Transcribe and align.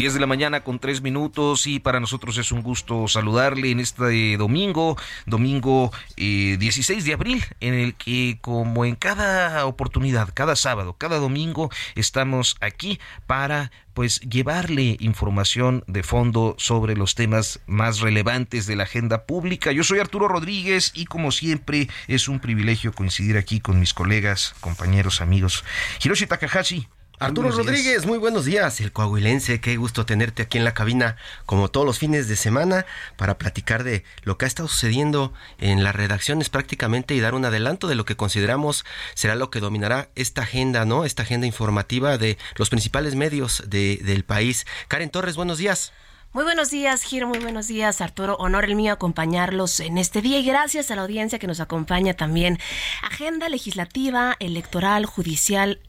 10 0.00 0.14
de 0.14 0.20
la 0.20 0.26
mañana 0.26 0.64
con 0.64 0.78
3 0.78 1.02
minutos 1.02 1.66
y 1.66 1.78
para 1.78 2.00
nosotros 2.00 2.38
es 2.38 2.52
un 2.52 2.62
gusto 2.62 3.06
saludarle 3.06 3.70
en 3.70 3.80
este 3.80 4.38
domingo, 4.38 4.96
domingo 5.26 5.92
16 6.16 6.90
eh, 6.90 7.06
de 7.06 7.12
abril, 7.12 7.44
en 7.60 7.74
el 7.74 7.92
que 7.92 8.38
como 8.40 8.86
en 8.86 8.94
cada 8.94 9.66
oportunidad, 9.66 10.30
cada 10.32 10.56
sábado, 10.56 10.94
cada 10.96 11.18
domingo, 11.18 11.68
estamos 11.96 12.56
aquí 12.62 12.98
para 13.26 13.72
pues 13.92 14.20
llevarle 14.20 14.96
información 15.00 15.84
de 15.86 16.02
fondo 16.02 16.54
sobre 16.56 16.96
los 16.96 17.14
temas 17.14 17.60
más 17.66 18.00
relevantes 18.00 18.66
de 18.66 18.76
la 18.76 18.84
agenda 18.84 19.26
pública. 19.26 19.70
Yo 19.70 19.84
soy 19.84 19.98
Arturo 19.98 20.28
Rodríguez 20.28 20.92
y 20.94 21.04
como 21.04 21.30
siempre 21.30 21.90
es 22.08 22.26
un 22.26 22.40
privilegio 22.40 22.94
coincidir 22.94 23.36
aquí 23.36 23.60
con 23.60 23.78
mis 23.78 23.92
colegas, 23.92 24.54
compañeros, 24.60 25.20
amigos. 25.20 25.62
Hiroshi 26.02 26.26
Takahashi, 26.26 26.88
Arturo 27.20 27.50
Rodríguez, 27.50 28.06
muy 28.06 28.16
buenos 28.16 28.46
días, 28.46 28.80
el 28.80 28.92
coahuilense, 28.92 29.60
qué 29.60 29.76
gusto 29.76 30.06
tenerte 30.06 30.40
aquí 30.40 30.56
en 30.56 30.64
la 30.64 30.72
cabina 30.72 31.16
como 31.44 31.70
todos 31.70 31.84
los 31.84 31.98
fines 31.98 32.28
de 32.28 32.36
semana 32.36 32.86
para 33.18 33.36
platicar 33.36 33.84
de 33.84 34.04
lo 34.22 34.38
que 34.38 34.46
ha 34.46 34.48
estado 34.48 34.70
sucediendo 34.70 35.34
en 35.58 35.84
las 35.84 35.94
redacciones 35.94 36.48
prácticamente 36.48 37.14
y 37.14 37.20
dar 37.20 37.34
un 37.34 37.44
adelanto 37.44 37.88
de 37.88 37.94
lo 37.94 38.06
que 38.06 38.16
consideramos 38.16 38.86
será 39.12 39.34
lo 39.34 39.50
que 39.50 39.60
dominará 39.60 40.08
esta 40.14 40.44
agenda, 40.44 40.86
¿no? 40.86 41.04
Esta 41.04 41.24
agenda 41.24 41.46
informativa 41.46 42.16
de 42.16 42.38
los 42.56 42.70
principales 42.70 43.14
medios 43.16 43.64
del 43.66 44.24
país. 44.24 44.66
Karen 44.88 45.10
Torres, 45.10 45.36
buenos 45.36 45.58
días. 45.58 45.92
Muy 46.32 46.44
buenos 46.44 46.70
días, 46.70 47.02
Giro, 47.02 47.26
muy 47.26 47.40
buenos 47.40 47.66
días, 47.66 48.00
Arturo. 48.00 48.36
Honor 48.36 48.64
el 48.64 48.76
mío 48.76 48.94
acompañarlos 48.94 49.80
en 49.80 49.98
este 49.98 50.22
día 50.22 50.38
y 50.38 50.44
gracias 50.46 50.90
a 50.90 50.96
la 50.96 51.02
audiencia 51.02 51.38
que 51.38 51.48
nos 51.48 51.60
acompaña 51.60 52.14
también. 52.14 52.58
Agenda 53.02 53.50
legislativa, 53.50 54.36
electoral, 54.38 55.04
judicial, 55.04 55.80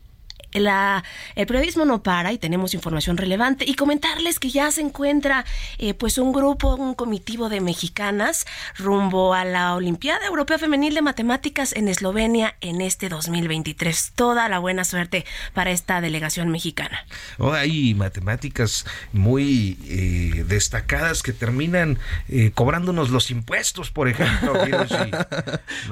el 0.54 1.48
periodismo 1.48 1.86
no 1.86 2.04
para 2.04 2.34
y 2.34 2.38
tenemos 2.38 2.74
información 2.74 3.18
relevante 3.18 3.66
y 3.68 3.76
comentarles 3.76 4.40
que 4.40 4.50
ya 4.50 4.72
se 4.72 4.82
encuentra 4.82 5.46
eh, 5.78 5.94
pues 5.94 6.18
un 6.18 6.32
grupo, 6.32 6.76
un 6.76 6.94
comitivo 6.94 7.50
de 7.50 7.62
mexicanas 7.62 8.46
rumbo 8.78 9.34
a 9.34 9.46
la 9.46 9.76
Olimpiada 9.76 10.26
Europea 10.28 10.58
Femenil 10.58 10.94
de 10.94 11.02
Matemáticas 11.02 11.74
en 11.74 11.88
Eslovenia 11.88 12.56
en 12.62 12.82
este 12.82 13.10
2023. 13.10 14.14
Toda 14.16 14.50
la 14.50 14.60
buena 14.60 14.84
suerte 14.84 15.26
para 15.54 15.72
esta 15.72 16.02
delegación 16.02 16.50
mexicana. 16.50 17.06
Oh, 17.38 17.54
hay 17.54 17.94
matemáticas 17.94 18.86
muy 19.14 19.78
eh, 19.86 20.44
destacadas 20.48 21.24
que 21.24 21.34
terminan 21.34 22.00
eh, 22.30 22.52
cobrándonos 22.54 23.10
los 23.10 23.32
impuestos, 23.32 23.92
por 23.92 24.08
ejemplo. 24.08 24.54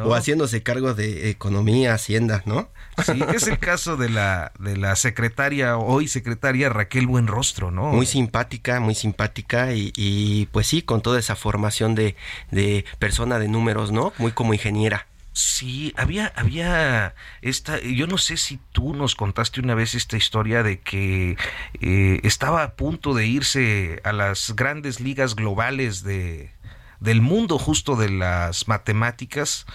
O 0.03 0.13
haciéndose 0.13 0.63
cargo 0.63 0.93
de 0.93 1.29
economía, 1.29 1.93
hacienda, 1.93 2.41
¿no? 2.45 2.69
Sí, 3.03 3.21
es 3.33 3.47
el 3.47 3.59
caso 3.59 3.97
de 3.97 4.09
la, 4.09 4.48
de 4.57 4.77
la 4.77 4.95
secretaria, 4.95 5.77
hoy 5.77 6.07
secretaria 6.07 6.69
Raquel 6.69 7.07
Buenrostro, 7.07 7.71
¿no? 7.71 7.87
Muy 7.87 8.05
simpática, 8.05 8.79
muy 8.79 8.95
simpática 8.95 9.73
y, 9.73 10.47
pues 10.51 10.67
sí, 10.67 10.81
con 10.81 11.01
toda 11.01 11.19
esa 11.19 11.35
formación 11.35 11.95
de, 11.95 12.15
de 12.51 12.85
persona 12.99 13.39
de 13.39 13.47
números, 13.47 13.91
¿no? 13.91 14.13
Muy 14.17 14.31
como 14.31 14.53
ingeniera. 14.53 15.07
Sí, 15.31 15.93
había, 15.95 16.33
había 16.35 17.15
esta, 17.41 17.79
yo 17.79 18.07
no 18.07 18.17
sé 18.17 18.35
si 18.35 18.59
tú 18.71 18.93
nos 18.93 19.15
contaste 19.15 19.61
una 19.61 19.75
vez 19.75 19.93
esta 19.93 20.17
historia 20.17 20.63
de 20.63 20.79
que 20.79 21.37
eh, 21.79 22.19
estaba 22.23 22.63
a 22.63 22.73
punto 22.75 23.13
de 23.13 23.27
irse 23.27 24.01
a 24.03 24.11
las 24.11 24.53
grandes 24.55 24.99
ligas 24.99 25.35
globales 25.35 26.03
de, 26.03 26.51
del 26.99 27.21
mundo 27.21 27.57
justo 27.57 27.95
de 27.95 28.09
las 28.09 28.67
matemáticas 28.67 29.65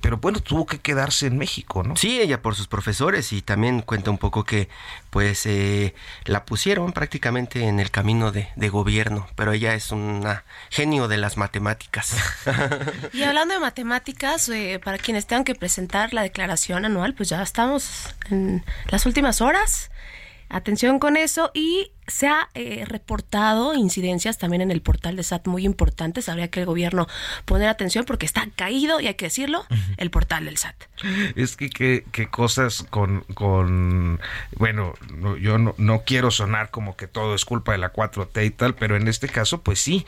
pero 0.00 0.18
bueno, 0.18 0.40
tuvo 0.40 0.66
que 0.66 0.78
quedarse 0.78 1.26
en 1.26 1.38
México, 1.38 1.82
¿no? 1.82 1.96
Sí, 1.96 2.20
ella 2.20 2.42
por 2.42 2.54
sus 2.54 2.68
profesores 2.68 3.32
y 3.32 3.42
también 3.42 3.82
cuenta 3.82 4.10
un 4.10 4.18
poco 4.18 4.44
que 4.44 4.68
pues 5.10 5.46
eh, 5.46 5.94
la 6.24 6.44
pusieron 6.44 6.92
prácticamente 6.92 7.66
en 7.66 7.80
el 7.80 7.90
camino 7.90 8.32
de, 8.32 8.48
gobierno, 8.68 9.28
pero 9.36 9.52
ella 9.52 9.74
es 9.74 9.92
una 9.92 10.44
genio 10.70 11.08
de 11.08 11.16
las 11.16 11.36
matemáticas. 11.36 12.16
y 13.12 13.22
hablando 13.22 13.54
de 13.54 13.60
matemáticas, 13.60 14.48
eh, 14.48 14.80
para 14.82 14.98
quienes 14.98 15.26
tengan 15.26 15.44
que 15.44 15.54
presentar 15.54 16.12
la 16.12 16.22
declaración 16.22 16.84
anual, 16.84 17.14
pues 17.14 17.28
ya 17.28 17.42
estamos 17.42 18.14
en 18.30 18.64
las 18.90 19.06
últimas 19.06 19.40
horas. 19.40 19.90
Atención 20.48 20.98
con 20.98 21.16
eso 21.16 21.50
y 21.54 21.92
se 22.06 22.28
ha 22.28 22.48
eh, 22.54 22.84
reportado 22.86 23.74
incidencias 23.74 24.38
también 24.38 24.62
en 24.62 24.70
el 24.70 24.82
portal 24.82 25.16
de 25.16 25.22
SAT 25.22 25.46
muy 25.46 25.64
importantes. 25.64 26.28
Habría 26.28 26.48
que 26.48 26.60
el 26.60 26.66
gobierno 26.66 27.06
poner 27.44 27.68
atención 27.68 28.04
porque 28.04 28.26
está 28.26 28.46
caído, 28.54 29.00
y 29.00 29.06
hay 29.06 29.14
que 29.14 29.26
decirlo, 29.26 29.64
el 29.96 30.10
portal 30.10 30.44
del 30.44 30.56
SAT. 30.56 30.76
Es 31.34 31.56
que 31.56 31.70
qué 31.70 32.28
cosas 32.28 32.84
con, 32.90 33.20
con 33.34 34.20
bueno, 34.56 34.94
yo 35.40 35.58
no, 35.58 36.02
quiero 36.04 36.30
sonar 36.30 36.70
como 36.70 36.96
que 36.96 37.06
todo 37.06 37.34
es 37.34 37.44
culpa 37.44 37.72
de 37.72 37.78
la 37.78 37.92
4T 37.92 38.46
y 38.46 38.50
tal, 38.50 38.74
pero 38.74 38.96
en 38.96 39.08
este 39.08 39.28
caso, 39.28 39.62
pues 39.62 39.80
sí, 39.80 40.06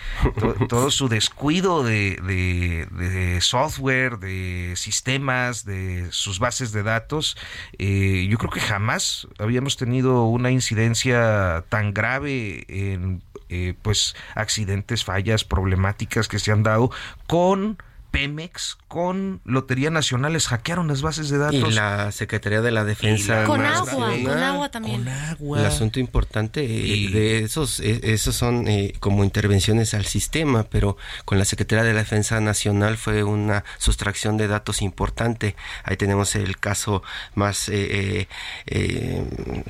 todo 0.69 0.91
su 0.91 1.09
descuido 1.09 1.83
de, 1.83 2.17
de, 2.23 3.41
software, 3.41 4.19
de 4.19 4.75
sistemas, 4.77 5.65
de 5.65 6.09
sus 6.11 6.39
bases 6.39 6.73
de 6.73 6.83
datos, 6.83 7.37
eh, 7.79 8.27
yo 8.29 8.39
creo 8.39 8.51
que 8.51 8.61
jamás 8.61 9.29
habíamos 9.39 9.77
tenido 9.77 10.25
una 10.25 10.51
incidencia 10.51 11.65
tan 11.69 11.88
grave 11.93 12.65
en 12.69 13.23
eh, 13.49 13.75
pues 13.81 14.15
accidentes, 14.35 15.05
fallas, 15.05 15.45
problemáticas 15.45 16.29
que 16.29 16.39
se 16.39 16.53
han 16.53 16.63
dado 16.63 16.91
con 17.27 17.79
Pemex 18.11 18.79
con 18.89 19.41
Lotería 19.45 19.91
Nacional 19.91 20.33
les 20.33 20.49
hackearon 20.49 20.89
las 20.89 21.03
bases 21.03 21.29
de 21.29 21.39
datos. 21.39 21.73
Y 21.73 21.75
la 21.75 22.11
Secretaría 22.11 22.63
de 22.63 22.71
la 22.71 22.85
Defensa. 22.85 23.45
con 23.45 23.65
agua, 23.65 24.13
con 24.25 24.39
agua 24.39 24.71
también. 24.71 25.05
Con 25.05 25.09
agua. 25.09 25.61
El 25.61 25.67
asunto 25.67 26.01
importante 26.01 26.65
eh, 26.65 27.11
de 27.11 27.39
esos, 27.45 27.81
eh, 27.81 28.01
esos 28.05 28.35
son 28.35 28.67
eh, 28.67 28.95
como 28.99 29.25
intervenciones 29.25 29.95
al 29.95 30.07
sistema, 30.07 30.65
pero 30.65 30.97
con 31.25 31.39
la 31.39 31.45
Secretaría 31.45 31.85
de 31.85 31.93
la 31.93 32.01
Defensa 32.01 32.41
Nacional 32.41 32.97
fue 32.97 33.25
una 33.25 33.65
sustracción 33.77 34.37
de 34.37 34.49
datos 34.49 34.81
importante. 34.83 35.55
Ahí 35.85 35.97
tenemos 35.97 36.35
el 36.35 36.59
caso 36.59 37.03
más 37.35 37.71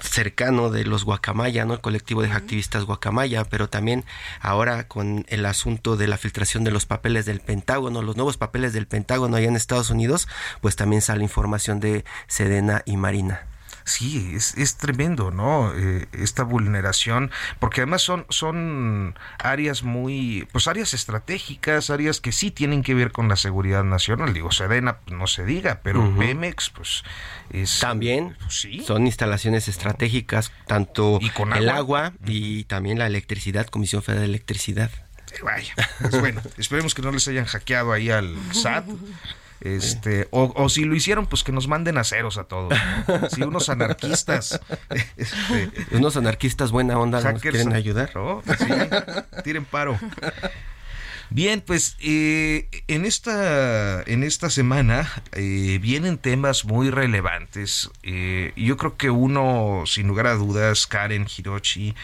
cercano 0.00 0.70
de 0.70 0.84
los 0.84 1.04
Guacamaya, 1.04 1.64
¿no? 1.64 1.74
El 1.74 1.80
colectivo 1.80 2.22
de 2.22 2.30
activistas 2.30 2.84
Guacamaya, 2.84 3.44
pero 3.44 3.68
también 3.68 4.04
ahora 4.40 4.86
con 4.86 5.26
el 5.28 5.44
asunto 5.44 5.96
de 5.96 6.06
la 6.06 6.16
filtración 6.18 6.64
de 6.64 6.70
los 6.70 6.86
papeles 6.86 7.26
del 7.26 7.40
Pentágono, 7.40 8.00
los 8.02 8.16
nuevos 8.16 8.37
papeles 8.38 8.72
del 8.72 8.86
Pentágono 8.86 9.36
allá 9.36 9.48
en 9.48 9.56
Estados 9.56 9.90
Unidos, 9.90 10.28
pues 10.60 10.76
también 10.76 11.02
sale 11.02 11.22
información 11.22 11.80
de 11.80 12.04
Sedena 12.26 12.82
y 12.86 12.96
Marina. 12.96 13.46
Sí, 13.88 14.34
es, 14.36 14.76
tremendo, 14.76 15.30
¿no? 15.30 15.72
Eh, 15.74 16.08
esta 16.12 16.42
vulneración, 16.42 17.30
porque 17.58 17.80
además 17.80 18.02
son, 18.02 18.26
son 18.28 19.18
áreas 19.38 19.82
muy, 19.82 20.46
pues 20.52 20.68
áreas 20.68 20.92
estratégicas, 20.92 21.88
áreas 21.88 22.20
que 22.20 22.32
sí 22.32 22.50
tienen 22.50 22.82
que 22.82 22.92
ver 22.92 23.12
con 23.12 23.28
la 23.28 23.36
seguridad 23.36 23.84
nacional. 23.84 24.34
Digo, 24.34 24.52
Sedena, 24.52 24.98
pues, 24.98 25.16
no 25.16 25.26
se 25.26 25.46
diga, 25.46 25.80
pero 25.82 26.14
Pemex, 26.18 26.68
pues 26.68 27.02
es... 27.50 27.80
También 27.80 28.36
pues, 28.40 28.60
¿sí? 28.60 28.84
son 28.86 29.06
instalaciones 29.06 29.68
estratégicas, 29.68 30.52
tanto 30.66 31.18
el 31.56 31.68
agua 31.70 32.12
y 32.26 32.64
también 32.64 32.98
la 32.98 33.06
electricidad, 33.06 33.66
Comisión 33.68 34.02
Federal 34.02 34.24
de 34.24 34.28
Electricidad. 34.28 34.90
Vaya, 35.42 35.74
pues 36.00 36.20
bueno, 36.20 36.42
esperemos 36.58 36.94
que 36.94 37.02
no 37.02 37.12
les 37.12 37.26
hayan 37.28 37.44
hackeado 37.44 37.92
ahí 37.92 38.10
al 38.10 38.36
SAT. 38.52 38.86
Este, 39.60 40.28
o, 40.30 40.52
o, 40.54 40.68
si 40.68 40.84
lo 40.84 40.94
hicieron, 40.94 41.26
pues 41.26 41.42
que 41.42 41.50
nos 41.50 41.66
manden 41.66 41.98
a 41.98 42.04
ceros 42.04 42.38
a 42.38 42.44
todos. 42.44 42.78
Si 43.32 43.42
unos 43.42 43.68
anarquistas. 43.68 44.60
Este, 45.16 45.70
unos 45.90 46.16
anarquistas 46.16 46.70
buena 46.70 46.96
onda 46.98 47.20
nos 47.20 47.42
quieren 47.42 47.72
ayudar. 47.72 48.14
¿no? 48.14 48.42
Sí, 48.46 48.66
tiren 49.42 49.64
paro. 49.64 49.98
Bien, 51.30 51.60
pues 51.60 51.96
eh, 52.00 52.68
en, 52.88 53.04
esta, 53.04 54.02
en 54.02 54.22
esta 54.22 54.48
semana 54.48 55.10
eh, 55.32 55.78
vienen 55.80 56.16
temas 56.16 56.64
muy 56.64 56.88
relevantes. 56.88 57.90
Eh, 58.02 58.52
yo 58.56 58.78
creo 58.78 58.96
que 58.96 59.10
uno, 59.10 59.82
sin 59.84 60.08
lugar 60.08 60.26
a 60.26 60.34
dudas, 60.34 60.86
Karen 60.86 61.26
Hiroshi, 61.26 61.94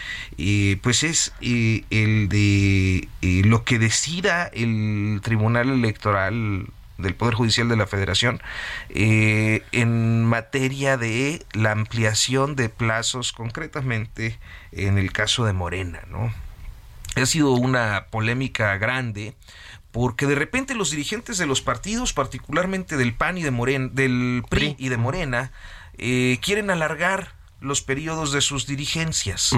pues 0.81 1.03
es 1.03 1.33
el 1.41 2.29
de 2.29 3.07
lo 3.45 3.63
que 3.63 3.79
decida 3.79 4.45
el 4.53 5.21
Tribunal 5.23 5.69
Electoral 5.69 6.67
del 6.99 7.15
Poder 7.15 7.33
Judicial 7.33 7.67
de 7.67 7.77
la 7.77 7.87
Federación 7.87 8.41
en 8.89 10.23
materia 10.23 10.97
de 10.97 11.43
la 11.53 11.71
ampliación 11.71 12.55
de 12.55 12.69
plazos, 12.69 13.33
concretamente 13.33 14.37
en 14.71 14.99
el 14.99 15.11
caso 15.11 15.45
de 15.45 15.53
Morena, 15.53 16.01
¿no? 16.09 16.31
Ha 17.21 17.25
sido 17.25 17.51
una 17.53 18.07
polémica 18.11 18.77
grande 18.77 19.35
porque 19.95 20.25
de 20.25 20.35
repente 20.35 20.75
los 20.75 20.91
dirigentes 20.91 21.37
de 21.37 21.45
los 21.45 21.61
partidos, 21.61 22.11
particularmente 22.11 22.97
del 22.97 23.13
PAN 23.13 23.37
y 23.37 23.43
de 23.43 23.51
Morena, 23.51 23.89
del 23.93 24.43
PRI 24.49 24.75
y 24.77 24.89
de 24.89 24.97
Morena, 24.97 25.53
eh, 25.97 26.37
quieren 26.41 26.69
alargar 26.69 27.33
los 27.61 27.81
periodos 27.81 28.33
de 28.33 28.41
sus 28.41 28.67
dirigencias. 28.67 29.51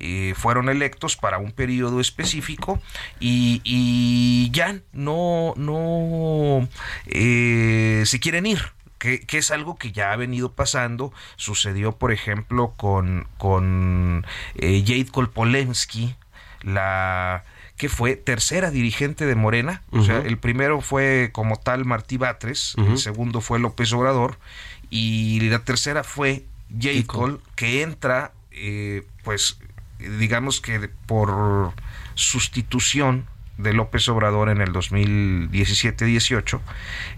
Eh, 0.00 0.34
fueron 0.36 0.68
electos 0.68 1.16
para 1.16 1.38
un 1.38 1.52
periodo 1.52 2.00
específico 2.00 2.82
y, 3.20 4.50
ya 4.50 4.80
no, 4.92 5.54
no 5.56 6.68
eh, 7.06 8.02
se 8.06 8.18
quieren 8.18 8.46
ir. 8.46 8.72
Que, 8.98 9.24
es 9.30 9.52
algo 9.52 9.76
que 9.76 9.92
ya 9.92 10.10
ha 10.10 10.16
venido 10.16 10.50
pasando. 10.50 11.12
Sucedió, 11.36 11.92
por 11.92 12.10
ejemplo, 12.10 12.74
con, 12.76 13.28
con 13.38 14.26
Jade 14.56 15.06
Kolpolensky, 15.12 16.16
la 16.66 17.44
que 17.76 17.88
fue 17.88 18.16
tercera 18.16 18.70
dirigente 18.70 19.24
de 19.24 19.34
Morena, 19.34 19.82
o 19.90 20.02
sea, 20.02 20.18
el 20.18 20.38
primero 20.38 20.80
fue 20.80 21.30
como 21.32 21.56
tal 21.56 21.84
Martí 21.84 22.16
Batres, 22.16 22.74
el 22.76 22.98
segundo 22.98 23.40
fue 23.40 23.58
López 23.58 23.92
Obrador, 23.92 24.38
y 24.90 25.40
la 25.48 25.60
tercera 25.60 26.02
fue 26.02 26.44
J. 26.72 27.38
que 27.54 27.82
entra, 27.82 28.32
eh, 28.50 29.06
pues, 29.22 29.58
digamos 30.18 30.60
que 30.60 30.90
por 31.06 31.72
sustitución 32.14 33.26
de 33.58 33.72
López 33.72 34.08
Obrador 34.08 34.48
en 34.48 34.60
el 34.60 34.72
2017-18, 34.72 36.60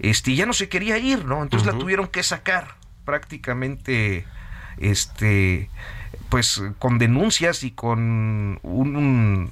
este, 0.01 0.35
ya 0.35 0.45
no 0.45 0.53
se 0.53 0.69
quería 0.69 0.97
ir, 0.97 1.25
¿no? 1.25 1.41
Entonces 1.41 1.65
la 1.65 1.77
tuvieron 1.77 2.07
que 2.07 2.21
sacar 2.21 2.75
prácticamente, 3.05 4.25
este, 4.77 5.69
pues 6.29 6.61
con 6.77 6.99
denuncias 6.99 7.63
y 7.63 7.71
con 7.71 8.59
un, 8.63 9.51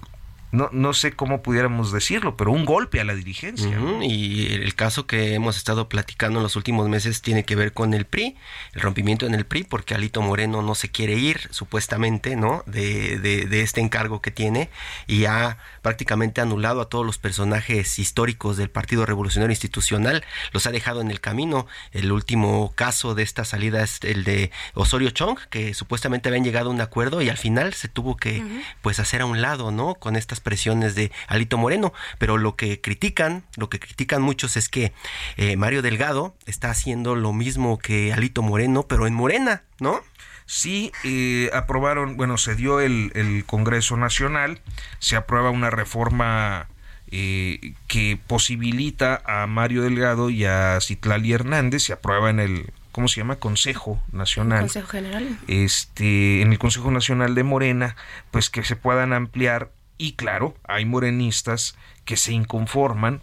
no, 0.52 0.70
no 0.72 0.94
sé 0.94 1.12
cómo 1.12 1.42
pudiéramos 1.42 1.92
decirlo, 1.92 2.38
pero 2.38 2.52
un 2.52 2.66
golpe 2.66 3.02
a 3.02 3.04
la 3.04 3.16
dirigencia. 3.16 3.80
Y 4.02 4.54
el 4.54 4.76
caso 4.76 5.06
que 5.06 5.34
hemos 5.34 5.58
estado 5.58 5.90
platicando 5.90 6.40
en 6.40 6.44
los 6.44 6.56
últimos 6.56 6.88
meses 6.88 7.22
tiene 7.22 7.44
que 7.44 7.56
ver 7.56 7.74
con 7.74 7.94
el 7.94 8.06
PRI, 8.06 8.36
el 8.74 8.82
rompimiento 8.82 9.26
en 9.26 9.34
el 9.34 9.46
PRI, 9.46 9.64
porque 9.64 9.94
Alito 9.94 10.22
Moreno 10.22 10.62
no 10.62 10.76
se 10.76 10.90
quiere 10.90 11.16
ir, 11.16 11.48
supuestamente, 11.52 12.36
¿no? 12.36 12.64
De, 12.66 13.20
de, 13.20 13.46
de 13.46 13.62
este 13.62 13.82
encargo 13.82 14.22
que 14.22 14.32
tiene 14.32 14.70
y 15.06 15.26
ha 15.26 15.58
prácticamente 15.82 16.42
anulado 16.42 16.82
a 16.82 16.90
todos 16.90 17.06
los 17.06 17.18
personajes 17.18 18.00
históricos 18.00 18.58
del 18.58 18.70
Partido 18.70 19.06
Revolucionario 19.06 19.52
Institucional, 19.52 20.24
los 20.52 20.66
ha 20.68 20.72
dejado 20.72 21.02
en 21.02 21.12
el 21.12 21.22
camino. 21.22 21.68
El 21.92 22.12
último 22.12 22.74
caso 22.76 23.16
de 23.16 23.24
esta 23.24 23.46
salida 23.46 23.84
es 23.84 24.00
el 24.04 24.24
de 24.24 24.52
Osorio 24.74 25.10
Chong, 25.12 25.40
que 25.50 25.74
supuestamente 25.74 26.30
habían 26.30 26.44
llegado 26.44 26.70
a 26.70 26.74
un 26.74 26.82
acuerdo 26.82 27.22
y 27.22 27.30
al 27.30 27.38
final 27.38 27.74
se 27.74 27.88
tuvo 27.88 28.18
que 28.18 28.44
pues 28.82 29.00
hacer 29.00 29.22
a 29.22 29.26
un 29.26 29.42
lado, 29.42 29.72
¿no? 29.72 29.96
Con 29.96 30.16
estas 30.38 30.42
presiones 30.42 30.95
de 30.95 31.12
Alito 31.28 31.57
Moreno, 31.57 31.94
pero 32.19 32.38
lo 32.38 32.56
que 32.56 32.80
critican, 32.80 33.44
lo 33.56 33.69
que 33.69 33.80
critican 33.80 34.22
muchos 34.22 34.57
es 34.57 34.69
que 34.69 34.94
eh, 35.38 35.56
Mario 35.56 35.81
Delgado 35.81 36.36
está 36.45 36.69
haciendo 36.69 37.16
lo 37.16 37.34
mismo 37.34 37.78
que 37.80 38.13
Alito 38.13 38.42
Moreno, 38.42 38.84
pero 38.84 39.07
en 39.07 39.13
Morena, 39.13 39.63
¿no? 39.80 40.01
Sí, 40.45 40.92
eh, 41.04 41.50
aprobaron, 41.54 42.16
bueno, 42.16 42.38
se 42.38 42.56
dio 42.56 42.80
el, 42.80 43.12
el, 43.16 43.45
Congreso 43.45 43.98
Nacional, 43.98 44.62
se 45.00 45.16
aprueba 45.16 45.50
una 45.50 45.69
reforma 45.69 46.68
eh, 47.12 47.74
que 47.88 48.19
posibilita 48.28 49.22
a 49.25 49.48
Mario 49.48 49.81
Delgado 49.81 50.30
y 50.30 50.45
a 50.45 50.80
Citlali 50.81 51.33
Hernández, 51.33 51.83
se 51.83 51.94
aprueba 51.94 52.30
en 52.30 52.40
el 52.40 52.72
¿cómo 52.98 53.07
se 53.07 53.22
llama? 53.22 53.36
Consejo 53.36 54.01
Nacional. 54.12 54.62
Consejo 54.62 54.88
General. 54.88 55.38
Este, 55.48 56.42
en 56.42 56.51
el 56.51 56.57
Consejo 56.57 56.90
Nacional 56.90 57.36
de 57.36 57.44
Morena, 57.44 57.95
pues 58.31 58.50
que 58.50 58.63
se 58.63 58.75
puedan 58.75 59.13
ampliar 59.13 59.69
y 59.98 60.14
claro, 60.14 60.56
hay 60.64 60.86
morenistas 60.86 61.76
que 62.06 62.18
se 62.18 62.34
inconforman 62.34 63.22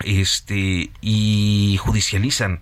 este, 0.00 0.90
y 1.00 1.78
judicializan 1.80 2.60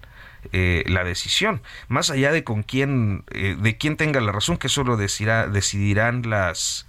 eh, 0.53 0.85
la 0.87 1.05
decisión. 1.05 1.63
Más 1.89 2.11
allá 2.11 2.33
de 2.33 2.45
con 2.45 2.63
quién, 2.63 3.25
eh, 3.31 3.57
de 3.59 3.77
quién 3.77 3.97
tenga 3.97 4.21
la 4.21 4.33
razón, 4.33 4.57
que 4.57 4.67
eso 4.67 4.85
lo 4.85 4.97
decidirá, 4.97 5.47
decidirán 5.47 6.29
las 6.29 6.87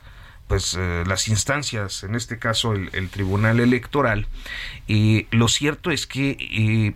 pues 0.48 0.76
eh, 0.78 1.04
las 1.08 1.30
instancias, 1.30 2.04
en 2.04 2.16
este 2.16 2.38
caso 2.38 2.74
el, 2.74 3.10
Tribunal 3.10 3.60
Electoral, 3.60 4.28
lo 5.32 5.48
cierto 5.48 5.90
es 5.90 6.06
que 6.06 6.94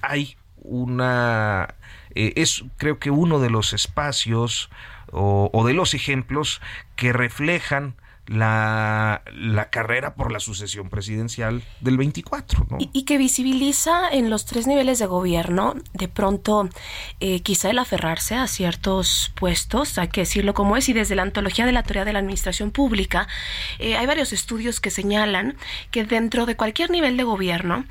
hay 0.00 0.36
una 0.56 1.74
es 2.14 2.64
creo 2.78 2.98
que 2.98 3.10
uno 3.10 3.40
de 3.40 3.50
los 3.50 3.74
espacios 3.74 4.70
o 5.12 5.64
de 5.66 5.74
los 5.74 5.92
ejemplos 5.92 6.62
que 6.96 7.12
reflejan 7.12 7.94
la, 8.26 9.22
la, 9.34 9.68
carrera 9.70 10.14
por 10.14 10.30
la 10.30 10.38
sucesión 10.38 10.88
presidencial 10.88 11.62
del 11.80 11.96
24. 11.96 12.66
¿no? 12.70 12.78
Y, 12.78 13.02
que 13.02 13.18
visibiliza 13.18 14.08
en 14.10 14.30
los 14.30 14.46
tres 14.46 14.66
niveles 14.66 15.00
de 15.00 15.06
gobierno, 15.06 15.74
de 15.92 16.08
pronto, 16.08 16.68
eh, 17.20 17.40
quizá 17.40 17.70
el 17.70 17.78
aferrarse 17.78 18.36
a 18.36 18.46
ciertos 18.46 19.32
puestos, 19.34 19.98
hay 19.98 20.08
que 20.08 20.22
decirlo 20.22 20.54
como 20.54 20.76
es, 20.76 20.88
y 20.88 20.92
desde 20.92 21.16
la 21.16 21.22
antología 21.22 21.66
de 21.66 21.72
la 21.72 21.82
teoría 21.82 22.04
de 22.04 22.12
la 22.12 22.20
administración 22.20 22.70
pública, 22.70 23.26
eh, 23.78 23.96
hay 23.96 24.06
varios 24.06 24.32
estudios 24.32 24.78
que 24.78 24.90
señalan 24.90 25.56
que 25.90 26.04
dentro 26.04 26.46
de 26.46 26.56
cualquier 26.56 26.90
nivel 26.90 27.16
de 27.16 27.24
gobierno, 27.24 27.84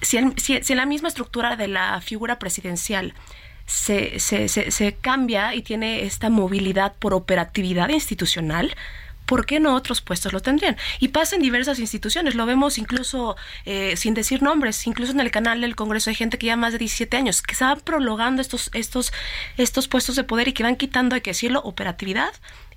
si 0.00 0.16
en, 0.16 0.38
si, 0.38 0.74
la 0.74 0.86
misma 0.86 1.08
estructura 1.08 1.56
de 1.56 1.68
la 1.68 2.00
figura 2.00 2.38
presidencial 2.38 3.14
se, 3.66 4.20
se, 4.20 4.48
se, 4.48 4.70
se 4.70 4.94
cambia 4.94 5.54
y 5.54 5.62
tiene 5.62 6.04
esta 6.04 6.30
movilidad 6.30 6.94
por 6.98 7.14
operatividad 7.14 7.88
institucional, 7.88 8.74
¿por 9.26 9.46
qué 9.46 9.60
no 9.60 9.74
otros 9.74 10.00
puestos 10.00 10.32
lo 10.32 10.40
tendrían? 10.40 10.76
Y 11.00 11.08
pasa 11.08 11.36
en 11.36 11.42
diversas 11.42 11.78
instituciones, 11.78 12.34
lo 12.34 12.46
vemos 12.46 12.78
incluso 12.78 13.36
eh, 13.64 13.96
sin 13.96 14.14
decir 14.14 14.42
nombres, 14.42 14.86
incluso 14.86 15.12
en 15.12 15.20
el 15.20 15.30
canal 15.30 15.60
del 15.60 15.76
Congreso 15.76 16.10
hay 16.10 16.16
gente 16.16 16.38
que 16.38 16.46
ya 16.46 16.56
más 16.56 16.72
de 16.72 16.78
17 16.78 17.16
años, 17.16 17.42
que 17.42 17.52
están 17.52 17.80
prolongando 17.80 18.42
estos, 18.42 18.70
estos, 18.74 19.12
estos 19.56 19.88
puestos 19.88 20.16
de 20.16 20.24
poder 20.24 20.48
y 20.48 20.52
que 20.52 20.62
van 20.62 20.76
quitando, 20.76 21.14
hay 21.14 21.20
que 21.20 21.30
decirlo, 21.30 21.60
operatividad 21.64 22.32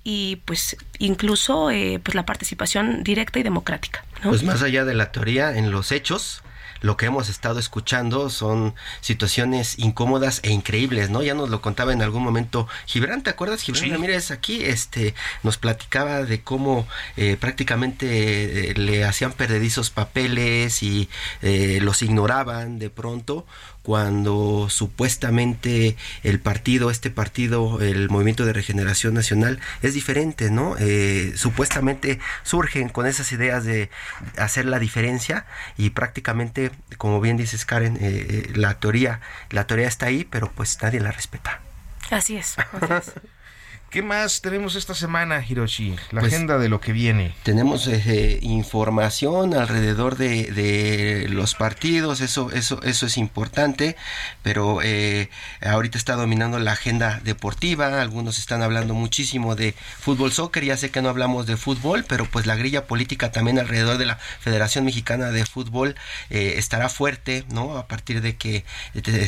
y 0.08 0.36
pues 0.44 0.76
incluso 0.98 1.70
eh, 1.70 2.00
pues 2.02 2.14
la 2.14 2.24
participación 2.24 3.02
directa 3.02 3.40
y 3.40 3.42
democrática. 3.42 4.04
Pues 4.22 4.44
más 4.44 4.62
allá 4.62 4.84
de 4.84 4.94
la 4.94 5.10
teoría, 5.10 5.56
en 5.58 5.72
los 5.72 5.90
hechos, 5.90 6.42
lo 6.80 6.96
que 6.96 7.06
hemos 7.06 7.28
estado 7.28 7.58
escuchando 7.58 8.30
son 8.30 8.74
situaciones 9.00 9.78
incómodas 9.78 10.40
e 10.42 10.50
increíbles, 10.50 11.10
¿no? 11.10 11.22
Ya 11.22 11.34
nos 11.34 11.48
lo 11.48 11.60
contaba 11.60 11.92
en 11.92 12.02
algún 12.02 12.22
momento 12.22 12.68
Gibran, 12.86 13.22
¿te 13.22 13.30
acuerdas? 13.30 13.62
Gibran 13.62 13.90
Ramírez 13.90 14.30
aquí 14.30 14.62
este, 14.64 15.14
nos 15.42 15.58
platicaba 15.58 16.22
de 16.22 16.40
cómo 16.42 16.86
eh, 17.16 17.36
prácticamente 17.38 18.70
eh, 18.70 18.74
le 18.74 19.04
hacían 19.04 19.32
perdedizos 19.32 19.90
papeles 19.90 20.82
y 20.82 21.08
eh, 21.42 21.78
los 21.82 22.02
ignoraban 22.02 22.78
de 22.78 22.90
pronto 22.90 23.46
cuando 23.86 24.66
supuestamente 24.68 25.96
el 26.24 26.40
partido, 26.40 26.90
este 26.90 27.08
partido, 27.08 27.80
el 27.80 28.10
Movimiento 28.10 28.44
de 28.44 28.52
Regeneración 28.52 29.14
Nacional, 29.14 29.60
es 29.80 29.94
diferente, 29.94 30.50
¿no? 30.50 30.74
Eh, 30.80 31.34
supuestamente 31.36 32.18
surgen 32.42 32.88
con 32.88 33.06
esas 33.06 33.30
ideas 33.30 33.62
de 33.62 33.88
hacer 34.38 34.64
la 34.64 34.80
diferencia 34.80 35.46
y 35.76 35.90
prácticamente, 35.90 36.72
como 36.98 37.20
bien 37.20 37.36
dices 37.36 37.64
Karen, 37.64 37.96
eh, 37.98 38.00
eh, 38.00 38.52
la 38.56 38.80
teoría, 38.80 39.20
la 39.50 39.68
teoría 39.68 39.86
está 39.86 40.06
ahí, 40.06 40.24
pero 40.24 40.50
pues 40.50 40.82
nadie 40.82 40.98
la 40.98 41.12
respeta. 41.12 41.60
Así 42.10 42.36
es. 42.36 42.56
¿Qué 43.96 44.02
más 44.02 44.42
tenemos 44.42 44.74
esta 44.74 44.92
semana, 44.92 45.42
Hiroshi? 45.42 45.96
La 46.10 46.20
pues, 46.20 46.30
agenda 46.30 46.58
de 46.58 46.68
lo 46.68 46.82
que 46.82 46.92
viene. 46.92 47.34
Tenemos 47.44 47.88
eh, 47.88 48.38
información 48.42 49.54
alrededor 49.54 50.18
de, 50.18 51.24
los 51.30 51.54
partidos, 51.54 52.20
eso, 52.20 52.50
eso, 52.50 52.82
eso 52.82 53.06
es 53.06 53.16
importante, 53.16 53.96
pero 54.42 54.80
eh, 54.82 55.30
ahorita 55.62 55.96
está 55.96 56.14
dominando 56.14 56.58
la 56.58 56.72
agenda 56.72 57.22
deportiva, 57.24 58.02
algunos 58.02 58.38
están 58.38 58.60
hablando 58.60 58.92
muchísimo 58.92 59.56
de 59.56 59.72
fútbol 59.98 60.30
soccer, 60.30 60.62
ya 60.62 60.76
sé 60.76 60.90
que 60.90 61.00
no 61.00 61.08
hablamos 61.08 61.46
de 61.46 61.56
fútbol, 61.56 62.04
pero 62.06 62.26
pues 62.26 62.44
la 62.44 62.54
grilla 62.54 62.86
política 62.86 63.32
también 63.32 63.58
alrededor 63.58 63.96
de 63.96 64.04
la 64.04 64.16
Federación 64.16 64.84
Mexicana 64.84 65.30
de 65.30 65.46
Fútbol 65.46 65.96
eh, 66.28 66.56
estará 66.58 66.90
fuerte, 66.90 67.46
¿no? 67.48 67.78
A 67.78 67.86
partir 67.86 68.20
de 68.20 68.36
que 68.36 68.66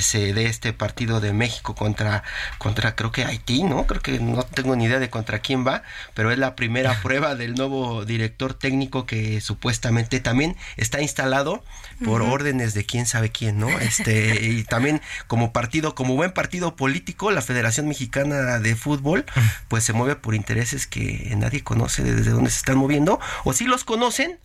se 0.02 0.34
dé 0.34 0.44
este 0.44 0.74
partido 0.74 1.22
de 1.22 1.32
México 1.32 1.74
contra, 1.74 2.22
contra 2.58 2.94
creo 2.96 3.12
que 3.12 3.24
Haití, 3.24 3.62
¿no? 3.62 3.86
Creo 3.86 4.02
que 4.02 4.18
no 4.18 4.44
tengo 4.62 4.74
ni 4.74 4.84
idea 4.84 4.98
de 4.98 5.08
contra 5.08 5.38
quién 5.38 5.66
va, 5.66 5.82
pero 6.14 6.32
es 6.32 6.38
la 6.38 6.56
primera 6.56 7.00
prueba 7.02 7.34
del 7.34 7.54
nuevo 7.54 8.04
director 8.04 8.54
técnico 8.54 9.06
que 9.06 9.40
supuestamente 9.40 10.20
también 10.20 10.56
está 10.76 11.00
instalado 11.00 11.62
por 12.04 12.22
órdenes 12.22 12.74
de 12.74 12.84
quién 12.84 13.06
sabe 13.06 13.30
quién, 13.30 13.58
¿no? 13.58 13.68
Este, 13.80 14.44
y 14.44 14.64
también 14.64 15.00
como 15.26 15.52
partido, 15.52 15.94
como 15.94 16.14
buen 16.14 16.32
partido 16.32 16.76
político, 16.76 17.30
la 17.30 17.42
Federación 17.42 17.88
Mexicana 17.88 18.58
de 18.58 18.76
Fútbol, 18.76 19.24
pues 19.68 19.84
se 19.84 19.92
mueve 19.92 20.16
por 20.16 20.34
intereses 20.34 20.86
que 20.86 21.32
nadie 21.36 21.62
conoce 21.62 22.02
desde 22.02 22.30
dónde 22.30 22.50
se 22.50 22.58
están 22.58 22.78
moviendo, 22.78 23.20
o 23.44 23.52
si 23.52 23.64
los 23.64 23.84
conocen, 23.84 24.38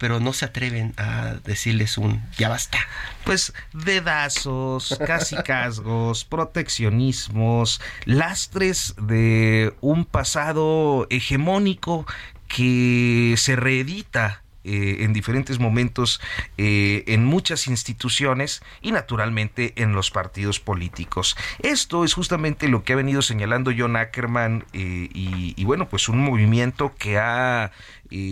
pero 0.00 0.18
no 0.18 0.32
se 0.32 0.46
atreven 0.46 0.94
a 0.96 1.34
decirles 1.44 1.98
un 1.98 2.22
ya 2.38 2.48
basta. 2.48 2.78
Pues 3.24 3.52
dedazos, 3.74 4.98
casi 5.06 5.36
casgos, 5.36 6.24
proteccionismos, 6.24 7.82
lastres 8.06 8.94
de 8.96 9.74
un 9.82 10.06
pasado 10.06 11.06
hegemónico 11.10 12.06
que 12.48 13.34
se 13.36 13.56
reedita 13.56 14.42
eh, 14.62 14.98
en 15.04 15.14
diferentes 15.14 15.58
momentos 15.58 16.20
eh, 16.58 17.04
en 17.06 17.24
muchas 17.24 17.66
instituciones 17.66 18.60
y 18.82 18.92
naturalmente 18.92 19.72
en 19.76 19.92
los 19.92 20.10
partidos 20.10 20.60
políticos. 20.60 21.34
Esto 21.60 22.04
es 22.04 22.12
justamente 22.12 22.68
lo 22.68 22.84
que 22.84 22.92
ha 22.92 22.96
venido 22.96 23.22
señalando 23.22 23.72
John 23.76 23.96
Ackerman 23.96 24.66
eh, 24.74 25.08
y, 25.14 25.64
bueno, 25.64 25.88
pues 25.88 26.10
un 26.10 26.18
movimiento 26.18 26.94
que 26.98 27.16
ha 27.18 27.72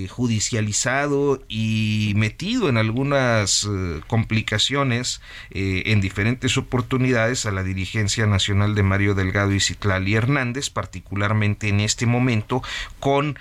judicializado 0.08 1.44
y 1.46 2.12
metido 2.16 2.68
en 2.68 2.78
algunas 2.78 3.68
complicaciones 4.08 5.20
en 5.50 6.00
diferentes 6.00 6.58
oportunidades 6.58 7.46
a 7.46 7.52
la 7.52 7.62
dirigencia 7.62 8.26
nacional 8.26 8.74
de 8.74 8.82
Mario 8.82 9.14
Delgado 9.14 9.52
y 9.52 9.60
Citlali 9.60 10.16
Hernández, 10.16 10.68
particularmente 10.70 11.68
en 11.68 11.78
este 11.78 12.06
momento 12.06 12.60
con 12.98 13.38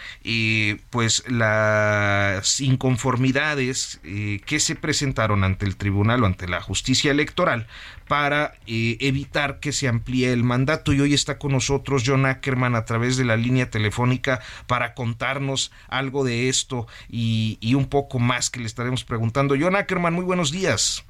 pues 0.91 1.23
las 1.27 2.61
inconformidades 2.87 3.99
que 4.45 4.59
se 4.59 4.75
presentaron 4.75 5.43
ante 5.43 5.65
el 5.65 5.75
tribunal 5.75 6.23
o 6.23 6.25
ante 6.25 6.47
la 6.47 6.61
justicia 6.61 7.11
electoral 7.11 7.67
para 8.07 8.53
eh, 8.65 8.97
evitar 9.01 9.59
que 9.59 9.73
se 9.73 9.89
amplíe 9.89 10.31
el 10.31 10.43
mandato. 10.43 10.93
Y 10.93 11.01
hoy 11.01 11.13
está 11.13 11.37
con 11.37 11.51
nosotros 11.51 12.03
John 12.05 12.25
Ackerman 12.25 12.75
a 12.75 12.85
través 12.85 13.17
de 13.17 13.25
la 13.25 13.35
línea 13.35 13.69
telefónica 13.69 14.39
para 14.67 14.93
contarnos 14.93 15.71
algo 15.89 16.23
de 16.23 16.47
esto 16.47 16.87
y, 17.09 17.57
un 17.75 17.89
poco 17.89 18.19
más 18.19 18.49
que 18.49 18.59
le 18.59 18.65
estaremos 18.65 19.03
preguntando. 19.03 19.55
John 19.59 19.75
Ackerman, 19.75 20.13
muy 20.13 20.23
buenos 20.23 20.51
días. 20.51 21.05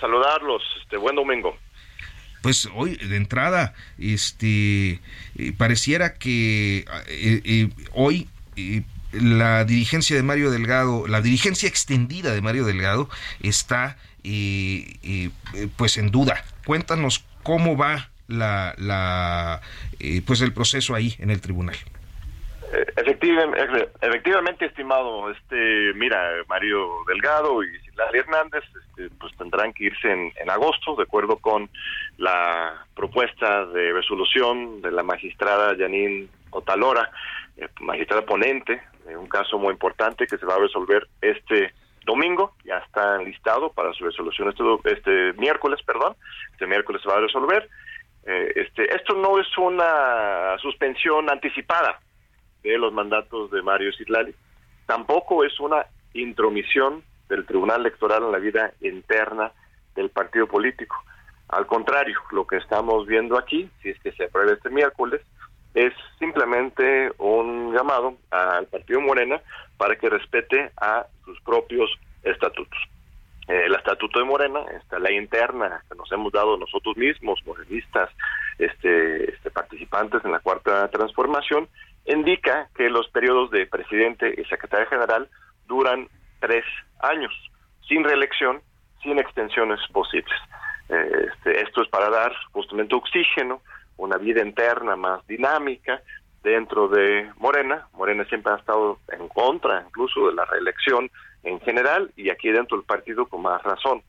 Saludarlos, 0.00 0.62
este 0.82 0.96
buen 0.96 1.16
domingo 1.16 1.56
pues 2.42 2.68
hoy 2.76 2.94
de 2.94 3.16
entrada 3.16 3.74
este 3.98 5.00
eh, 5.36 5.52
pareciera 5.56 6.14
que 6.14 6.84
eh, 7.08 7.68
hoy 7.92 8.28
la 9.20 9.64
dirigencia 9.64 10.16
de 10.16 10.22
Mario 10.22 10.50
Delgado, 10.50 11.06
la 11.06 11.20
dirigencia 11.20 11.68
extendida 11.68 12.32
de 12.32 12.40
Mario 12.40 12.64
Delgado 12.64 13.08
está 13.42 13.96
y, 14.22 15.30
pues 15.76 15.96
en 15.98 16.10
duda. 16.10 16.44
Cuéntanos 16.64 17.24
cómo 17.42 17.76
va 17.76 18.10
la, 18.28 18.74
la 18.78 19.60
eh, 20.00 20.20
pues 20.26 20.40
el 20.40 20.52
proceso 20.52 20.94
ahí 20.94 21.14
en 21.18 21.30
el 21.30 21.40
tribunal. 21.40 21.76
Eh, 22.72 22.84
efectivamente, 24.00 24.66
estimado, 24.66 25.30
este, 25.30 25.92
mira, 25.94 26.20
Mario 26.48 27.04
Delgado 27.06 27.62
y 27.62 27.68
Silvia 27.80 28.04
Hernández, 28.12 28.64
este, 28.64 29.08
pues 29.20 29.32
tendrán 29.36 29.72
que 29.72 29.84
irse 29.84 30.10
en, 30.10 30.50
agosto, 30.50 30.96
de 30.96 31.04
acuerdo 31.04 31.36
con 31.36 31.70
la 32.18 32.84
propuesta 32.94 33.66
de 33.66 33.92
resolución 33.92 34.82
de 34.82 34.90
la 34.90 35.02
magistrada 35.02 35.76
Janine 35.78 36.26
Otalora, 36.50 37.02
eh, 37.02 37.10
magistrada 37.80 38.24
ponente, 38.24 38.82
un 39.14 39.28
caso 39.28 39.58
muy 39.58 39.72
importante 39.72 40.26
que 40.26 40.38
se 40.38 40.46
va 40.46 40.54
a 40.54 40.58
resolver 40.60 41.06
este 41.20 41.72
domingo, 42.04 42.54
ya 42.64 42.78
está 42.78 43.18
listado 43.18 43.72
para 43.72 43.92
su 43.92 44.04
resolución 44.04 44.48
este, 44.48 44.92
este 44.92 45.32
miércoles, 45.34 45.80
perdón, 45.84 46.16
este 46.52 46.66
miércoles 46.66 47.02
se 47.02 47.08
va 47.08 47.16
a 47.16 47.20
resolver. 47.20 47.68
Eh, 48.24 48.52
este, 48.56 48.94
esto 48.94 49.14
no 49.14 49.38
es 49.38 49.46
una 49.58 50.56
suspensión 50.58 51.30
anticipada 51.30 52.00
de 52.62 52.78
los 52.78 52.92
mandatos 52.92 53.50
de 53.50 53.62
Mario 53.62 53.92
Citlali, 53.92 54.34
tampoco 54.86 55.44
es 55.44 55.58
una 55.60 55.86
intromisión 56.14 57.02
del 57.28 57.44
Tribunal 57.44 57.80
Electoral 57.80 58.24
en 58.24 58.32
la 58.32 58.38
vida 58.38 58.72
interna 58.80 59.52
del 59.94 60.10
partido 60.10 60.46
político. 60.46 60.96
Al 61.48 61.66
contrario, 61.66 62.18
lo 62.32 62.46
que 62.46 62.56
estamos 62.56 63.06
viendo 63.06 63.38
aquí, 63.38 63.68
si 63.82 63.90
es 63.90 64.00
que 64.00 64.12
se 64.12 64.24
aprueba 64.24 64.52
este 64.52 64.70
miércoles, 64.70 65.22
es 65.76 65.92
simplemente 66.18 67.12
un 67.18 67.74
llamado 67.74 68.16
al 68.30 68.66
partido 68.66 68.98
Morena 69.02 69.42
para 69.76 69.94
que 69.96 70.08
respete 70.08 70.72
a 70.80 71.06
sus 71.24 71.38
propios 71.42 71.90
estatutos. 72.22 72.78
el 73.46 73.74
estatuto 73.74 74.18
de 74.18 74.24
Morena, 74.24 74.60
esta 74.74 74.98
ley 74.98 75.16
interna 75.16 75.84
que 75.88 75.94
nos 75.94 76.10
hemos 76.10 76.32
dado 76.32 76.56
nosotros 76.56 76.96
mismos, 76.96 77.38
morenistas, 77.46 78.10
este, 78.58 79.30
este, 79.30 79.50
participantes 79.50 80.24
en 80.24 80.32
la 80.32 80.40
cuarta 80.40 80.88
transformación, 80.88 81.68
indica 82.06 82.68
que 82.74 82.88
los 82.88 83.08
periodos 83.10 83.50
de 83.50 83.66
presidente 83.66 84.34
y 84.36 84.44
secretario 84.46 84.88
general 84.88 85.28
duran 85.68 86.08
tres 86.40 86.64
años, 87.00 87.32
sin 87.86 88.02
reelección, 88.02 88.62
sin 89.02 89.18
extensiones 89.18 89.78
posibles. 89.92 90.40
Eh, 90.88 91.28
este, 91.30 91.62
esto 91.62 91.82
es 91.82 91.88
para 91.88 92.08
dar 92.08 92.32
justamente 92.52 92.94
oxígeno, 92.94 93.60
una 93.96 94.16
vida 94.16 94.42
interna 94.42 94.96
más 94.96 95.26
dinámica, 95.26 96.02
dentro 96.42 96.88
de 96.88 97.28
Morena. 97.38 97.88
Morena 97.92 98.24
siempre 98.26 98.52
ha 98.52 98.56
estado 98.56 99.00
en 99.08 99.28
contra 99.28 99.84
incluso 99.86 100.28
de 100.28 100.34
la 100.34 100.44
reelección 100.44 101.10
en 101.42 101.60
general 101.60 102.12
y 102.16 102.30
aquí 102.30 102.50
dentro 102.50 102.76
del 102.76 102.86
partido 102.86 103.26
con 103.26 103.42
más 103.42 103.62
razón. 103.62 104.02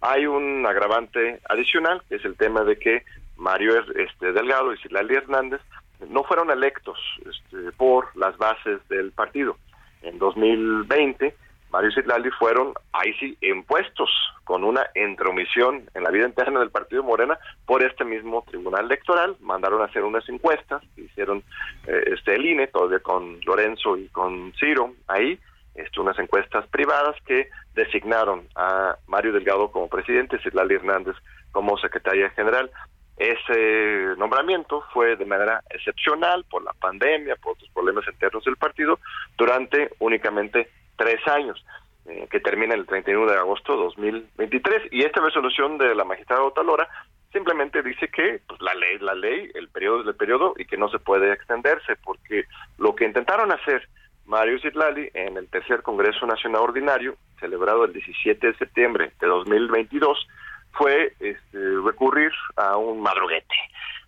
Hay 0.00 0.26
un 0.26 0.66
agravante 0.66 1.40
adicional, 1.48 2.02
que 2.08 2.16
es 2.16 2.24
el 2.24 2.36
tema 2.36 2.64
de 2.64 2.78
que 2.78 3.04
Mario 3.36 3.78
este, 3.94 4.32
Delgado 4.32 4.72
y 4.72 4.78
Silali 4.78 5.14
Hernández 5.14 5.60
no 6.08 6.24
fueron 6.24 6.50
electos 6.50 6.98
este, 7.20 7.72
por 7.72 8.14
las 8.16 8.36
bases 8.36 8.86
del 8.88 9.12
partido. 9.12 9.56
En 10.02 10.18
2020 10.18 11.34
Mario 11.76 11.92
Citlali 11.92 12.30
fueron 12.30 12.72
ahí 12.94 13.12
sí 13.20 13.36
impuestos 13.42 14.08
con 14.44 14.64
una 14.64 14.86
intromisión 14.94 15.90
en 15.92 16.04
la 16.04 16.10
vida 16.10 16.24
interna 16.24 16.60
del 16.60 16.70
partido 16.70 17.02
Morena 17.02 17.38
por 17.66 17.84
este 17.84 18.02
mismo 18.02 18.42
tribunal 18.48 18.86
electoral, 18.86 19.36
mandaron 19.40 19.82
a 19.82 19.84
hacer 19.84 20.02
unas 20.02 20.26
encuestas, 20.26 20.82
hicieron 20.96 21.44
eh, 21.86 22.14
este 22.14 22.34
el 22.34 22.46
INE, 22.46 22.68
todavía 22.68 23.00
con 23.00 23.38
Lorenzo 23.44 23.98
y 23.98 24.08
con 24.08 24.54
Ciro 24.58 24.94
ahí, 25.06 25.38
este, 25.74 26.00
unas 26.00 26.18
encuestas 26.18 26.66
privadas 26.68 27.14
que 27.26 27.50
designaron 27.74 28.48
a 28.54 28.96
Mario 29.06 29.34
Delgado 29.34 29.70
como 29.70 29.90
presidente, 29.90 30.38
Citlali 30.42 30.76
Hernández 30.76 31.16
como 31.52 31.76
secretaria 31.76 32.30
general. 32.30 32.70
Ese 33.18 34.14
nombramiento 34.16 34.82
fue 34.94 35.16
de 35.16 35.26
manera 35.26 35.62
excepcional 35.68 36.46
por 36.50 36.64
la 36.64 36.72
pandemia, 36.72 37.36
por 37.36 37.52
otros 37.52 37.68
problemas 37.74 38.08
internos 38.08 38.44
del 38.44 38.56
partido, 38.56 38.98
durante 39.36 39.90
únicamente 39.98 40.70
tres 40.96 41.26
años, 41.26 41.64
eh, 42.06 42.26
que 42.30 42.40
termina 42.40 42.74
el 42.74 42.86
31 42.86 43.30
de 43.30 43.38
agosto 43.38 43.72
de 43.72 43.82
2023. 43.84 44.92
Y 44.92 45.02
esta 45.04 45.20
resolución 45.20 45.78
de 45.78 45.94
la 45.94 46.04
magistrada 46.04 46.42
Otalora 46.42 46.88
simplemente 47.32 47.82
dice 47.82 48.08
que 48.08 48.40
pues, 48.46 48.60
la 48.60 48.74
ley 48.74 48.98
la 48.98 49.14
ley, 49.14 49.50
el 49.54 49.68
periodo 49.68 50.02
es 50.02 50.06
el 50.06 50.14
periodo 50.14 50.54
y 50.56 50.64
que 50.64 50.76
no 50.76 50.88
se 50.88 50.98
puede 50.98 51.32
extenderse, 51.32 51.96
porque 51.96 52.44
lo 52.78 52.94
que 52.94 53.04
intentaron 53.04 53.52
hacer 53.52 53.88
Mario 54.26 54.58
Zitlali 54.60 55.10
en 55.14 55.36
el 55.36 55.48
tercer 55.48 55.82
Congreso 55.82 56.26
Nacional 56.26 56.62
Ordinario, 56.62 57.16
celebrado 57.40 57.84
el 57.84 57.92
17 57.92 58.46
de 58.46 58.56
septiembre 58.56 59.12
de 59.20 59.26
2022, 59.26 60.26
fue 60.72 61.14
este, 61.20 61.58
recurrir 61.84 62.32
a 62.56 62.76
un 62.76 63.00
madruguete, 63.00 63.54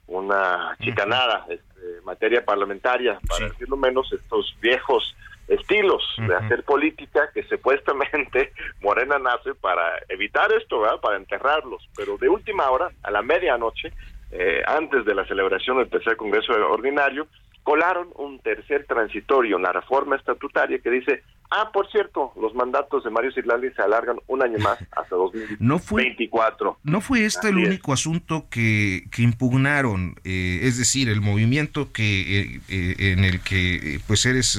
una 0.06 0.76
chicanada, 0.80 1.46
este, 1.48 2.00
materia 2.04 2.44
parlamentaria, 2.44 3.18
para 3.28 3.48
decirlo 3.48 3.76
menos, 3.76 4.12
estos 4.12 4.56
viejos 4.60 5.16
estilos 5.48 6.02
de 6.18 6.34
hacer 6.34 6.62
política 6.62 7.30
que 7.32 7.42
supuestamente 7.44 8.52
Morena 8.80 9.18
nace 9.18 9.54
para 9.54 9.98
evitar 10.08 10.52
esto, 10.52 10.80
¿verdad? 10.80 11.00
para 11.00 11.16
enterrarlos, 11.16 11.88
pero 11.96 12.18
de 12.18 12.28
última 12.28 12.70
hora, 12.70 12.90
a 13.02 13.10
la 13.10 13.22
medianoche, 13.22 13.92
eh, 14.30 14.62
antes 14.66 15.04
de 15.06 15.14
la 15.14 15.26
celebración 15.26 15.78
del 15.78 15.88
tercer 15.88 16.16
Congreso 16.16 16.52
Ordinario, 16.52 17.26
colaron 17.68 18.08
un 18.14 18.38
tercer 18.38 18.86
transitorio 18.86 19.56
en 19.58 19.62
la 19.62 19.72
reforma 19.72 20.16
estatutaria 20.16 20.78
que 20.78 20.88
dice, 20.88 21.22
ah, 21.50 21.68
por 21.70 21.86
cierto, 21.90 22.32
los 22.40 22.54
mandatos 22.54 23.04
de 23.04 23.10
Mario 23.10 23.30
Citlali 23.30 23.70
se 23.72 23.82
alargan 23.82 24.16
un 24.26 24.42
año 24.42 24.58
más 24.60 24.78
hasta 24.96 25.14
2024. 25.14 26.78
No 26.82 27.02
fue, 27.02 27.26
este 27.26 27.50
el 27.50 27.58
único 27.58 27.92
asunto 27.92 28.46
que, 28.50 29.04
que 29.12 29.20
impugnaron, 29.20 30.14
eh, 30.24 30.60
es 30.62 30.78
decir, 30.78 31.10
el 31.10 31.20
movimiento 31.20 31.92
que 31.92 32.40
eh, 32.40 32.60
eh, 32.70 33.12
en 33.12 33.24
el 33.24 33.42
que 33.42 34.00
pues 34.06 34.24
eres, 34.24 34.58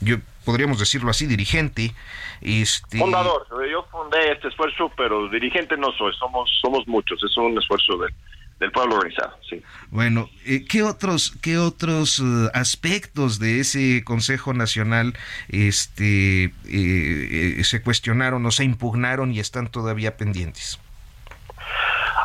yo 0.00 0.18
podríamos 0.44 0.78
decirlo 0.78 1.10
así, 1.10 1.26
dirigente. 1.26 1.94
Este... 2.42 2.98
Fundador, 2.98 3.44
yo 3.68 3.84
fundé 3.90 4.30
este 4.30 4.46
esfuerzo, 4.46 4.92
pero 4.96 5.28
dirigente 5.30 5.76
no 5.76 5.90
soy, 5.98 6.14
somos, 6.14 6.48
somos 6.62 6.86
muchos, 6.86 7.20
es 7.24 7.36
un 7.38 7.58
esfuerzo 7.58 7.96
de 7.96 8.14
del 8.58 8.72
pueblo 8.72 8.96
organizado, 8.96 9.36
sí. 9.48 9.62
Bueno, 9.90 10.28
eh, 10.46 10.64
¿qué 10.66 10.82
otros, 10.82 11.36
qué 11.42 11.58
otros 11.58 12.20
eh, 12.20 12.50
aspectos 12.54 13.38
de 13.38 13.60
ese 13.60 14.02
Consejo 14.04 14.54
Nacional 14.54 15.14
este, 15.48 16.52
eh, 16.68 17.64
se 17.64 17.82
cuestionaron 17.82 18.44
o 18.46 18.50
se 18.50 18.64
impugnaron 18.64 19.32
y 19.32 19.40
están 19.40 19.70
todavía 19.70 20.16
pendientes? 20.16 20.80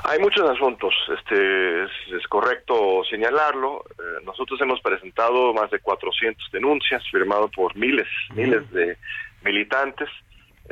Hay 0.04 0.20
muchos 0.20 0.50
asuntos, 0.50 0.94
este 1.18 1.84
es, 1.84 2.28
correcto 2.28 3.04
señalarlo. 3.10 3.84
nosotros 4.26 4.60
hemos 4.62 4.82
presentado 4.82 5.54
más 5.54 5.70
de 5.70 5.80
400 5.80 6.52
denuncias, 6.52 7.04
firmado 7.12 7.50
por 7.50 7.76
miles, 7.76 8.08
miles 8.34 8.70
de 8.72 8.98
militantes. 9.44 10.10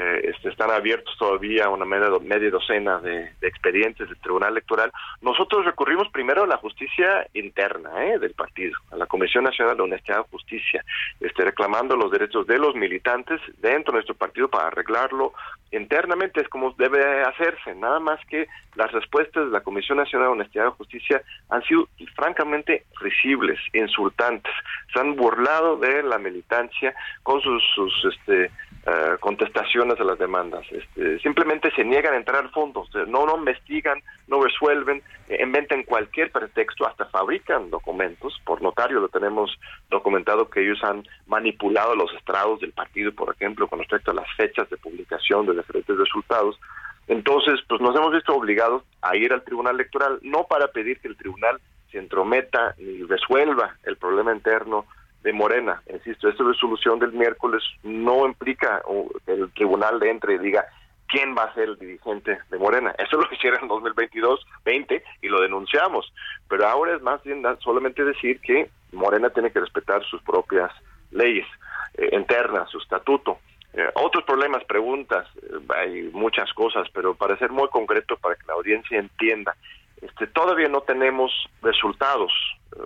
Eh, 0.02 0.30
este, 0.30 0.48
están 0.48 0.72
abiertos 0.72 1.14
todavía 1.18 1.68
una 1.68 1.84
media, 1.84 2.08
media 2.22 2.50
docena 2.50 3.00
de, 3.00 3.34
expedientes 3.42 4.08
del 4.08 4.18
Tribunal 4.20 4.54
Electoral. 4.54 4.94
Nosotros 5.20 5.66
recurrimos 5.66 6.08
primero 6.08 6.44
a 6.44 6.48
la 6.48 6.56
justicia 6.56 7.28
interna 7.34 8.06
eh, 8.06 8.18
del 8.18 8.34
partido, 8.34 8.78
a 8.92 8.96
la 8.96 9.08
Comisión 9.08 9.44
Nacional 9.44 9.76
de 9.76 9.84
Honestidad 9.84 10.24
y 10.26 10.32
Justicia, 10.32 10.86
este, 11.20 11.44
reclamando 11.44 11.98
los 11.98 12.12
derechos 12.12 12.48
de 12.48 12.58
los 12.60 12.76
militantes 12.76 13.42
dentro 13.58 13.92
de 13.92 13.98
nuestro 13.98 14.16
partido 14.16 14.48
para 14.48 14.68
arreglarlo 14.68 15.34
internamente, 15.72 16.40
es 16.40 16.48
como 16.48 16.74
debe 16.78 17.22
hacerse, 17.24 17.76
nada 17.76 18.00
más 18.00 18.26
que 18.28 18.48
las 18.76 18.94
respuestas 18.94 19.48
de 19.48 19.52
la 19.52 19.60
Comisión 19.60 19.98
Nacional 19.98 20.30
de 20.30 20.34
Honestidad 20.34 20.68
y 20.68 20.78
Justicia 20.78 21.22
han 21.50 21.62
sido 21.64 21.90
francamente 22.16 22.86
risibles, 23.02 23.60
insultantes, 23.74 24.54
se 24.94 25.00
han 25.02 25.18
burlado 25.18 25.76
de 25.76 26.04
la 26.04 26.18
militancia 26.18 26.96
con 27.22 27.42
sus, 27.42 27.62
sus 27.76 28.14
este, 28.14 28.50
eh, 28.86 29.18
contestaciones 29.20 30.00
a 30.00 30.04
las 30.04 30.18
demandas. 30.18 30.66
Este, 30.72 31.20
simplemente 31.20 31.70
se 31.76 31.84
niegan 31.84 32.14
a 32.14 32.18
entrar 32.18 32.44
al 32.44 32.52
fondo, 32.52 32.86
no, 33.08 33.26
no 33.26 33.38
investigan, 33.38 34.02
no 34.28 34.42
resuelven, 34.42 35.04
eh, 35.28 35.44
inventan 35.44 35.84
cualquier 35.84 36.32
pretexto, 36.32 36.88
hasta 36.88 37.06
fabrican 37.06 37.70
documentos. 37.70 38.40
Por 38.46 38.62
notario 38.62 39.00
lo 39.00 39.10
tenemos 39.10 39.52
documentado 39.90 40.50
que 40.50 40.62
ellos 40.62 40.84
han 40.84 41.04
manipulado 41.28 41.94
los 41.94 42.14
estrados 42.14 42.62
del 42.62 42.72
partido, 42.72 43.12
por 43.14 43.36
ejemplo, 43.36 43.68
con 43.68 43.80
respecto 43.80 44.12
a 44.12 44.16
las 44.16 44.28
fechas 44.38 44.70
de 44.70 44.78
publicación 44.78 45.46
de 45.46 45.56
diferentes 45.56 45.98
resultados. 45.98 46.60
Entonces, 47.08 47.60
pues 47.68 47.82
nos 47.82 47.96
hemos 47.96 48.14
visto 48.14 48.34
obligados 48.34 48.84
a 49.02 49.16
ir 49.18 49.34
al 49.34 49.44
Tribunal 49.44 49.76
Electoral, 49.76 50.20
no 50.22 50.46
para 50.46 50.70
pedir 50.70 51.00
que 51.02 51.10
el 51.10 51.18
Tribunal 51.18 51.60
se 51.92 51.98
entrometa 51.98 52.76
ni 52.78 53.04
resuelva 53.04 53.76
el 53.84 53.98
problema 53.98 54.34
interno 54.34 54.86
de 55.24 55.34
Morena. 55.34 55.82
Insisto, 55.92 56.30
esta 56.30 56.44
resolución 56.44 57.00
del 57.00 57.12
miércoles 57.12 57.64
no 57.84 58.26
implica 58.26 58.82
que 59.26 59.34
el 59.34 59.52
tribunal 59.54 60.02
entre 60.04 60.36
y 60.36 60.38
diga 60.40 60.66
quién 61.10 61.36
va 61.36 61.46
a 61.46 61.54
ser 61.54 61.70
el 61.70 61.80
dirigente 61.80 62.40
de 62.50 62.58
Morena. 62.58 62.96
Eso 62.98 63.18
lo 63.22 63.28
hicieron 63.32 63.64
en 63.64 63.68
2022, 63.68 64.46
20 64.64 65.04
y 65.22 65.28
lo 65.28 65.42
denunciamos. 65.42 66.12
Pero 66.48 66.68
ahora 66.68 66.96
es 66.96 67.02
más 67.02 67.22
bien 67.24 67.44
solamente 67.60 68.04
decir 68.04 68.40
que 68.40 68.70
Morena 68.92 69.30
tiene 69.30 69.52
que 69.52 69.60
respetar 69.60 70.04
sus 70.06 70.22
propias 70.24 70.72
leyes 71.12 71.48
eh, 71.96 72.10
internas, 72.14 72.70
su 72.70 72.80
estatuto. 72.80 73.40
Eh, 73.74 73.88
otros 73.96 74.24
problemas, 74.24 74.64
preguntas, 74.64 75.28
eh, 75.42 75.60
hay 75.76 76.10
muchas 76.14 76.52
cosas, 76.54 76.88
pero 76.94 77.14
para 77.14 77.38
ser 77.38 77.52
muy 77.52 77.68
concreto, 77.70 78.18
para 78.18 78.36
que 78.36 78.48
la 78.48 78.54
audiencia 78.54 78.98
entienda, 78.98 79.56
este, 80.02 80.28
todavía 80.28 80.70
no 80.70 80.82
tenemos 80.82 81.32
resultados 81.62 82.32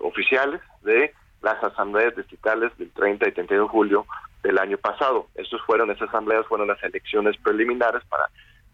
oficiales 0.01 0.61
de 0.81 1.13
las 1.43 1.61
asambleas 1.63 2.15
distritales 2.15 2.75
del 2.77 2.89
30 2.91 3.27
y 3.27 3.31
31 3.33 3.63
de 3.63 3.69
julio 3.69 4.05
del 4.41 4.57
año 4.57 4.77
pasado. 4.77 5.27
Estos 5.35 5.61
fueron, 5.65 5.91
esas 5.91 6.09
asambleas 6.09 6.47
fueron 6.47 6.69
las 6.69 6.81
elecciones 6.83 7.37
preliminares 7.37 8.03
para, 8.05 8.29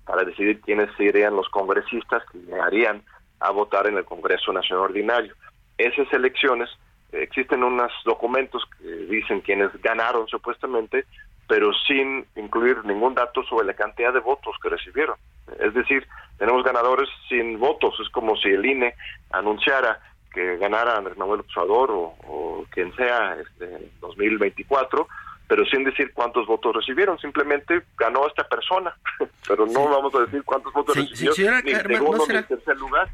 para 0.06 0.24
decidir 0.24 0.62
quiénes 0.62 0.90
serían 0.96 1.36
los 1.36 1.50
congresistas 1.50 2.24
que 2.32 2.38
llegarían 2.38 3.04
a 3.40 3.52
votar 3.52 3.88
en 3.88 3.98
el 3.98 4.06
Congreso 4.06 4.54
Nacional 4.54 4.86
Ordinario. 4.86 5.34
Esas 5.78 6.12
elecciones, 6.14 6.70
eh, 7.12 7.24
existen 7.24 7.64
unos 7.64 7.92
documentos 8.06 8.64
que 8.78 8.88
dicen 8.88 9.42
quiénes 9.42 9.70
ganaron 9.82 10.28
supuestamente, 10.28 11.06
pero 11.48 11.72
sin 11.88 12.28
incluir 12.36 12.86
ningún 12.86 13.16
dato 13.16 13.44
sobre 13.44 13.66
la 13.66 13.74
cantidad 13.74 14.14
de 14.14 14.20
votos 14.20 14.56
que 14.62 14.70
recibieron. 14.70 15.16
Es 15.60 15.74
decir, 15.74 16.08
tenemos 16.38 16.64
ganadores 16.64 17.10
sin 17.28 17.60
votos. 17.60 17.96
Es 18.00 18.10
como 18.10 18.38
si 18.38 18.50
el 18.50 18.64
INE 18.64 18.94
anunciara 19.32 20.00
que 20.34 20.58
ganara 20.58 20.98
Andrés 20.98 21.18
Manuel 21.18 21.42
Obrador 21.42 21.92
o, 21.92 22.16
o 22.28 22.66
quien 22.72 22.96
sea 22.96 23.38
este, 23.42 23.66
en 23.66 23.92
2024 24.02 25.08
pero 25.50 25.66
sin 25.66 25.84
decir 25.84 26.14
cuántos 26.14 26.46
votos 26.46 26.76
recibieron, 26.76 27.18
simplemente 27.18 27.82
ganó 27.98 28.28
esta 28.28 28.48
persona, 28.48 28.96
pero 29.48 29.66
no 29.66 29.90
vamos 29.90 30.14
a 30.14 30.20
decir 30.20 30.44
cuántos 30.44 30.72
votos 30.72 30.96
recibió, 30.96 31.32
ni 31.64 31.74
segundo 31.74 32.18
no 32.20 32.26
será, 32.26 32.44
tercer 32.44 32.78
lugar. 32.78 33.10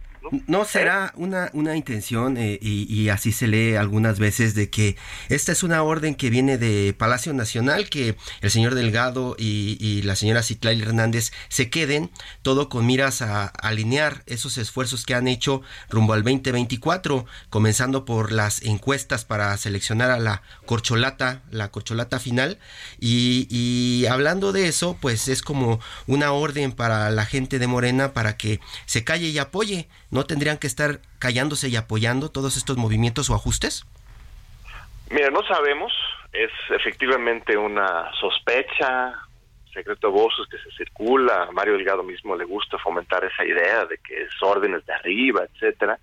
¿No? 0.48 0.66
será 0.66 1.14
una, 1.16 1.50
una 1.54 1.76
intención, 1.76 2.38
eh, 2.38 2.60
y, 2.62 3.10
así 3.10 3.32
se 3.32 3.48
lee 3.48 3.76
algunas 3.76 4.20
veces, 4.20 4.56
de 4.56 4.70
que 4.70 4.96
esta 5.30 5.52
es 5.52 5.64
una 5.64 5.84
orden 5.84 6.16
que 6.16 6.30
viene 6.30 6.58
de 6.58 6.94
Palacio 6.98 7.34
Nacional, 7.34 7.90
que 7.90 8.16
el 8.42 8.52
señor 8.52 8.76
Delgado 8.76 9.36
y, 9.38 10.02
la 10.04 10.16
señora 10.16 10.44
Citlali 10.44 10.82
Hernández 10.82 11.32
se 11.50 11.70
queden, 11.70 12.12
todo 12.42 12.70
con 12.70 12.86
miras 12.86 13.22
a, 13.22 13.46
alinear 13.46 14.24
esos 14.26 14.58
esfuerzos 14.58 15.06
que 15.06 15.16
han 15.16 15.28
hecho 15.28 15.62
rumbo 15.90 16.14
al 16.14 16.24
2024, 16.24 17.26
comenzando 17.50 18.06
por 18.06 18.32
las 18.32 18.62
encuestas 18.64 19.26
para 19.26 19.56
seleccionar 19.58 20.12
a 20.12 20.20
la 20.20 20.42
corcholata, 20.66 21.44
la 21.52 21.70
corcholata 21.70 22.20
final. 22.20 22.60
Y, 23.00 24.06
hablando 24.10 24.52
de 24.52 24.68
eso, 24.68 24.98
pues 25.00 25.28
es 25.28 25.42
como 25.42 25.80
una 26.08 26.32
orden 26.32 26.72
para 26.72 27.10
la 27.12 27.26
gente 27.26 27.60
de 27.60 27.68
Morena 27.68 28.14
para 28.14 28.38
que 28.38 28.60
se 28.86 29.04
calle 29.04 29.28
y 29.28 29.38
apoye. 29.38 29.88
¿No 30.16 30.24
tendrían 30.24 30.58
que 30.58 30.68
estar 30.68 31.02
callándose 31.20 31.68
y 31.68 31.76
apoyando 31.76 32.32
todos 32.32 32.56
estos 32.56 32.78
movimientos 32.78 33.30
o 33.30 33.36
ajustes? 33.36 33.86
Mira, 35.10 35.30
no 35.30 35.44
sabemos. 35.44 35.92
Es 36.32 36.52
efectivamente 36.70 37.58
una 37.58 38.10
sospecha, 38.14 39.14
secreto 39.74 40.12
voces 40.12 40.48
que 40.50 40.58
se 40.58 40.72
circula. 40.78 41.44
A 41.44 41.52
Mario 41.52 41.74
Delgado 41.74 42.02
mismo 42.02 42.34
le 42.38 42.46
gusta 42.46 42.78
fomentar 42.78 43.26
esa 43.26 43.44
idea 43.44 43.84
de 43.84 43.98
que 43.98 44.22
es 44.22 44.30
órdenes 44.42 44.86
de 44.86 44.94
arriba, 44.94 45.44
etcétera 45.54 46.00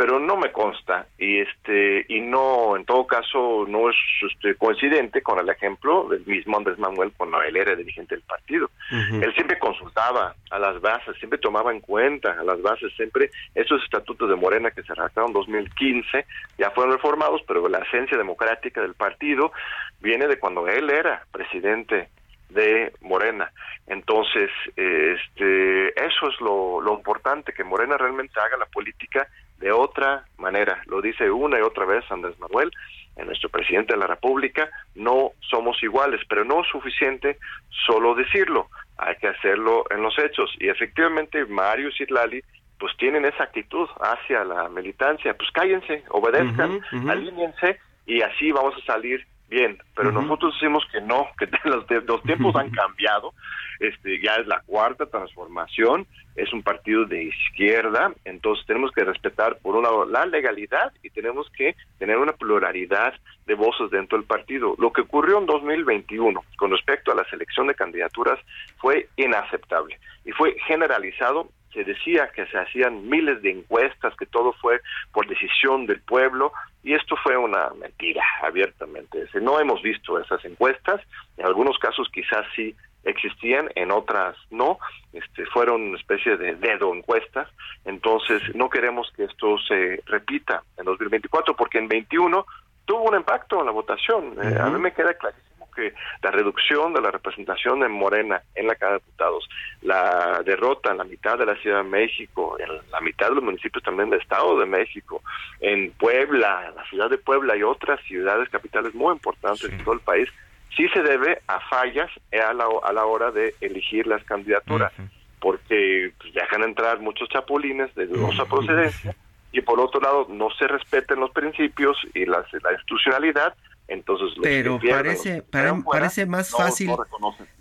pero 0.00 0.18
no 0.18 0.38
me 0.38 0.50
consta 0.50 1.08
y 1.18 1.40
este 1.40 2.06
y 2.08 2.22
no 2.22 2.74
en 2.74 2.86
todo 2.86 3.06
caso 3.06 3.66
no 3.68 3.90
es 3.90 3.96
este, 4.32 4.54
coincidente 4.54 5.20
con 5.20 5.38
el 5.38 5.50
ejemplo 5.50 6.08
del 6.08 6.24
mismo 6.24 6.56
Andrés 6.56 6.78
Manuel 6.78 7.12
cuando 7.14 7.42
él 7.42 7.54
era 7.54 7.76
dirigente 7.76 8.14
del 8.14 8.24
partido 8.24 8.70
él 8.90 9.30
siempre 9.34 9.58
consultaba 9.58 10.34
a 10.50 10.58
las 10.58 10.80
bases 10.80 11.18
siempre 11.18 11.38
tomaba 11.38 11.70
en 11.70 11.80
cuenta 11.80 12.32
a 12.32 12.42
las 12.44 12.62
bases 12.62 12.90
siempre 12.96 13.30
esos 13.54 13.82
estatutos 13.84 14.26
de 14.30 14.36
Morena 14.36 14.70
que 14.70 14.82
se 14.84 14.94
redactaron 14.94 15.32
en 15.32 15.34
2015 15.34 16.24
ya 16.56 16.70
fueron 16.70 16.94
reformados 16.94 17.42
pero 17.46 17.68
la 17.68 17.80
esencia 17.80 18.16
democrática 18.16 18.80
del 18.80 18.94
partido 18.94 19.52
viene 20.00 20.28
de 20.28 20.38
cuando 20.38 20.66
él 20.66 20.88
era 20.88 21.26
presidente 21.30 22.08
de 22.48 22.92
Morena. 23.02 23.52
Entonces, 23.86 24.50
este, 24.74 25.88
eso 26.04 26.28
es 26.28 26.40
lo, 26.40 26.80
lo 26.80 26.94
importante, 26.94 27.52
que 27.52 27.62
Morena 27.62 27.96
realmente 27.96 28.40
haga 28.40 28.56
la 28.56 28.66
política 28.66 29.28
de 29.60 29.70
otra 29.70 30.24
manera. 30.38 30.82
Lo 30.86 31.00
dice 31.00 31.30
una 31.30 31.58
y 31.58 31.62
otra 31.62 31.84
vez 31.84 32.04
Andrés 32.10 32.38
Manuel, 32.40 32.70
en 33.16 33.26
nuestro 33.26 33.48
presidente 33.50 33.92
de 33.92 34.00
la 34.00 34.06
República, 34.06 34.68
no 34.94 35.32
somos 35.48 35.82
iguales, 35.82 36.20
pero 36.28 36.44
no 36.44 36.62
es 36.62 36.68
suficiente 36.68 37.38
solo 37.86 38.14
decirlo, 38.14 38.68
hay 38.96 39.16
que 39.16 39.28
hacerlo 39.28 39.84
en 39.90 40.02
los 40.02 40.18
hechos. 40.18 40.50
Y 40.58 40.68
efectivamente 40.68 41.44
Mario 41.44 41.90
Citlali 41.92 42.42
pues 42.78 42.96
tienen 42.96 43.26
esa 43.26 43.44
actitud 43.44 43.86
hacia 44.00 44.42
la 44.42 44.68
militancia, 44.70 45.34
pues 45.34 45.50
cállense, 45.50 46.02
obedezcan, 46.08 46.80
alíñense 47.08 47.78
y 48.06 48.22
así 48.22 48.50
vamos 48.52 48.74
a 48.74 48.92
salir 48.92 49.26
bien, 49.50 49.76
pero 49.94 50.12
nosotros 50.12 50.54
decimos 50.54 50.84
que 50.90 51.00
no, 51.00 51.26
que 51.38 51.46
los, 51.68 51.84
los 52.06 52.22
tiempos 52.22 52.54
han 52.56 52.70
cambiado, 52.82 53.34
este 53.80 54.20
ya 54.20 54.36
es 54.36 54.46
la 54.46 54.60
cuarta 54.60 55.06
transformación, 55.06 56.06
es 56.36 56.52
un 56.52 56.62
partido 56.62 57.04
de 57.04 57.24
izquierda, 57.24 58.12
entonces 58.24 58.64
tenemos 58.66 58.92
que 58.92 59.04
respetar 59.04 59.58
por 59.58 59.76
un 59.76 59.82
lado 59.82 60.04
la 60.04 60.24
legalidad 60.26 60.92
y 61.02 61.10
tenemos 61.10 61.50
que 61.50 61.74
tener 61.98 62.16
una 62.16 62.32
pluralidad 62.32 63.14
de 63.46 63.54
voces 63.54 63.90
dentro 63.90 64.16
del 64.16 64.26
partido. 64.26 64.76
Lo 64.78 64.92
que 64.92 65.02
ocurrió 65.02 65.38
en 65.38 65.46
2021 65.46 66.40
con 66.56 66.70
respecto 66.70 67.10
a 67.10 67.16
la 67.16 67.24
selección 67.24 67.66
de 67.66 67.74
candidaturas 67.74 68.38
fue 68.78 69.08
inaceptable 69.16 69.98
y 70.24 70.32
fue 70.32 70.56
generalizado 70.66 71.48
se 71.72 71.84
decía 71.84 72.30
que 72.34 72.46
se 72.46 72.58
hacían 72.58 73.08
miles 73.08 73.42
de 73.42 73.50
encuestas, 73.50 74.14
que 74.16 74.26
todo 74.26 74.52
fue 74.54 74.80
por 75.12 75.26
decisión 75.26 75.86
del 75.86 76.00
pueblo, 76.00 76.52
y 76.82 76.94
esto 76.94 77.16
fue 77.22 77.36
una 77.36 77.70
mentira, 77.78 78.22
abiertamente. 78.42 79.26
No 79.40 79.60
hemos 79.60 79.82
visto 79.82 80.18
esas 80.18 80.44
encuestas, 80.44 81.00
en 81.36 81.46
algunos 81.46 81.78
casos 81.78 82.08
quizás 82.12 82.44
sí 82.54 82.74
existían, 83.04 83.70
en 83.74 83.90
otras 83.90 84.36
no, 84.50 84.78
este, 85.12 85.46
fueron 85.46 85.82
una 85.82 85.98
especie 85.98 86.36
de 86.36 86.54
dedo 86.56 86.94
encuestas, 86.94 87.48
entonces 87.84 88.42
no 88.54 88.68
queremos 88.68 89.10
que 89.16 89.24
esto 89.24 89.56
se 89.66 90.02
repita 90.06 90.62
en 90.76 90.84
2024, 90.84 91.56
porque 91.56 91.78
en 91.78 91.88
21 91.88 92.44
tuvo 92.84 93.04
un 93.04 93.16
impacto 93.16 93.60
en 93.60 93.66
la 93.66 93.72
votación. 93.72 94.34
Eh, 94.42 94.58
a 94.60 94.68
mí 94.68 94.78
me 94.78 94.92
queda 94.92 95.14
clarísimo 95.14 95.49
que 95.80 95.94
la 96.22 96.30
reducción 96.30 96.92
de 96.92 97.00
la 97.00 97.10
representación 97.10 97.82
en 97.82 97.92
Morena 97.92 98.42
en 98.54 98.66
la 98.66 98.74
Cámara 98.74 98.98
de 98.98 99.04
Diputados, 99.04 99.48
la 99.82 100.42
derrota 100.44 100.90
en 100.90 100.98
la 100.98 101.04
mitad 101.04 101.38
de 101.38 101.46
la 101.46 101.56
Ciudad 101.56 101.78
de 101.82 101.88
México, 101.88 102.56
en 102.58 102.68
la 102.90 103.00
mitad 103.00 103.28
de 103.28 103.36
los 103.36 103.44
municipios 103.44 103.82
también 103.82 104.10
del 104.10 104.20
Estado 104.20 104.58
de 104.58 104.66
México, 104.66 105.22
en 105.60 105.90
Puebla, 105.92 106.72
la 106.76 106.84
ciudad 106.86 107.08
de 107.08 107.18
Puebla 107.18 107.56
y 107.56 107.62
otras 107.62 108.00
ciudades 108.02 108.48
capitales 108.50 108.94
muy 108.94 109.12
importantes 109.12 109.70
en 109.70 109.82
todo 109.82 109.94
el 109.94 110.00
país, 110.00 110.28
sí 110.76 110.88
se 110.90 111.02
debe 111.02 111.40
a 111.46 111.60
fallas 111.60 112.10
a 112.32 112.52
la, 112.52 112.66
a 112.82 112.92
la 112.92 113.04
hora 113.06 113.30
de 113.30 113.54
elegir 113.60 114.06
las 114.06 114.22
candidaturas, 114.24 114.92
porque 115.40 116.12
pues, 116.18 116.34
dejan 116.34 116.62
entrar 116.62 117.00
muchos 117.00 117.28
chapulines 117.28 117.94
de 117.94 118.06
dudosa 118.06 118.44
procedencia 118.44 119.14
y 119.52 119.62
por 119.62 119.80
otro 119.80 120.00
lado 120.00 120.26
no 120.28 120.48
se 120.50 120.68
respeten 120.68 121.18
los 121.18 121.30
principios 121.32 121.96
y 122.14 122.24
la 122.26 122.44
institucionalidad 122.72 123.54
entonces, 123.90 124.28
pero 124.40 124.80
parece 124.80 125.42
parece 125.42 126.24
más 126.24 126.50
fácil 126.50 126.92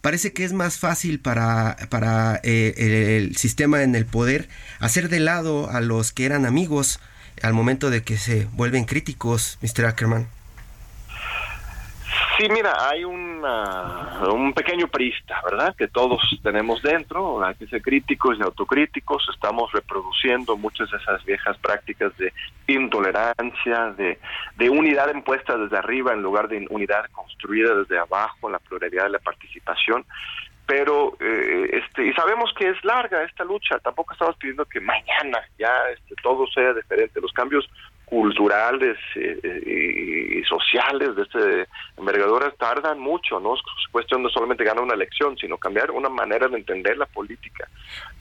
parece 0.01 0.31
que 0.31 0.43
es 0.43 0.53
más 0.53 0.77
fácil 0.77 1.19
para 1.19 1.75
para 1.89 2.39
eh, 2.43 3.17
el 3.17 3.35
sistema 3.35 3.81
en 3.81 3.95
el 3.95 4.05
poder 4.05 4.47
hacer 4.79 5.09
de 5.09 5.19
lado 5.19 5.69
a 5.71 5.81
los 5.81 6.13
que 6.13 6.25
eran 6.25 6.45
amigos 6.45 6.99
al 7.41 7.53
momento 7.53 7.89
de 7.89 8.03
que 8.03 8.17
se 8.17 8.47
vuelven 8.53 8.85
críticos, 8.85 9.57
Mr. 9.61 9.85
Ackerman. 9.85 10.27
Sí, 12.39 12.47
mira, 12.49 12.73
hay 12.89 13.03
un 13.03 14.53
pequeño 14.55 14.87
prista, 14.87 15.41
¿verdad? 15.43 15.75
Que 15.75 15.89
todos 15.89 16.21
tenemos 16.41 16.81
dentro, 16.81 17.43
hay 17.43 17.53
que 17.55 17.67
ser 17.67 17.81
críticos 17.81 18.37
y 18.39 18.41
autocríticos, 18.41 19.27
estamos 19.33 19.69
reproduciendo 19.73 20.55
muchas 20.55 20.89
de 20.89 20.97
esas 20.99 21.25
viejas 21.25 21.57
prácticas 21.57 22.15
de 22.17 22.31
intolerancia, 22.67 23.91
de, 23.97 24.19
de 24.55 24.69
unidad 24.69 25.13
impuesta 25.13 25.57
desde 25.57 25.77
arriba 25.77 26.13
en 26.13 26.21
lugar 26.21 26.47
de 26.47 26.65
unidad 26.69 27.07
construida 27.11 27.75
desde 27.75 27.99
abajo, 27.99 28.49
la 28.49 28.59
pluralidad 28.59 29.03
de 29.03 29.09
la 29.09 29.19
participación. 29.19 30.05
Pero 30.65 31.17
eh, 31.19 31.81
este 31.83 32.05
y 32.05 32.13
sabemos 32.13 32.53
que 32.57 32.69
es 32.69 32.85
larga 32.85 33.23
esta 33.23 33.43
lucha. 33.43 33.79
Tampoco 33.79 34.13
estamos 34.13 34.37
pidiendo 34.37 34.65
que 34.65 34.79
mañana 34.79 35.39
ya 35.57 35.73
este, 35.91 36.15
todo 36.21 36.45
sea 36.47 36.73
diferente. 36.73 37.19
Los 37.19 37.33
cambios 37.33 37.67
culturales 38.09 38.97
eh, 39.15 39.39
eh, 39.43 40.39
y 40.39 40.43
sociales 40.43 41.15
de 41.15 41.21
este 41.23 41.67
envergadura 41.95 42.51
tardan 42.51 42.99
mucho, 42.99 43.39
no 43.39 43.53
es 43.53 43.61
cuestión 43.91 44.23
de 44.23 44.29
solamente 44.31 44.63
ganar 44.63 44.83
una 44.83 44.95
elección, 44.95 45.37
sino 45.37 45.57
cambiar 45.57 45.91
una 45.91 46.09
manera 46.09 46.47
de 46.47 46.57
entender 46.57 46.97
la 46.97 47.05
política. 47.05 47.67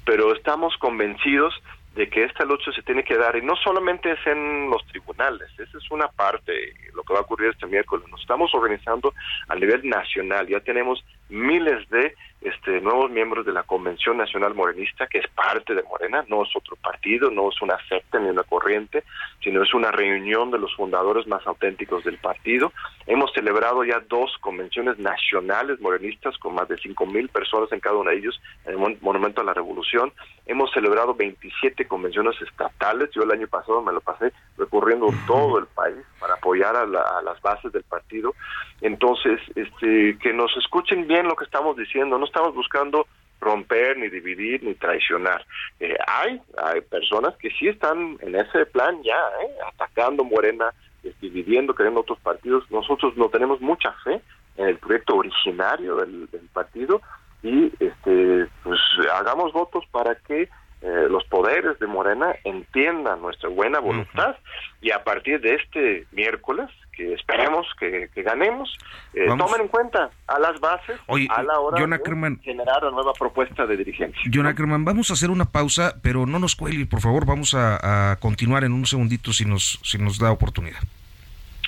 Pero 0.04 0.34
estamos 0.34 0.76
convencidos 0.76 1.54
de 1.94 2.08
que 2.08 2.24
esta 2.24 2.44
lucha 2.44 2.70
se 2.72 2.82
tiene 2.82 3.02
que 3.02 3.16
dar 3.16 3.34
y 3.36 3.42
no 3.42 3.56
solamente 3.56 4.12
es 4.12 4.26
en 4.26 4.70
los 4.70 4.86
tribunales, 4.86 5.48
esa 5.58 5.78
es 5.78 5.90
una 5.90 6.08
parte, 6.08 6.52
lo 6.94 7.02
que 7.02 7.14
va 7.14 7.20
a 7.20 7.22
ocurrir 7.22 7.50
este 7.50 7.66
miércoles, 7.66 8.06
nos 8.08 8.20
estamos 8.20 8.54
organizando 8.54 9.14
a 9.48 9.54
nivel 9.54 9.88
nacional, 9.88 10.46
ya 10.46 10.60
tenemos 10.60 11.02
miles 11.28 11.88
de 11.90 12.14
este, 12.40 12.80
nuevos 12.80 13.10
miembros 13.10 13.44
de 13.44 13.52
la 13.52 13.64
Convención 13.64 14.16
Nacional 14.16 14.54
Morenista, 14.54 15.08
que 15.08 15.18
es 15.18 15.26
parte 15.28 15.74
de 15.74 15.82
Morena, 15.82 16.24
no 16.28 16.44
es 16.44 16.50
otro 16.54 16.76
partido, 16.76 17.30
no 17.30 17.48
es 17.48 17.60
una 17.60 17.76
secta 17.88 18.20
ni 18.20 18.28
una 18.28 18.44
corriente, 18.44 19.02
sino 19.42 19.62
es 19.62 19.74
una 19.74 19.90
reunión 19.90 20.50
de 20.50 20.58
los 20.58 20.74
fundadores 20.76 21.26
más 21.26 21.44
auténticos 21.46 22.04
del 22.04 22.18
partido. 22.18 22.72
Hemos 23.06 23.32
celebrado 23.32 23.84
ya 23.84 24.00
dos 24.08 24.36
convenciones 24.40 24.98
nacionales 24.98 25.80
morenistas 25.80 26.38
con 26.38 26.54
más 26.54 26.68
de 26.68 26.78
cinco 26.78 27.06
mil 27.06 27.28
personas 27.28 27.72
en 27.72 27.80
cada 27.80 27.96
una 27.96 28.12
de 28.12 28.18
ellos 28.18 28.40
en 28.64 28.80
el 28.80 28.98
Monumento 29.00 29.40
a 29.40 29.44
la 29.44 29.54
Revolución. 29.54 30.12
Hemos 30.46 30.70
celebrado 30.72 31.14
27 31.14 31.88
convenciones 31.88 32.40
estatales. 32.40 33.10
Yo 33.12 33.22
el 33.22 33.32
año 33.32 33.48
pasado 33.48 33.82
me 33.82 33.92
lo 33.92 34.00
pasé 34.00 34.32
recorriendo 34.58 35.08
todo 35.26 35.58
el 35.58 35.66
país 35.66 35.96
para 36.20 36.34
apoyar 36.34 36.76
a, 36.76 36.82
a 36.82 37.22
las 37.22 37.40
bases 37.40 37.72
del 37.72 37.84
partido. 37.84 38.34
Entonces, 38.80 39.40
este, 39.54 40.18
que 40.18 40.32
nos 40.32 40.54
escuchen 40.56 41.06
bien 41.06 41.26
lo 41.26 41.36
que 41.36 41.44
estamos 41.44 41.76
diciendo. 41.76 42.18
No 42.18 42.26
estamos 42.26 42.54
buscando 42.54 43.06
romper, 43.40 43.96
ni 43.98 44.08
dividir, 44.08 44.62
ni 44.62 44.74
traicionar. 44.74 45.44
Eh, 45.80 45.96
hay, 46.06 46.40
hay 46.62 46.80
personas 46.82 47.36
que 47.36 47.50
sí 47.50 47.68
están 47.68 48.18
en 48.20 48.34
ese 48.34 48.66
plan 48.66 49.02
ya, 49.02 49.18
¿eh? 49.42 49.50
atacando 49.72 50.24
Morena, 50.24 50.72
dividiendo, 51.20 51.74
queriendo 51.74 52.00
otros 52.00 52.18
partidos. 52.20 52.68
Nosotros 52.70 53.16
no 53.16 53.28
tenemos 53.28 53.60
mucha 53.60 53.92
fe 54.04 54.20
en 54.56 54.68
el 54.68 54.78
proyecto 54.78 55.16
originario 55.16 55.96
del, 55.96 56.28
partido 56.52 57.00
y 57.42 57.66
este, 57.78 58.48
pues 58.64 58.80
hagamos 59.14 59.52
votos 59.52 59.84
para 59.92 60.16
que 60.16 60.48
eh, 60.80 61.06
los 61.10 61.24
poderes 61.24 61.78
de 61.80 61.86
Morena 61.86 62.34
entiendan 62.44 63.20
nuestra 63.20 63.48
buena 63.48 63.80
voluntad 63.80 64.36
y 64.80 64.92
a 64.92 65.02
partir 65.02 65.40
de 65.40 65.56
este 65.56 66.06
miércoles 66.12 66.68
que 66.92 67.14
esperemos 67.14 67.66
que, 67.78 68.08
ganemos, 68.16 68.76
eh, 69.14 69.26
tomen 69.26 69.62
en 69.62 69.68
cuenta 69.68 70.10
a 70.26 70.38
las 70.38 70.58
bases 70.60 71.00
a 71.30 71.42
la 71.42 71.60
hora 71.60 71.84
de 71.84 72.36
generar 72.42 72.82
una 72.82 72.90
nueva 72.90 73.12
propuesta 73.12 73.66
de 73.66 73.76
dirigencia. 73.76 74.20
John 74.32 74.46
Ackerman, 74.46 74.84
vamos 74.84 75.10
a 75.10 75.14
hacer 75.14 75.30
una 75.30 75.46
pausa, 75.46 75.94
pero 76.02 76.26
no 76.26 76.38
nos 76.38 76.56
cuelgue, 76.56 76.86
por 76.86 77.00
favor, 77.00 77.24
vamos 77.24 77.54
a, 77.54 78.12
a 78.12 78.16
continuar 78.16 78.64
en 78.64 78.72
un 78.72 78.86
segundito 78.86 79.32
si 79.32 79.44
nos, 79.44 79.80
si 79.82 79.98
nos 79.98 80.18
da 80.18 80.32
oportunidad. 80.32 80.80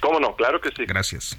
¿Cómo 0.00 0.18
no? 0.18 0.34
Claro 0.34 0.60
que 0.60 0.70
sí. 0.70 0.84
Gracias. 0.86 1.38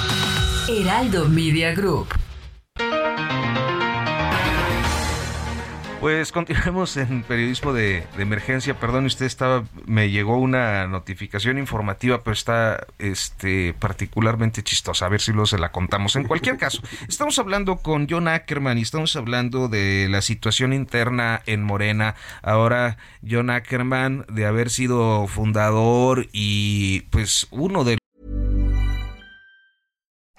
Heraldo 0.67 1.27
Media 1.27 1.73
Group. 1.73 2.07
Pues 5.99 6.31
continuemos 6.31 6.97
en 6.97 7.23
periodismo 7.23 7.73
de, 7.73 8.03
emergencia. 8.17 8.79
Perdón, 8.79 9.05
usted 9.05 9.25
estaba, 9.25 9.63
me 9.85 10.09
llegó 10.09 10.37
una 10.37 10.87
notificación 10.87 11.57
informativa, 11.57 12.23
pero 12.23 12.33
está 12.33 12.87
este, 12.99 13.73
particularmente 13.73 14.63
chistosa. 14.63 15.05
A 15.05 15.09
ver 15.09 15.21
si 15.21 15.31
luego 15.31 15.45
se 15.45 15.57
la 15.57 15.71
contamos. 15.71 16.15
En 16.15 16.23
cualquier 16.23 16.57
caso, 16.57 16.81
estamos 17.07 17.37
hablando 17.39 17.77
con 17.77 18.07
John 18.09 18.27
Ackerman 18.27 18.77
y 18.77 18.81
estamos 18.81 19.15
hablando 19.15 19.67
de 19.67 20.07
la 20.09 20.21
situación 20.21 20.73
interna 20.73 21.41
en 21.45 21.63
Morena. 21.63 22.15
Ahora, 22.41 22.97
John 23.27 23.49
Ackerman, 23.49 24.25
de 24.27 24.45
haber 24.45 24.69
sido 24.69 25.27
fundador 25.27 26.27
y 26.31 27.01
pues 27.11 27.47
uno 27.51 27.83
de 27.83 28.00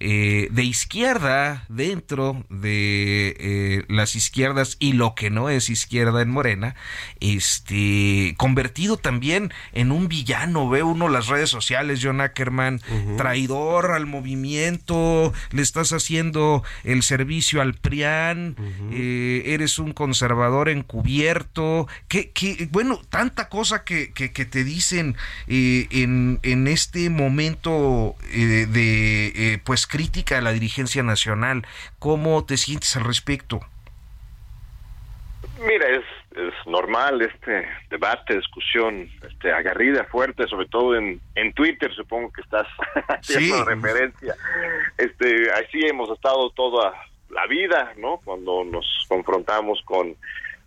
eh, 0.00 0.46
de 0.52 0.62
izquierda 0.62 1.64
dentro 1.68 2.44
de 2.50 3.34
eh, 3.40 3.84
las 3.88 4.14
izquierdas 4.14 4.76
y 4.78 4.92
lo 4.92 5.16
que 5.16 5.28
no 5.28 5.48
es 5.48 5.68
izquierda 5.70 6.22
en 6.22 6.30
Morena, 6.30 6.76
este 7.18 8.34
convertido 8.36 8.96
también 8.96 9.52
en 9.72 9.90
un 9.90 10.06
villano. 10.06 10.68
Ve 10.68 10.84
uno 10.84 11.08
las 11.08 11.26
redes 11.26 11.50
sociales, 11.50 11.98
John 12.00 12.20
Ackerman, 12.20 12.80
traidor 13.16 13.90
al 13.90 14.06
movimiento, 14.06 15.32
le 15.50 15.62
estás 15.62 15.92
haciendo 15.92 16.62
el 16.84 17.02
servicio 17.02 17.60
al 17.60 17.74
PRIAN, 17.74 18.54
eh, 18.92 19.42
eres 19.46 19.80
un 19.80 19.92
conservador 19.92 20.68
encubierto, 20.68 21.88
que, 22.06 22.30
que 22.30 22.68
bueno, 22.70 23.00
tanta 23.08 23.48
cosa 23.48 23.82
que, 23.82 24.12
que, 24.12 24.30
que 24.30 24.44
te 24.44 24.62
dicen 24.62 25.16
en, 25.48 26.38
en 26.42 26.68
este 26.68 27.10
momento 27.10 28.14
de 28.32 29.60
pues 29.64 29.87
crítica 29.88 30.38
a 30.38 30.40
la 30.40 30.52
dirigencia 30.52 31.02
nacional. 31.02 31.66
¿Cómo 31.98 32.44
te 32.44 32.56
sientes 32.56 32.96
al 32.96 33.04
respecto? 33.04 33.60
Mira, 35.60 35.88
es, 35.88 36.04
es 36.36 36.54
normal 36.66 37.20
este 37.22 37.66
debate, 37.90 38.36
discusión 38.36 39.08
este, 39.28 39.52
agarrida, 39.52 40.04
fuerte, 40.04 40.46
sobre 40.46 40.66
todo 40.66 40.94
en, 40.96 41.20
en 41.34 41.52
Twitter, 41.52 41.92
supongo 41.94 42.32
que 42.32 42.42
estás 42.42 42.66
haciendo 43.08 43.56
Sí. 43.56 43.64
referencia. 43.64 44.34
Este, 44.96 45.50
así 45.52 45.80
hemos 45.86 46.10
estado 46.10 46.50
toda 46.50 46.92
la 47.30 47.46
vida, 47.46 47.92
¿no? 47.96 48.18
Cuando 48.24 48.64
nos 48.64 48.86
confrontamos 49.08 49.80
con, 49.84 50.14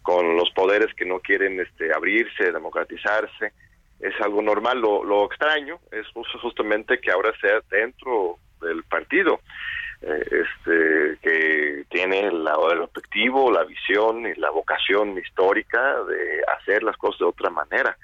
con 0.01 0.35
los 0.35 0.49
poderes 0.51 0.93
que 0.95 1.05
no 1.05 1.19
quieren 1.19 1.59
este, 1.59 1.93
abrirse, 1.93 2.51
democratizarse, 2.51 3.53
es 3.99 4.13
algo 4.21 4.41
normal. 4.41 4.79
Lo, 4.79 5.03
lo 5.03 5.25
extraño 5.25 5.79
es 5.91 6.05
justamente 6.41 6.99
que 6.99 7.11
ahora 7.11 7.31
sea 7.39 7.59
dentro 7.69 8.37
del 8.61 8.83
partido 8.83 9.41
eh, 10.01 10.25
este 10.31 11.17
que 11.21 11.85
tiene 11.89 12.31
la- 12.31 12.57
el 12.71 12.81
objetivo, 12.81 13.51
la 13.51 13.63
visión 13.63 14.25
y 14.25 14.33
la 14.35 14.49
vocación 14.49 15.17
histórica 15.17 15.79
de 16.05 16.41
hacer 16.57 16.81
las 16.83 16.97
cosas 16.97 17.19
de 17.19 17.25
otra 17.25 17.49
manera. 17.51 17.95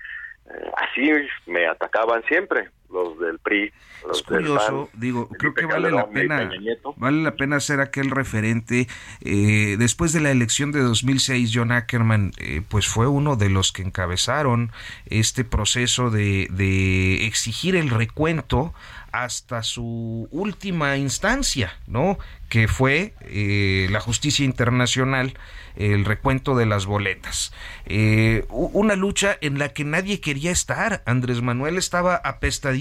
Eh, 0.49 0.71
así 0.77 1.11
me 1.47 1.65
atacaban 1.67 2.23
siempre 2.25 2.69
los 2.91 3.19
del 3.19 3.39
PRI, 3.39 3.71
los 4.07 4.19
Es 4.19 4.23
curioso, 4.23 4.89
PAN, 4.91 4.99
digo, 4.99 5.27
creo 5.29 5.53
que 5.53 5.65
vale 5.65 5.91
la 5.91 6.09
pena, 6.09 6.49
vale 6.95 7.23
la 7.23 7.35
pena 7.35 7.59
ser 7.59 7.81
aquel 7.81 8.11
referente. 8.11 8.87
Eh, 9.21 9.75
después 9.77 10.13
de 10.13 10.21
la 10.21 10.31
elección 10.31 10.71
de 10.71 10.81
2006, 10.81 11.51
John 11.53 11.71
Ackerman, 11.71 12.31
eh, 12.37 12.61
pues 12.67 12.87
fue 12.87 13.07
uno 13.07 13.35
de 13.35 13.49
los 13.49 13.71
que 13.71 13.81
encabezaron 13.81 14.71
este 15.07 15.43
proceso 15.43 16.09
de, 16.09 16.47
de 16.51 17.25
exigir 17.25 17.75
el 17.75 17.89
recuento 17.89 18.73
hasta 19.11 19.63
su 19.63 20.27
última 20.31 20.97
instancia, 20.97 21.73
¿no? 21.87 22.19
Que 22.49 22.67
fue 22.67 23.13
eh, 23.21 23.87
la 23.89 23.99
justicia 23.99 24.45
internacional, 24.45 25.33
el 25.75 26.05
recuento 26.05 26.55
de 26.55 26.65
las 26.65 26.85
boletas. 26.85 27.51
Eh, 27.85 28.45
una 28.49 28.95
lucha 28.95 29.37
en 29.41 29.59
la 29.59 29.69
que 29.69 29.83
nadie 29.85 30.19
quería 30.19 30.51
estar. 30.51 31.03
Andrés 31.05 31.41
Manuel 31.41 31.77
estaba 31.77 32.15
apestadísimo, 32.15 32.76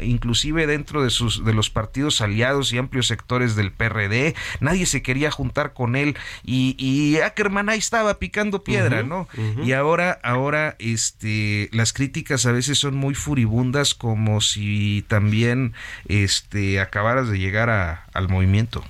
inclusive 0.00 0.66
dentro 0.66 1.02
de 1.02 1.10
sus 1.10 1.44
de 1.44 1.52
los 1.54 1.70
partidos 1.70 2.20
aliados 2.20 2.72
y 2.72 2.78
amplios 2.78 3.06
sectores 3.06 3.56
del 3.56 3.72
PRD. 3.72 4.34
Nadie 4.60 4.86
se 4.86 5.02
quería 5.02 5.30
juntar 5.30 5.72
con 5.72 5.96
él 5.96 6.16
y, 6.44 6.74
y 6.78 7.20
Ackerman 7.20 7.68
ahí 7.68 7.78
estaba 7.78 8.18
picando 8.18 8.62
piedra, 8.64 9.02
¿no? 9.02 9.28
Y 9.64 9.72
ahora, 9.72 10.18
ahora, 10.22 10.76
este, 10.78 11.68
las 11.72 11.92
críticas 11.92 12.46
a 12.46 12.52
veces 12.52 12.78
son 12.78 12.94
muy 12.96 13.14
furibundas, 13.14 13.94
como 13.94 14.40
si 14.40 15.04
también, 15.08 15.72
este, 16.08 16.80
acabaras 16.80 17.28
de 17.28 17.38
llegar 17.38 17.70
a- 17.70 18.06
al 18.12 18.28
movimiento. 18.28 18.84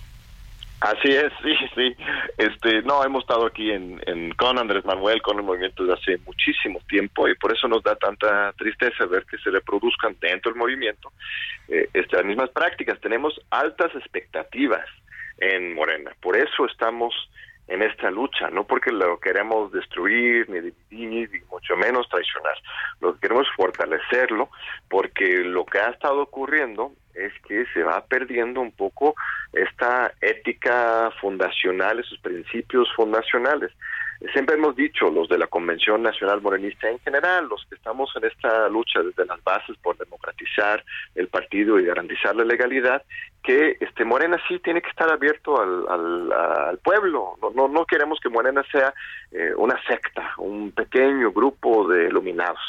Así 0.82 1.14
es, 1.14 1.32
sí, 1.42 1.54
sí. 1.76 1.96
Este, 2.36 2.82
no, 2.82 3.04
hemos 3.04 3.22
estado 3.22 3.46
aquí 3.46 3.70
en, 3.70 4.00
en 4.06 4.32
con 4.32 4.58
Andrés 4.58 4.84
Manuel, 4.84 5.22
con 5.22 5.36
el 5.38 5.44
movimiento 5.44 5.84
desde 5.84 6.00
hace 6.00 6.18
muchísimo 6.26 6.80
tiempo 6.88 7.28
y 7.28 7.36
por 7.36 7.52
eso 7.52 7.68
nos 7.68 7.82
da 7.84 7.94
tanta 7.94 8.52
tristeza 8.54 9.06
ver 9.06 9.24
que 9.24 9.38
se 9.38 9.50
reproduzcan 9.50 10.16
dentro 10.20 10.50
del 10.50 10.58
movimiento 10.58 11.12
eh, 11.68 11.88
estas 11.94 12.24
mismas 12.24 12.50
prácticas. 12.50 13.00
Tenemos 13.00 13.40
altas 13.50 13.94
expectativas 13.94 14.86
en 15.38 15.74
Morena, 15.74 16.12
por 16.20 16.36
eso 16.36 16.66
estamos 16.66 17.14
en 17.68 17.82
esta 17.82 18.10
lucha, 18.10 18.50
no 18.50 18.64
porque 18.64 18.90
lo 18.90 19.20
queremos 19.20 19.70
destruir, 19.70 20.50
ni 20.50 20.60
dividir, 20.90 21.30
ni 21.30 21.40
mucho 21.48 21.76
menos 21.76 22.08
traicionar. 22.08 22.54
Lo 23.00 23.14
que 23.14 23.20
queremos 23.20 23.46
es 23.46 23.54
fortalecerlo, 23.54 24.50
porque 24.90 25.44
lo 25.44 25.64
que 25.64 25.78
ha 25.78 25.90
estado 25.90 26.22
ocurriendo 26.22 26.92
es 27.14 27.32
que 27.46 27.64
se 27.72 27.82
va 27.82 28.04
perdiendo 28.04 28.60
un 28.60 28.72
poco 28.72 29.14
esta 29.52 30.12
ética 30.20 31.10
fundacional, 31.20 32.00
esos 32.00 32.18
principios 32.18 32.88
fundacionales. 32.94 33.72
Siempre 34.32 34.54
hemos 34.54 34.76
dicho, 34.76 35.10
los 35.10 35.28
de 35.28 35.36
la 35.36 35.48
Convención 35.48 36.00
Nacional 36.02 36.40
Morenista 36.40 36.88
en 36.88 37.00
general, 37.00 37.48
los 37.48 37.66
que 37.66 37.74
estamos 37.74 38.08
en 38.14 38.24
esta 38.24 38.68
lucha 38.68 39.02
desde 39.02 39.26
las 39.26 39.42
bases 39.42 39.76
por 39.78 39.96
democratizar 39.98 40.84
el 41.16 41.26
partido 41.26 41.80
y 41.80 41.86
garantizar 41.86 42.36
la 42.36 42.44
legalidad, 42.44 43.02
que 43.42 43.76
este 43.80 44.04
Morena 44.04 44.38
sí 44.46 44.60
tiene 44.60 44.80
que 44.80 44.90
estar 44.90 45.10
abierto 45.10 45.60
al, 45.60 46.78
pueblo. 46.84 47.36
No, 47.42 47.50
no, 47.50 47.68
no 47.68 47.84
queremos 47.84 48.20
que 48.20 48.28
Morena 48.28 48.62
sea 48.70 48.94
eh, 49.32 49.52
una 49.56 49.80
secta, 49.86 50.34
un 50.38 50.70
pequeño 50.70 51.32
grupo 51.32 51.88
de 51.88 52.06
iluminados. 52.06 52.60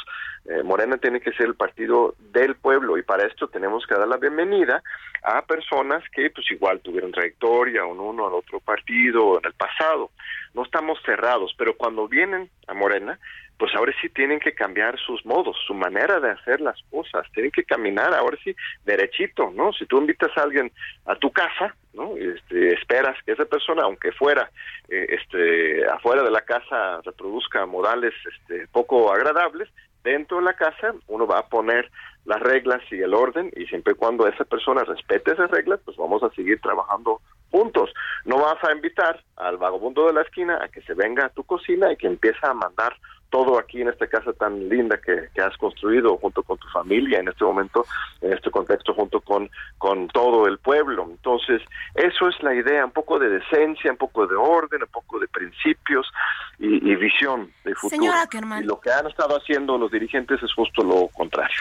Eh, 0.45 0.61
Morena 0.63 0.97
tiene 0.97 1.21
que 1.21 1.31
ser 1.31 1.47
el 1.47 1.55
partido 1.55 2.15
del 2.19 2.55
pueblo 2.55 2.97
y 2.97 3.03
para 3.03 3.25
esto 3.25 3.47
tenemos 3.47 3.87
que 3.87 3.95
dar 3.95 4.07
la 4.07 4.17
bienvenida 4.17 4.83
a 5.23 5.41
personas 5.45 6.03
que 6.11 6.29
pues 6.29 6.51
igual 6.51 6.81
tuvieron 6.81 7.13
trayectoria 7.13 7.83
en 7.83 7.99
uno 7.99 8.27
al 8.27 8.33
otro 8.33 8.59
partido 8.59 9.39
en 9.39 9.45
el 9.45 9.53
pasado. 9.53 10.11
No 10.53 10.63
estamos 10.63 10.99
cerrados, 11.05 11.55
pero 11.57 11.77
cuando 11.77 12.07
vienen 12.07 12.49
a 12.67 12.73
Morena, 12.73 13.17
pues 13.57 13.73
ahora 13.75 13.93
sí 14.01 14.09
tienen 14.09 14.39
que 14.39 14.53
cambiar 14.53 14.99
sus 14.99 15.25
modos, 15.25 15.55
su 15.65 15.73
manera 15.73 16.19
de 16.19 16.31
hacer 16.31 16.59
las 16.59 16.77
cosas, 16.89 17.25
tienen 17.33 17.51
que 17.51 17.63
caminar 17.63 18.13
ahora 18.13 18.37
sí 18.43 18.53
derechito, 18.83 19.51
¿no? 19.51 19.71
Si 19.71 19.85
tú 19.85 19.99
invitas 19.99 20.35
a 20.37 20.41
alguien 20.41 20.71
a 21.05 21.15
tu 21.15 21.31
casa, 21.31 21.73
¿no? 21.93 22.17
Este, 22.17 22.73
esperas 22.73 23.15
que 23.23 23.31
esa 23.31 23.45
persona, 23.45 23.83
aunque 23.83 24.11
fuera 24.11 24.49
eh, 24.89 25.05
este 25.09 25.85
afuera 25.87 26.23
de 26.23 26.31
la 26.31 26.41
casa 26.41 26.99
reproduzca 27.05 27.65
modales 27.65 28.13
este 28.35 28.67
poco 28.67 29.13
agradables, 29.13 29.69
dentro 30.03 30.37
de 30.37 30.43
la 30.43 30.53
casa 30.53 30.93
uno 31.07 31.27
va 31.27 31.39
a 31.39 31.47
poner 31.47 31.89
las 32.25 32.39
reglas 32.41 32.81
y 32.91 33.01
el 33.01 33.13
orden 33.13 33.51
y 33.55 33.65
siempre 33.65 33.93
y 33.93 33.95
cuando 33.95 34.27
esa 34.27 34.45
persona 34.45 34.83
respete 34.83 35.31
esas 35.31 35.51
reglas, 35.51 35.79
pues 35.83 35.97
vamos 35.97 36.23
a 36.23 36.29
seguir 36.31 36.59
trabajando 36.61 37.21
juntos. 37.53 37.93
No 38.25 38.39
vas 38.39 38.57
a 38.63 38.71
invitar 38.71 39.23
al 39.37 39.57
vagabundo 39.57 40.07
de 40.07 40.13
la 40.13 40.23
esquina 40.23 40.57
a 40.59 40.69
que 40.69 40.81
se 40.81 40.95
venga 40.95 41.27
a 41.27 41.29
tu 41.29 41.43
cocina 41.43 41.91
y 41.91 41.97
que 41.97 42.07
empiece 42.07 42.39
a 42.41 42.53
mandar 42.55 42.95
todo 43.29 43.59
aquí 43.59 43.81
en 43.81 43.89
esta 43.89 44.07
casa 44.07 44.33
tan 44.33 44.69
linda 44.69 44.97
que, 44.97 45.29
que, 45.33 45.41
has 45.41 45.55
construido 45.57 46.17
junto 46.17 46.41
con 46.43 46.57
tu 46.57 46.67
familia 46.69 47.19
en 47.19 47.27
este 47.27 47.43
momento, 47.43 47.85
en 48.21 48.33
este 48.33 48.49
contexto, 48.51 48.93
junto 48.93 49.21
con, 49.21 49.49
con 49.77 50.07
todo 50.07 50.47
el 50.47 50.57
pueblo. 50.57 51.07
Entonces, 51.09 51.61
eso 51.95 52.27
es 52.27 52.35
la 52.41 52.55
idea, 52.55 52.85
un 52.85 52.91
poco 52.91 53.17
de 53.19 53.29
decencia, 53.29 53.91
un 53.91 53.97
poco 53.97 54.25
de 54.27 54.35
orden, 54.35 54.83
un 54.83 54.89
poco 54.89 55.19
de 55.19 55.27
principios 55.27 56.11
y, 56.59 56.91
y 56.91 56.95
visión 56.95 57.51
de 57.63 57.73
futuro. 57.75 58.01
Señora. 58.01 58.59
Y 58.61 58.65
lo 58.65 58.79
que 58.79 58.91
han 58.91 59.07
estado 59.07 59.37
haciendo 59.37 59.77
los 59.77 59.91
dirigentes 59.91 60.41
es 60.41 60.53
justo 60.53 60.83
lo 60.83 61.07
contrario. 61.07 61.57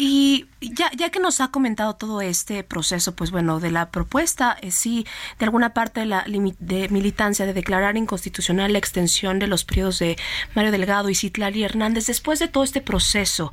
Y 0.00 0.46
ya, 0.60 0.92
ya 0.96 1.10
que 1.10 1.18
nos 1.18 1.40
ha 1.40 1.48
comentado 1.48 1.96
todo 1.96 2.20
este 2.20 2.62
proceso, 2.62 3.16
pues 3.16 3.32
bueno, 3.32 3.58
de 3.58 3.72
la 3.72 3.90
propuesta, 3.90 4.56
eh, 4.62 4.70
sí, 4.70 5.04
de 5.40 5.44
alguna 5.44 5.74
parte 5.74 5.98
de 6.00 6.06
la 6.06 6.24
de 6.60 6.88
militancia 6.88 7.46
de 7.46 7.52
declarar 7.52 7.96
inconstitucional 7.96 8.72
la 8.72 8.78
extensión 8.78 9.40
de 9.40 9.48
los 9.48 9.64
periodos 9.64 9.98
de 9.98 10.16
Mario 10.54 10.70
Delgado 10.70 11.08
y 11.08 11.16
Citlali 11.16 11.64
Hernández, 11.64 12.06
después 12.06 12.38
de 12.38 12.46
todo 12.46 12.62
este 12.62 12.80
proceso, 12.80 13.52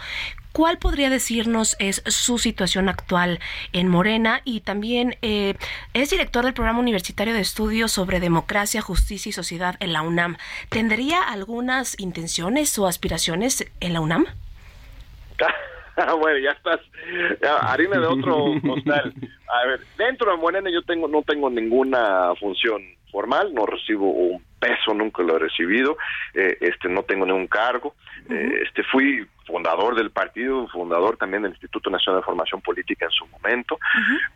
¿cuál 0.52 0.78
podría 0.78 1.10
decirnos 1.10 1.76
es 1.80 2.04
su 2.06 2.38
situación 2.38 2.90
actual 2.90 3.40
en 3.74 3.88
Morena? 3.88 4.42
Y 4.46 4.62
también 4.62 5.18
eh, 5.24 5.56
es 5.96 6.12
director 6.12 6.46
del 6.46 6.54
programa 6.54 6.80
universitario 6.80 7.34
de 7.34 7.42
estudios 7.42 7.92
sobre 7.92 8.20
democracia, 8.20 8.84
justicia 8.84 9.32
y 9.32 9.34
sociedad 9.34 9.78
en 9.80 9.94
la 9.94 10.04
UNAM. 10.04 10.38
¿Tendría 10.70 11.24
algunas 11.24 12.00
intenciones 12.00 12.78
o 12.78 12.86
aspiraciones 12.86 13.66
en 13.80 13.94
la 13.94 14.02
UNAM? 14.02 14.28
bueno, 16.20 16.40
ya 16.40 16.52
estás, 16.52 16.80
harina 17.62 18.00
de 18.00 18.08
otro 18.08 18.54
costal. 18.65 19.13
A 19.48 19.68
ver, 19.68 19.80
dentro 19.98 20.32
de 20.32 20.38
Morena 20.38 20.70
yo 20.70 20.82
tengo, 20.84 21.08
no 21.08 21.22
tengo 21.22 21.50
ninguna 21.50 22.34
función 22.39 22.82
formal, 23.12 23.54
no 23.54 23.65
recibo 23.65 24.12
un 24.12 24.44
peso, 24.60 24.94
nunca 24.94 25.24
lo 25.24 25.38
he 25.38 25.39
recibido, 25.39 25.98
eh, 26.34 26.58
este, 26.60 26.89
no 26.89 27.04
tengo 27.04 27.26
ningún 27.26 27.48
cargo, 27.48 27.96
eh, 28.30 28.63
este, 28.63 28.84
fui 28.84 29.26
fundador 29.46 29.96
del 29.96 30.10
partido, 30.10 30.68
fundador 30.70 31.18
también 31.18 31.44
del 31.44 31.52
Instituto 31.52 31.89
Nacional 31.89 32.22
de 32.22 32.26
Formación 32.26 32.62
Política 32.62 33.06
en 33.06 33.12
su 33.12 33.28
momento, 33.28 33.78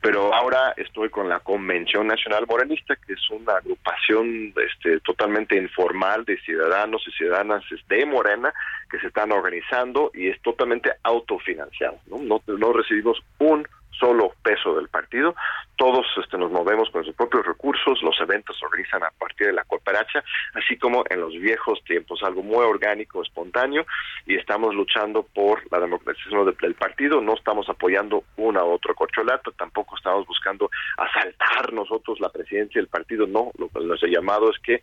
pero 0.02 0.34
ahora 0.34 0.74
estoy 0.78 1.10
con 1.10 1.28
la 1.28 1.40
Convención 1.40 2.08
Nacional 2.08 2.46
Morenista, 2.48 2.96
que 2.96 3.14
es 3.14 3.30
una 3.32 3.54
agrupación 3.54 4.54
este, 4.56 5.00
totalmente 5.00 5.56
informal 5.56 6.26
de 6.26 6.38
ciudadanos 6.42 7.02
y 7.08 7.12
ciudadanas 7.12 7.64
de 7.88 8.06
Morena 8.06 8.54
que 8.90 9.00
se 9.00 9.08
están 9.08 9.32
organizando 9.32 10.12
y 10.14 10.28
es 10.28 10.40
totalmente 10.42 10.92
autofinanciado. 11.04 11.98
No, 12.08 12.20
no, 12.20 12.42
no 12.60 12.74
recibimos 12.74 13.18
un 13.40 13.66
solo 14.00 14.32
peso 14.42 14.76
del 14.76 14.88
partido. 14.88 15.36
Todos 15.76 16.06
este, 16.22 16.38
nos 16.38 16.52
movemos 16.52 16.90
con 16.90 17.04
sus 17.04 17.16
propios 17.16 17.46
recursos, 17.46 18.02
los 18.02 18.20
eventos 18.20 18.58
se 18.58 18.66
organizan 18.66 19.04
a 19.04 19.12
partir 19.12 19.48
de 19.48 19.54
la 19.54 19.64
cooperacha, 19.64 20.24
así 20.54 20.78
como 20.78 21.04
en 21.10 21.22
los 21.22 21.34
viejos 21.34 21.82
tiempos, 21.86 22.22
algo 22.24 22.44
muy 22.44 22.66
orgánico, 22.66 23.22
espontáneo, 23.22 23.86
y 24.26 24.36
estamos 24.36 24.76
luchando 24.76 25.24
por 25.24 25.62
la 25.72 25.80
democratización 25.80 26.54
del 26.62 26.76
partido, 26.76 27.22
no 27.22 27.34
estamos 27.34 27.70
apoyando 27.70 28.24
una 28.38 28.64
u 28.64 28.72
otra 28.72 28.94
corcholata, 28.94 29.52
tampoco 29.58 29.96
estamos 29.96 30.28
buscando 30.28 30.70
asaltar 30.98 31.72
nosotros 31.74 32.20
la 32.20 32.30
presidencia 32.30 32.82
del 32.82 32.90
partido, 32.90 33.26
no, 33.26 33.52
lo 33.58 33.70
que 33.70 33.80
nos 33.80 34.04
ha 34.04 34.08
llamado 34.08 34.50
es 34.50 34.60
que 34.60 34.82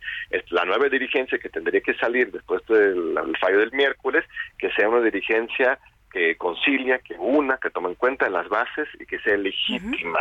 la 0.49 0.65
nueva 0.65 0.89
dirigencia 0.89 1.37
que 1.37 1.49
tendría 1.49 1.81
que 1.81 1.93
salir 1.95 2.31
después 2.31 2.65
del 2.67 3.37
fallo 3.39 3.59
del 3.59 3.71
miércoles, 3.71 4.25
que 4.57 4.71
sea 4.71 4.89
una 4.89 5.01
dirigencia 5.01 5.79
que 6.11 6.37
concilia, 6.37 6.99
que 6.99 7.15
una, 7.17 7.57
que 7.57 7.69
tome 7.69 7.89
en 7.89 7.95
cuenta 7.95 8.29
las 8.29 8.47
bases 8.49 8.87
y 8.99 9.05
que 9.05 9.19
sea 9.19 9.37
legítima, 9.37 10.19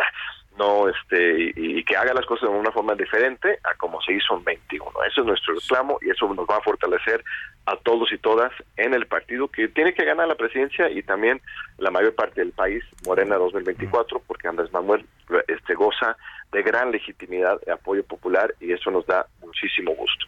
no 0.58 0.88
este 0.88 1.52
y, 1.54 1.84
que 1.84 1.96
haga 1.96 2.14
las 2.14 2.26
cosas 2.26 2.50
de 2.50 2.56
una 2.56 2.72
forma 2.72 2.94
diferente 2.94 3.58
a 3.64 3.74
como 3.76 4.00
se 4.02 4.14
hizo 4.14 4.36
en 4.36 4.44
21. 4.44 4.90
Eso 5.08 5.20
es 5.20 5.26
nuestro 5.26 5.54
reclamo 5.54 5.98
y 6.00 6.10
eso 6.10 6.32
nos 6.32 6.46
va 6.46 6.56
a 6.56 6.62
fortalecer 6.62 7.22
a 7.66 7.76
todos 7.76 8.12
y 8.12 8.18
todas 8.18 8.52
en 8.76 8.94
el 8.94 9.06
partido 9.06 9.48
que 9.48 9.68
tiene 9.68 9.92
que 9.92 10.04
ganar 10.04 10.28
la 10.28 10.34
presidencia 10.34 10.90
y 10.90 11.02
también 11.02 11.40
la 11.78 11.90
mayor 11.90 12.14
parte 12.14 12.40
del 12.40 12.52
país 12.52 12.82
Morena 13.06 13.36
2024 13.36 14.22
porque 14.26 14.48
Andrés 14.48 14.72
Manuel 14.72 15.04
este 15.48 15.74
goza 15.74 16.16
de 16.52 16.62
gran 16.62 16.90
legitimidad 16.90 17.60
y 17.66 17.70
apoyo 17.70 18.04
popular 18.04 18.54
y 18.60 18.72
eso 18.72 18.90
nos 18.90 19.06
da 19.06 19.26
muchísimo 19.40 19.94
gusto. 19.94 20.26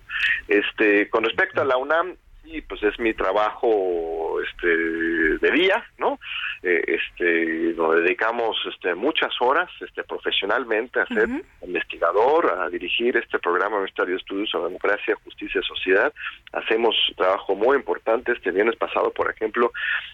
Este 0.48 1.08
con 1.08 1.24
respecto 1.24 1.62
a 1.62 1.64
la 1.64 1.76
UNAM 1.76 2.16
y 2.50 2.60
pues 2.62 2.82
es 2.82 2.98
mi 2.98 3.14
trabajo 3.14 4.40
este 4.40 4.66
de 4.66 5.50
día 5.52 5.84
no 5.98 6.18
eh, 6.62 6.82
este 6.86 7.74
nos 7.76 7.96
dedicamos 7.96 8.56
este 8.72 8.94
muchas 8.94 9.32
horas 9.40 9.70
este 9.80 10.02
profesionalmente 10.04 11.00
a 11.00 11.06
ser 11.06 11.28
investigador 11.62 12.58
a 12.58 12.68
dirigir 12.68 13.16
este 13.16 13.38
programa 13.38 13.76
universitario 13.76 14.14
de 14.14 14.20
estudios 14.20 14.50
sobre 14.50 14.68
democracia 14.68 15.16
justicia 15.24 15.60
y 15.62 15.66
sociedad. 15.66 16.12
Hacemos 16.52 16.94
trabajo 17.16 17.54
muy 17.54 17.76
importante. 17.76 18.32
Este 18.32 18.50
viernes 18.50 18.76
pasado 18.76 19.10
por 19.12 19.30
ejemplo 19.30 19.72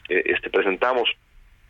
eh, 0.08 0.22
este 0.26 0.50
presentamos 0.50 1.08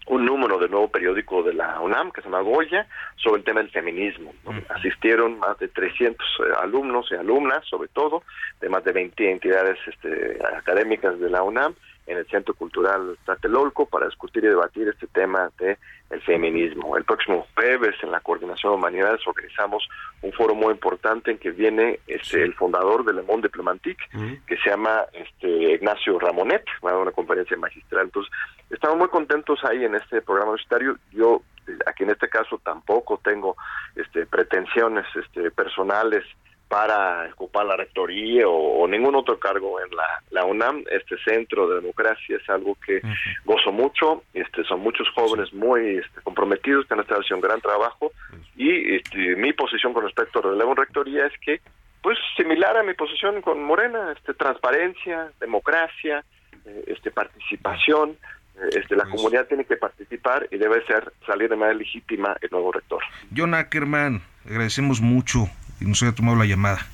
un 0.07 0.25
número 0.25 0.59
del 0.59 0.71
nuevo 0.71 0.88
periódico 0.88 1.43
de 1.43 1.55
la 1.55 1.81
UNAM 1.81 2.12
que 2.12 2.21
se 2.21 2.29
llama 2.29 2.43
Goya 2.43 2.87
sobre 3.17 3.38
el 3.38 3.45
tema 3.45 3.61
del 3.61 3.71
feminismo. 3.71 4.35
Asistieron 4.69 5.38
más 5.38 5.59
de 5.59 5.69
300 5.69 6.27
eh, 6.40 6.43
alumnos 6.61 7.09
y 7.11 7.14
alumnas, 7.14 7.64
sobre 7.67 7.88
todo, 7.88 8.23
de 8.61 8.69
más 8.69 8.85
de 8.85 8.93
20 8.93 9.31
entidades 9.31 9.79
este, 9.87 10.38
académicas 10.57 11.19
de 11.19 11.31
la 11.31 11.43
UNAM 11.43 11.75
en 12.07 12.19
el 12.19 12.27
Centro 12.27 12.55
Cultural 12.55 13.17
Tlatelolco 13.25 13.87
para 13.87 14.07
discutir 14.07 14.45
y 14.45 14.49
debatir 14.49 14.88
este 14.88 15.07
tema 15.07 15.51
de 15.59 15.79
el 16.11 16.21
feminismo. 16.23 16.97
El 16.97 17.05
próximo 17.05 17.47
jueves 17.55 17.95
en 18.03 18.11
la 18.11 18.21
Coordinación 18.21 18.73
de 18.73 18.77
Humanidades 18.77 19.27
organizamos 19.27 19.88
un 20.23 20.33
foro 20.33 20.55
muy 20.55 20.73
importante 20.73 21.31
en 21.31 21.38
que 21.38 21.51
viene 21.51 22.01
este, 22.07 22.43
el 22.43 22.55
fundador 22.55 23.05
de 23.05 23.14
Le 23.14 23.23
Monde 23.23 23.49
Diplomatique, 23.49 24.05
que 24.47 24.57
se 24.59 24.71
llama 24.71 25.05
este, 25.12 25.75
Ignacio 25.75 26.19
Ramonet, 26.19 26.64
va 26.85 26.90
a 26.90 26.93
dar 26.93 27.03
una 27.03 27.12
conferencia 27.12 27.57
magistral. 27.57 28.05
Entonces, 28.05 28.33
estamos 28.71 28.99
muy 28.99 29.09
contentos 29.09 29.64
ahí 29.64 29.85
en 29.85 29.95
este 29.95 30.21
programa 30.21 30.53
universitario. 30.53 30.99
Yo 31.12 31.43
aquí 31.87 32.05
en 32.05 32.11
este 32.11 32.29
caso 32.29 32.61
tampoco 32.62 33.21
tengo 33.25 33.57
este, 33.97 34.27
pretensiones 34.27 35.07
este, 35.17 35.51
personales 35.51 36.25
para 36.68 37.29
ocupar 37.33 37.66
la 37.66 37.77
rectoría 37.77 38.48
o, 38.48 38.87
ningún 38.88 39.14
otro 39.14 39.38
cargo 39.38 39.81
en 39.81 39.94
la, 39.94 40.22
la, 40.31 40.44
UNAM. 40.44 40.85
Este 40.90 41.16
centro 41.24 41.68
de 41.68 41.81
democracia 41.81 42.37
es 42.37 42.48
algo 42.48 42.77
que 42.85 43.00
gozo 43.44 43.72
mucho. 43.72 44.22
Este, 44.35 44.64
son 44.64 44.81
muchos 44.81 45.09
jóvenes 45.14 45.53
muy 45.53 45.98
este, 45.98 46.20
comprometidos 46.22 46.87
que 46.87 46.94
han 46.94 47.00
estado 47.00 47.20
haciendo 47.20 47.46
un 47.46 47.50
gran 47.50 47.61
trabajo 47.61 48.12
y 48.57 48.96
este, 48.96 49.37
mi 49.37 49.53
posición 49.53 49.92
con 49.92 50.05
respecto 50.05 50.38
al 50.38 50.50
relevo 50.50 50.70
en 50.72 50.77
rectoría 50.77 51.27
es 51.27 51.33
que, 51.40 51.61
pues, 52.03 52.18
similar 52.37 52.77
a 52.77 52.83
mi 52.83 52.94
posición 52.94 53.40
con 53.42 53.62
Morena, 53.62 54.12
este, 54.16 54.35
transparencia, 54.35 55.31
democracia, 55.40 56.24
eh, 56.64 56.85
este, 56.87 57.11
participación. 57.11 58.16
Eh, 58.57 58.81
este, 58.81 58.94
la 58.94 59.05
pues 59.05 59.16
comunidad 59.16 59.46
tiene 59.46 59.64
que 59.64 59.77
participar 59.77 60.46
y 60.50 60.59
debe 60.59 60.85
ser 60.87 61.12
salir 61.27 61.50
de 61.50 61.57
manera 61.57 61.77
legítima 61.77 62.37
el 62.40 62.48
nuevo 62.53 62.70
rector. 62.70 63.03
John 63.37 63.55
Ackerman, 63.55 64.22
agradecemos 64.46 65.00
mucho 65.00 65.48
y 65.81 65.85
nos 65.85 66.03
haya 66.03 66.13
tomado 66.13 66.37
la 66.37 66.45
llamada. 66.45 66.87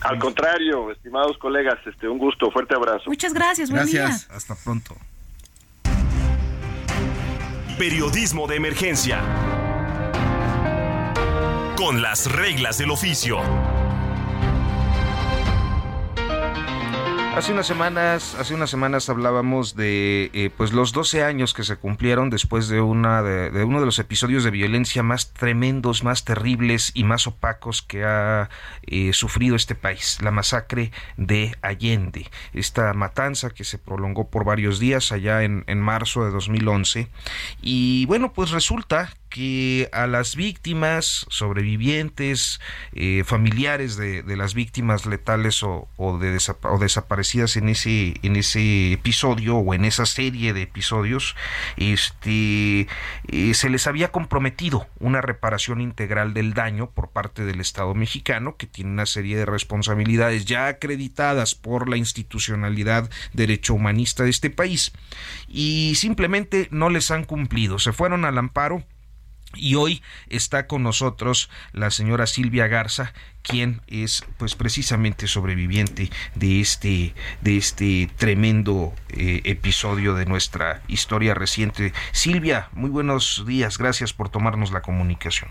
Al 0.00 0.18
contrario, 0.18 0.90
estimados 0.90 1.38
colegas, 1.38 1.78
este 1.86 2.08
un 2.08 2.18
gusto, 2.18 2.50
fuerte 2.50 2.74
abrazo. 2.74 3.04
Muchas 3.06 3.32
gracias, 3.32 3.70
buen 3.70 3.82
gracias. 3.82 4.28
Hasta 4.30 4.56
pronto. 4.56 4.96
Periodismo 7.78 8.46
de 8.46 8.56
emergencia. 8.56 9.20
Con 11.76 12.02
las 12.02 12.30
reglas 12.30 12.78
del 12.78 12.90
oficio. 12.90 13.40
Hace 17.34 17.50
unas 17.50 17.66
semanas, 17.66 18.36
hace 18.38 18.54
unas 18.54 18.68
semanas 18.68 19.08
hablábamos 19.08 19.74
de 19.74 20.30
eh, 20.34 20.50
pues 20.54 20.74
los 20.74 20.92
12 20.92 21.24
años 21.24 21.54
que 21.54 21.64
se 21.64 21.76
cumplieron 21.76 22.28
después 22.28 22.68
de 22.68 22.82
una 22.82 23.22
de, 23.22 23.64
uno 23.64 23.80
de 23.80 23.86
los 23.86 23.98
episodios 23.98 24.44
de 24.44 24.50
violencia 24.50 25.02
más 25.02 25.32
tremendos, 25.32 26.04
más 26.04 26.26
terribles 26.26 26.92
y 26.92 27.04
más 27.04 27.26
opacos 27.26 27.80
que 27.80 28.04
ha 28.04 28.50
eh, 28.86 29.14
sufrido 29.14 29.56
este 29.56 29.74
país, 29.74 30.18
la 30.20 30.30
masacre 30.30 30.92
de 31.16 31.56
Allende, 31.62 32.30
esta 32.52 32.92
matanza 32.92 33.48
que 33.48 33.64
se 33.64 33.78
prolongó 33.78 34.28
por 34.28 34.44
varios 34.44 34.78
días 34.78 35.10
allá 35.10 35.42
en, 35.42 35.64
en 35.68 35.80
marzo 35.80 36.26
de 36.26 36.32
2011 36.32 37.08
y 37.62 38.04
bueno 38.06 38.34
pues 38.34 38.50
resulta 38.50 39.08
que 39.32 39.88
a 39.92 40.06
las 40.06 40.36
víctimas, 40.36 41.26
sobrevivientes, 41.30 42.60
eh, 42.92 43.24
familiares 43.24 43.96
de, 43.96 44.22
las 44.36 44.54
víctimas 44.54 45.06
letales 45.06 45.62
o, 45.62 45.88
de 46.18 46.38
o, 46.64 46.78
desaparecidas 47.22 47.56
en 47.56 47.68
ese, 47.68 48.14
en 48.22 48.36
ese 48.36 48.92
episodio 48.92 49.56
o 49.56 49.74
en 49.74 49.84
esa 49.84 50.06
serie 50.06 50.52
de 50.52 50.62
episodios, 50.62 51.36
este, 51.76 52.88
eh, 53.28 53.54
se 53.54 53.70
les 53.70 53.86
había 53.86 54.10
comprometido 54.10 54.86
una 54.98 55.20
reparación 55.20 55.80
integral 55.80 56.34
del 56.34 56.52
daño 56.52 56.90
por 56.90 57.10
parte 57.10 57.44
del 57.44 57.60
Estado 57.60 57.94
mexicano, 57.94 58.56
que 58.56 58.66
tiene 58.66 58.90
una 58.90 59.06
serie 59.06 59.36
de 59.36 59.46
responsabilidades 59.46 60.44
ya 60.44 60.66
acreditadas 60.66 61.54
por 61.54 61.88
la 61.88 61.96
institucionalidad 61.96 63.08
derecho 63.32 63.74
humanista 63.74 64.24
de 64.24 64.30
este 64.30 64.50
país, 64.50 64.92
y 65.48 65.94
simplemente 65.96 66.68
no 66.70 66.90
les 66.90 67.10
han 67.10 67.24
cumplido. 67.24 67.78
Se 67.78 67.92
fueron 67.92 68.24
al 68.24 68.38
amparo 68.38 68.82
y 69.54 69.74
hoy 69.74 70.02
está 70.28 70.66
con 70.66 70.82
nosotros 70.82 71.50
la 71.72 71.90
señora 71.90 72.26
Silvia 72.26 72.66
Garza, 72.66 73.12
quien 73.42 73.80
es 73.86 74.24
pues 74.38 74.54
precisamente 74.54 75.26
sobreviviente 75.26 76.10
de 76.34 76.60
este 76.60 77.14
de 77.40 77.56
este 77.56 78.10
tremendo 78.16 78.92
eh, 79.10 79.42
episodio 79.44 80.14
de 80.14 80.26
nuestra 80.26 80.82
historia 80.88 81.34
reciente. 81.34 81.92
Silvia, 82.12 82.68
muy 82.72 82.90
buenos 82.90 83.44
días, 83.46 83.78
gracias 83.78 84.12
por 84.12 84.28
tomarnos 84.28 84.72
la 84.72 84.82
comunicación. 84.82 85.50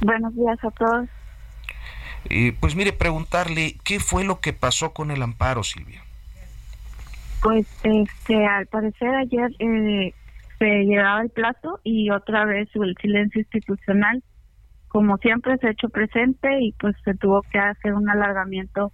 Buenos 0.00 0.34
días 0.34 0.58
a 0.64 0.70
todos. 0.70 1.08
Eh, 2.26 2.54
pues 2.58 2.74
mire, 2.74 2.92
preguntarle 2.92 3.76
qué 3.84 4.00
fue 4.00 4.24
lo 4.24 4.40
que 4.40 4.52
pasó 4.52 4.92
con 4.92 5.10
el 5.10 5.22
amparo, 5.22 5.62
Silvia. 5.62 6.02
Pues 7.42 7.66
este, 7.82 8.46
al 8.46 8.66
parecer 8.66 9.08
ayer 9.14 9.50
eh, 9.58 10.12
se 10.60 10.84
llevaba 10.84 11.22
el 11.22 11.30
plato 11.30 11.80
y 11.82 12.10
otra 12.10 12.44
vez 12.44 12.68
el 12.74 12.94
silencio 13.00 13.40
institucional, 13.40 14.22
como 14.88 15.16
siempre 15.16 15.56
se 15.56 15.68
ha 15.68 15.70
hecho 15.70 15.88
presente 15.88 16.60
y 16.60 16.72
pues 16.72 16.94
se 17.02 17.14
tuvo 17.14 17.42
que 17.50 17.58
hacer 17.58 17.94
un 17.94 18.08
alargamiento 18.10 18.92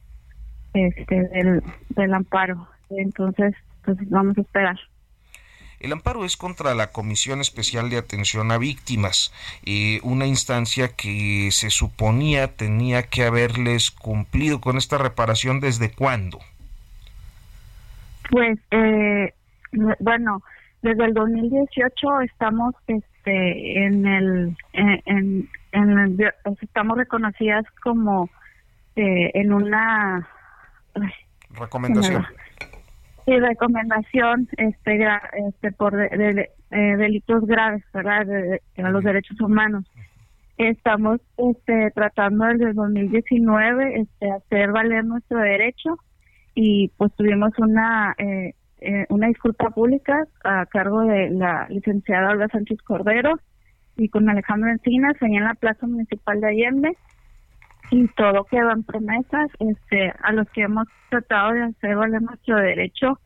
este 0.75 1.29
del, 1.29 1.63
del 1.89 2.15
amparo. 2.15 2.69
Entonces, 2.91 3.55
pues 3.85 3.99
vamos 4.09 4.39
a 4.39 4.43
esperar. 4.43 4.79
El 5.81 5.93
amparo 5.93 6.25
es 6.25 6.37
contra 6.37 6.75
la 6.75 6.93
Comisión 6.93 7.41
Especial 7.41 7.91
de 7.91 7.99
Atención 7.99 8.53
a 8.53 8.59
Víctimas, 8.59 9.33
eh, 9.65 10.01
una 10.05 10.27
instancia 10.27 10.95
que 10.95 11.51
se 11.51 11.71
suponía 11.71 12.55
tenía 12.55 13.03
que 13.03 13.25
haberles 13.25 13.91
cumplido 13.91 14.61
con 14.61 14.79
esta 14.79 14.99
reparación 14.99 15.61
desde 15.61 15.91
cuándo. 15.91 16.39
Pues 18.31 18.59
eh, 18.71 19.35
bueno, 20.01 20.43
desde 20.87 21.05
el 21.05 21.14
2018 21.14 22.20
estamos 22.20 22.74
este 22.87 23.84
en 23.84 24.07
el 24.07 24.57
en, 24.72 25.49
en, 25.72 26.18
estamos 26.61 26.97
reconocidas 26.97 27.64
como 27.82 28.30
eh, 28.95 29.32
en 29.34 29.53
una 29.53 30.28
recomendación. 31.59 32.24
Sí 33.24 33.37
recomendación 33.41 34.49
este 34.59 35.09
este 35.49 35.72
por 35.72 35.97
de, 35.97 36.51
eh, 36.70 36.97
delitos 36.97 37.45
graves 37.47 37.82
verdad 37.93 38.24
de, 38.24 38.61
los 38.76 39.03
derechos 39.03 39.41
humanos. 39.41 39.84
Estamos 40.57 41.20
este 41.37 41.91
tratando 41.97 42.45
desde 42.45 42.70
el 42.70 42.74
2019 42.76 44.03
este 44.03 44.30
hacer 44.30 44.70
valer 44.70 45.05
nuestro 45.05 45.39
derecho 45.39 45.97
y 46.55 46.89
pues 46.97 47.12
tuvimos 47.16 47.51
una 47.59 48.14
eh, 48.18 48.55
eh, 48.81 49.07
una 49.09 49.29
disculpa 49.29 49.70
pública 49.70 50.27
a 50.45 50.66
cargo 50.66 51.03
de 51.03 51.31
la 51.31 51.66
licenciada 51.70 52.31
Olga 52.31 52.49
Sánchez 52.49 52.83
Cordero 52.83 53.39
y 53.97 54.09
con 54.09 54.29
Alejandro 54.29 54.70
Encinas 54.70 55.16
allá 55.20 55.39
en 55.39 55.45
la 55.45 55.55
Plaza 55.55 55.87
Municipal 55.87 56.41
de 56.41 56.49
Allende. 56.49 56.97
Y 57.91 58.09
todo 58.09 58.45
quedó 58.45 58.72
en 58.72 58.83
promesas 58.83 59.49
este 59.61 60.12
a 60.22 60.33
los 60.33 60.51
que 60.51 60.62
hemos 60.62 60.87
tratado 61.09 61.53
de 61.53 61.62
hacer 61.62 61.97
valer 61.97 62.20
nuestro 62.20 62.57
derecho 62.57 63.20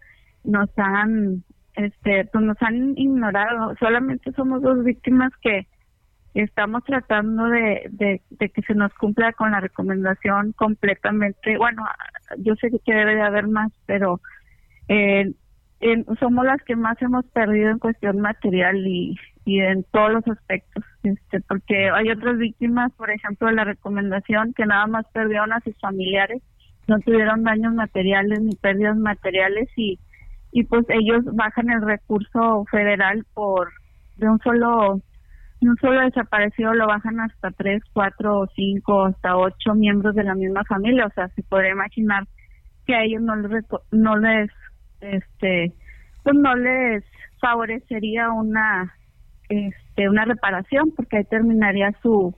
nos 0.44 0.70
han 0.76 1.42
este 1.74 2.26
pues 2.26 2.44
nos 2.44 2.61
han 2.61 2.96
ignorado. 2.96 3.74
Solamente 3.80 4.32
somos 4.32 4.62
dos 4.62 4.84
víctimas 4.84 5.32
que 5.42 5.66
estamos 6.34 6.84
tratando 6.84 7.46
de, 7.46 7.90
de, 7.90 8.48
que 8.51 8.62
se 8.62 8.74
nos 8.74 8.94
cumpla 8.94 9.32
con 9.32 9.51
la 9.51 9.61
recomendación 9.61 10.53
completamente. 10.53 11.57
Bueno 11.57 11.82
yo 12.38 12.55
sé 12.57 12.70
que 12.84 12.94
debe 12.94 13.16
de 13.16 13.22
haber 13.22 13.48
más 13.48 13.72
pero 13.86 14.20
eh, 14.88 15.32
somos 16.18 16.45
las 16.45 16.62
que 16.64 16.76
más 16.76 17.01
hemos 17.01 17.24
perdido 17.26 17.70
en 17.70 17.78
cuestión 17.78 18.20
material 18.20 18.87
y, 18.87 19.16
y 19.45 19.61
en 19.61 19.85
todos 19.85 20.12
los 20.12 20.28
aspectos, 20.28 20.85
este, 21.03 21.41
porque 21.41 21.91
hay 21.91 22.11
otras 22.11 22.39
víctimas, 22.39 22.93
por 22.93 23.11
ejemplo, 23.11 23.49
de 23.49 23.55
la 23.55 23.64
recomendación 23.64 24.53
que 24.55 24.66
nada 24.66 24.87
más 24.87 25.07
perdieron 25.12 25.53
a 25.53 25.61
sus 25.61 25.78
familiares, 25.81 26.43
no 26.87 26.99
tuvieron 27.01 27.45
daños 27.45 27.72
materiales 27.74 28.41
ni 28.41 28.55
pérdidas 28.57 28.97
materiales 28.97 29.68
y, 29.76 29.99
y 30.53 30.64
pues 30.64 30.85
ellos 30.89 31.24
bajan 31.33 31.70
el 31.70 31.83
recurso 31.83 32.64
federal 32.70 33.24
por 33.33 33.70
de 34.16 34.28
un 34.28 34.39
solo 34.41 35.01
un 35.62 35.76
solo 35.76 36.01
desaparecido 36.01 36.72
lo 36.72 36.87
bajan 36.87 37.20
hasta 37.20 37.51
tres, 37.51 37.83
cuatro, 37.93 38.49
cinco, 38.57 39.05
hasta 39.05 39.37
ocho 39.37 39.74
miembros 39.74 40.14
de 40.14 40.24
la 40.24 40.35
misma 40.35 40.64
familia, 40.64 41.07
o 41.07 41.11
sea, 41.11 41.28
se 41.28 41.43
podría 41.43 41.72
imaginar 41.72 42.24
que 42.87 42.95
a 42.95 43.05
ellos 43.05 43.22
no 43.22 43.37
les 43.37 43.64
no 43.91 44.16
les 44.16 44.51
este 45.01 45.72
pues 46.22 46.36
no 46.36 46.55
les 46.57 47.05
favorecería 47.40 48.30
una 48.30 48.94
este 49.48 50.09
una 50.09 50.24
reparación 50.24 50.92
porque 50.96 51.18
ahí 51.18 51.24
terminaría 51.24 51.92
su 52.03 52.34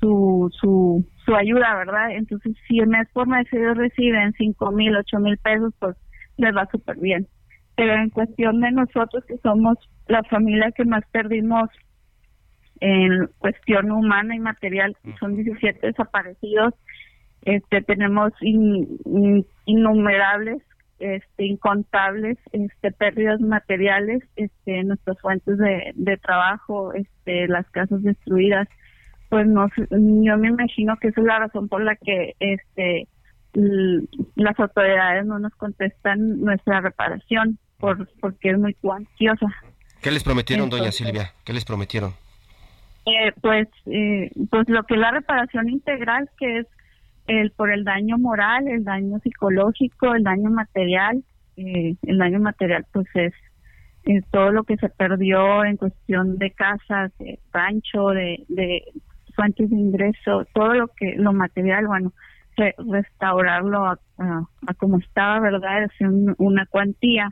su 0.00 0.50
su 0.60 1.06
su 1.24 1.34
ayuda 1.34 1.74
verdad 1.76 2.10
entonces 2.10 2.54
si 2.68 2.78
en 2.78 2.90
mes 2.90 3.08
por 3.12 3.26
mes 3.26 3.46
ellos 3.52 3.76
reciben 3.76 4.32
cinco 4.34 4.70
mil 4.72 4.96
ocho 4.96 5.18
mil 5.18 5.38
pesos 5.38 5.74
pues 5.78 5.96
les 6.36 6.54
va 6.54 6.66
súper 6.70 6.98
bien. 6.98 7.26
Pero 7.76 7.94
en 7.94 8.10
cuestión 8.10 8.60
de 8.60 8.70
nosotros 8.72 9.24
que 9.26 9.36
somos 9.38 9.76
la 10.06 10.22
familia 10.24 10.72
que 10.72 10.84
más 10.84 11.02
perdimos 11.12 11.68
en 12.80 13.28
cuestión 13.38 13.90
humana 13.90 14.36
y 14.36 14.38
material 14.38 14.94
son 15.18 15.34
17 15.34 15.86
desaparecidos 15.86 16.74
este 17.42 17.80
tenemos 17.82 18.32
innumerables 19.64 20.62
este, 20.98 21.44
incontables 21.44 22.38
este, 22.52 22.92
pérdidas 22.92 23.40
materiales, 23.40 24.22
este, 24.36 24.84
nuestras 24.84 25.20
fuentes 25.20 25.58
de, 25.58 25.92
de 25.94 26.16
trabajo, 26.16 26.92
este, 26.94 27.48
las 27.48 27.68
casas 27.70 28.02
destruidas, 28.02 28.68
pues 29.28 29.46
no, 29.46 29.68
yo 29.90 30.38
me 30.38 30.48
imagino 30.48 30.96
que 30.96 31.08
esa 31.08 31.20
es 31.20 31.26
la 31.26 31.40
razón 31.40 31.68
por 31.68 31.82
la 31.82 31.96
que 31.96 32.34
este, 32.38 33.08
las 34.34 34.58
autoridades 34.58 35.26
no 35.26 35.38
nos 35.38 35.54
contestan 35.54 36.40
nuestra 36.40 36.80
reparación, 36.80 37.58
por, 37.78 38.08
porque 38.20 38.50
es 38.50 38.58
muy 38.58 38.74
cuantiosa. 38.74 39.46
¿Qué 40.00 40.10
les 40.10 40.22
prometieron, 40.22 40.70
doña 40.70 40.92
Silvia? 40.92 41.32
¿Qué 41.44 41.52
les 41.52 41.64
prometieron? 41.64 42.12
Eh, 43.06 43.32
pues, 43.40 43.68
eh, 43.86 44.30
pues 44.50 44.68
lo 44.68 44.82
que 44.84 44.94
es 44.94 45.00
la 45.00 45.10
reparación 45.10 45.68
integral, 45.68 46.28
que 46.38 46.58
es 46.58 46.66
el 47.26 47.50
por 47.52 47.72
el 47.72 47.84
daño 47.84 48.18
moral, 48.18 48.68
el 48.68 48.84
daño 48.84 49.18
psicológico, 49.20 50.14
el 50.14 50.22
daño 50.22 50.50
material. 50.50 51.22
Eh, 51.56 51.96
el 52.02 52.18
daño 52.18 52.38
material 52.40 52.86
pues 52.92 53.06
es, 53.14 53.32
todo 54.30 54.52
lo 54.52 54.64
que 54.64 54.76
se 54.76 54.88
perdió 54.88 55.64
en 55.64 55.76
cuestión 55.76 56.38
de 56.38 56.50
casas, 56.52 57.16
de 57.18 57.40
rancho, 57.52 58.08
de, 58.08 58.44
de 58.48 58.82
fuentes 59.34 59.68
de 59.70 59.76
ingreso, 59.76 60.46
todo 60.54 60.74
lo 60.74 60.88
que 60.88 61.16
lo 61.16 61.32
material, 61.32 61.86
bueno, 61.88 62.12
restaurarlo 62.56 63.86
a, 63.86 63.98
como 64.78 64.98
estaba, 64.98 65.40
¿verdad? 65.40 65.84
Es 65.84 65.92
una 66.38 66.66
cuantía 66.66 67.30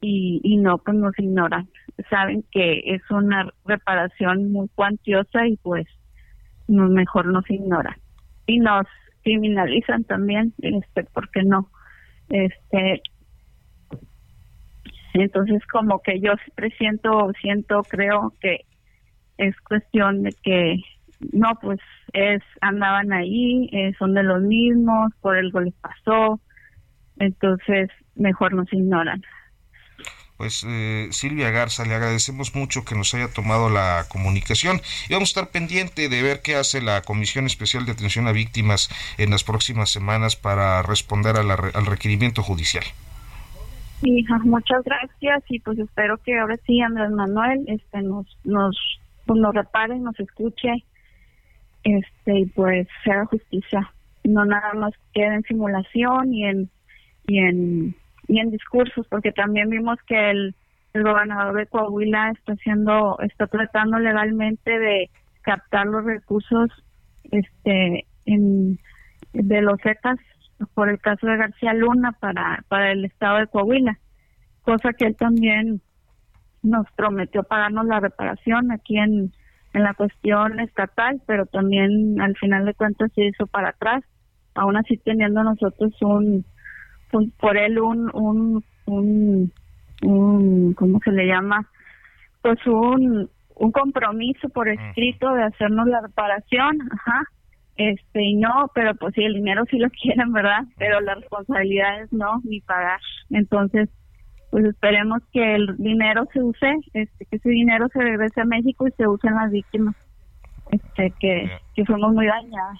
y, 0.00 0.40
y 0.44 0.56
no, 0.58 0.78
pues 0.78 0.96
nos 0.96 1.18
ignoran. 1.18 1.68
Saben 2.08 2.44
que 2.50 2.82
es 2.86 3.02
una 3.10 3.50
reparación 3.64 4.52
muy 4.52 4.68
cuantiosa 4.74 5.46
y 5.46 5.56
pues 5.56 5.86
mejor 6.68 7.26
nos 7.26 7.48
ignoran. 7.50 7.96
Y 8.46 8.60
nos 8.60 8.86
criminalizan 9.26 10.04
también, 10.04 10.54
este, 10.62 11.02
porque 11.12 11.42
no, 11.42 11.68
este, 12.28 13.02
entonces 15.14 15.66
como 15.66 16.00
que 16.00 16.20
yo 16.20 16.34
siento, 16.78 17.32
siento, 17.40 17.82
creo 17.82 18.32
que 18.40 18.60
es 19.36 19.60
cuestión 19.62 20.22
de 20.22 20.32
que 20.44 20.76
no, 21.32 21.50
pues 21.60 21.80
es 22.12 22.40
andaban 22.60 23.12
ahí, 23.12 23.68
eh, 23.72 23.94
son 23.98 24.14
de 24.14 24.22
los 24.22 24.42
mismos, 24.42 25.12
por 25.20 25.36
algo 25.36 25.60
les 25.60 25.74
pasó, 25.74 26.40
entonces 27.18 27.90
mejor 28.14 28.54
nos 28.54 28.72
ignoran 28.72 29.22
pues 30.36 30.64
eh, 30.68 31.08
Silvia 31.12 31.50
Garza, 31.50 31.84
le 31.84 31.94
agradecemos 31.94 32.54
mucho 32.54 32.84
que 32.84 32.94
nos 32.94 33.14
haya 33.14 33.32
tomado 33.32 33.70
la 33.70 34.04
comunicación 34.08 34.80
y 35.08 35.14
vamos 35.14 35.30
a 35.30 35.32
estar 35.40 35.48
pendiente 35.48 36.08
de 36.08 36.22
ver 36.22 36.40
qué 36.42 36.56
hace 36.56 36.82
la 36.82 37.02
Comisión 37.02 37.46
Especial 37.46 37.86
de 37.86 37.92
Atención 37.92 38.26
a 38.26 38.32
Víctimas 38.32 38.90
en 39.18 39.30
las 39.30 39.44
próximas 39.44 39.90
semanas 39.90 40.36
para 40.36 40.82
responder 40.82 41.36
al 41.36 41.86
requerimiento 41.86 42.42
judicial. 42.42 42.84
Hija, 44.02 44.38
muchas 44.44 44.84
gracias 44.84 45.42
y 45.48 45.58
pues 45.60 45.78
espero 45.78 46.18
que 46.18 46.38
ahora 46.38 46.56
sí 46.66 46.80
Andrés 46.82 47.10
Manuel 47.10 47.64
este 47.66 48.02
nos 48.02 48.26
nos 48.44 48.76
pues, 49.24 49.40
nos 49.40 49.54
repare, 49.54 49.98
nos 49.98 50.18
escuche 50.20 50.84
este 51.82 52.40
y 52.40 52.46
pues 52.46 52.86
sea 53.04 53.24
justicia, 53.24 53.90
no 54.24 54.44
nada 54.44 54.74
más 54.74 54.92
quede 55.14 55.36
en 55.36 55.42
simulación 55.44 56.34
y 56.34 56.44
en 56.44 56.70
y 57.26 57.38
en 57.38 57.96
y 58.28 58.40
en 58.40 58.50
discursos, 58.50 59.06
porque 59.08 59.32
también 59.32 59.70
vimos 59.70 59.98
que 60.06 60.30
el, 60.30 60.54
gobernador 60.94 61.54
de 61.54 61.66
Coahuila 61.66 62.30
está 62.30 62.54
haciendo, 62.54 63.18
está 63.20 63.46
tratando 63.46 63.98
legalmente 63.98 64.78
de 64.78 65.10
captar 65.42 65.86
los 65.86 66.02
recursos 66.02 66.70
este 67.30 68.06
en, 68.24 68.78
de 69.34 69.60
los 69.60 69.78
ETAs 69.84 70.18
por 70.72 70.88
el 70.88 70.98
caso 70.98 71.26
de 71.26 71.36
García 71.36 71.74
Luna 71.74 72.12
para, 72.12 72.64
para 72.68 72.92
el 72.92 73.04
estado 73.04 73.40
de 73.40 73.46
Coahuila, 73.46 73.98
cosa 74.62 74.94
que 74.94 75.04
él 75.04 75.16
también 75.16 75.82
nos 76.62 76.86
prometió 76.96 77.42
pagarnos 77.42 77.84
la 77.84 78.00
reparación 78.00 78.72
aquí 78.72 78.96
en, 78.96 79.32
en 79.74 79.82
la 79.82 79.92
cuestión 79.92 80.60
estatal, 80.60 81.20
pero 81.26 81.44
también 81.44 82.22
al 82.22 82.34
final 82.36 82.64
de 82.64 82.72
cuentas 82.72 83.12
se 83.14 83.26
hizo 83.26 83.46
para 83.46 83.68
atrás, 83.68 84.02
aún 84.54 84.78
así 84.78 84.96
teniendo 84.96 85.42
nosotros 85.44 85.92
un 86.00 86.46
por 87.38 87.56
él 87.56 87.78
un, 87.78 88.10
un, 88.14 88.64
un, 88.86 89.52
un, 90.02 90.74
¿cómo 90.74 91.00
se 91.04 91.12
le 91.12 91.26
llama? 91.26 91.68
Pues 92.42 92.58
un, 92.66 93.28
un 93.56 93.72
compromiso 93.72 94.48
por 94.50 94.68
escrito 94.68 95.32
de 95.32 95.44
hacernos 95.44 95.86
la 95.88 96.00
reparación, 96.00 96.78
ajá, 96.92 97.24
este, 97.76 98.22
y 98.22 98.34
no, 98.36 98.70
pero 98.74 98.94
pues 98.94 99.14
sí, 99.14 99.22
el 99.22 99.34
dinero 99.34 99.64
sí 99.70 99.78
lo 99.78 99.88
quieren, 100.02 100.32
¿verdad? 100.32 100.64
Pero 100.78 101.00
las 101.00 101.20
responsabilidades 101.20 102.12
no, 102.12 102.40
ni 102.44 102.60
pagar. 102.60 103.00
Entonces, 103.30 103.88
pues 104.50 104.64
esperemos 104.64 105.22
que 105.32 105.54
el 105.54 105.76
dinero 105.76 106.26
se 106.32 106.42
use, 106.42 106.76
este, 106.94 107.26
que 107.26 107.36
ese 107.36 107.50
dinero 107.50 107.88
se 107.92 108.00
regrese 108.00 108.40
a 108.40 108.44
México 108.44 108.86
y 108.86 108.92
se 108.92 109.06
use 109.06 109.28
en 109.28 109.34
las 109.34 109.50
víctimas, 109.50 109.94
este, 110.70 111.12
que, 111.18 111.50
que 111.74 111.84
fuimos 111.84 112.12
muy 112.14 112.26
dañadas. 112.26 112.78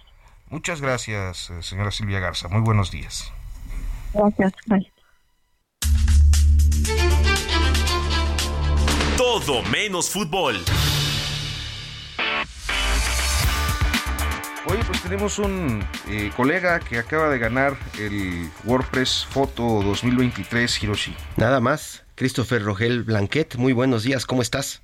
Muchas 0.49 0.81
gracias, 0.81 1.51
eh, 1.51 1.63
señora 1.63 1.91
Silvia 1.91 2.21
Garza. 2.21 2.49
Muy 2.49 2.63
buenos 2.63 2.91
días. 2.93 3.33
Gracias. 4.13 4.53
Bye. 4.67 4.93
Todo 9.17 9.63
menos 9.71 10.11
fútbol. 10.11 10.57
Oye, 14.69 14.81
pues 14.85 15.01
tenemos 15.01 15.39
un 15.39 15.85
eh, 16.09 16.33
colega 16.37 16.81
que 16.81 16.99
acaba 16.99 17.29
de 17.29 17.39
ganar 17.39 17.77
el 18.01 18.51
WordPress 18.65 19.25
Photo 19.31 19.63
2023, 19.83 20.83
Hiroshi. 20.83 21.15
Nada 21.37 21.61
más, 21.61 22.05
Christopher 22.17 22.65
Rogel 22.65 23.05
Blanquet, 23.05 23.55
muy 23.57 23.73
buenos 23.73 24.03
días, 24.03 24.27
¿cómo 24.27 24.43
estás? 24.43 24.83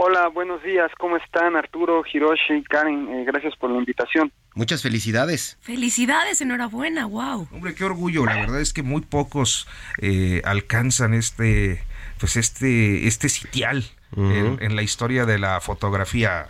Hola, 0.00 0.28
buenos 0.28 0.62
días, 0.62 0.92
¿cómo 0.96 1.16
están 1.16 1.56
Arturo, 1.56 2.04
Hiroshi, 2.06 2.62
Karen? 2.62 3.08
Eh, 3.08 3.24
gracias 3.24 3.56
por 3.56 3.68
la 3.68 3.78
invitación. 3.78 4.30
Muchas 4.54 4.80
felicidades. 4.80 5.58
Felicidades, 5.60 6.40
enhorabuena, 6.40 7.06
wow. 7.06 7.48
Hombre, 7.50 7.74
qué 7.74 7.82
orgullo, 7.82 8.24
la 8.24 8.36
verdad 8.36 8.60
es 8.60 8.72
que 8.72 8.84
muy 8.84 9.00
pocos 9.00 9.66
eh, 10.00 10.40
alcanzan 10.44 11.14
este, 11.14 11.82
pues 12.20 12.36
este, 12.36 13.08
este 13.08 13.28
sitial 13.28 13.82
en, 14.16 14.58
en, 14.60 14.76
la 14.76 14.82
historia 14.82 15.26
de 15.26 15.40
la 15.40 15.60
fotografía, 15.60 16.46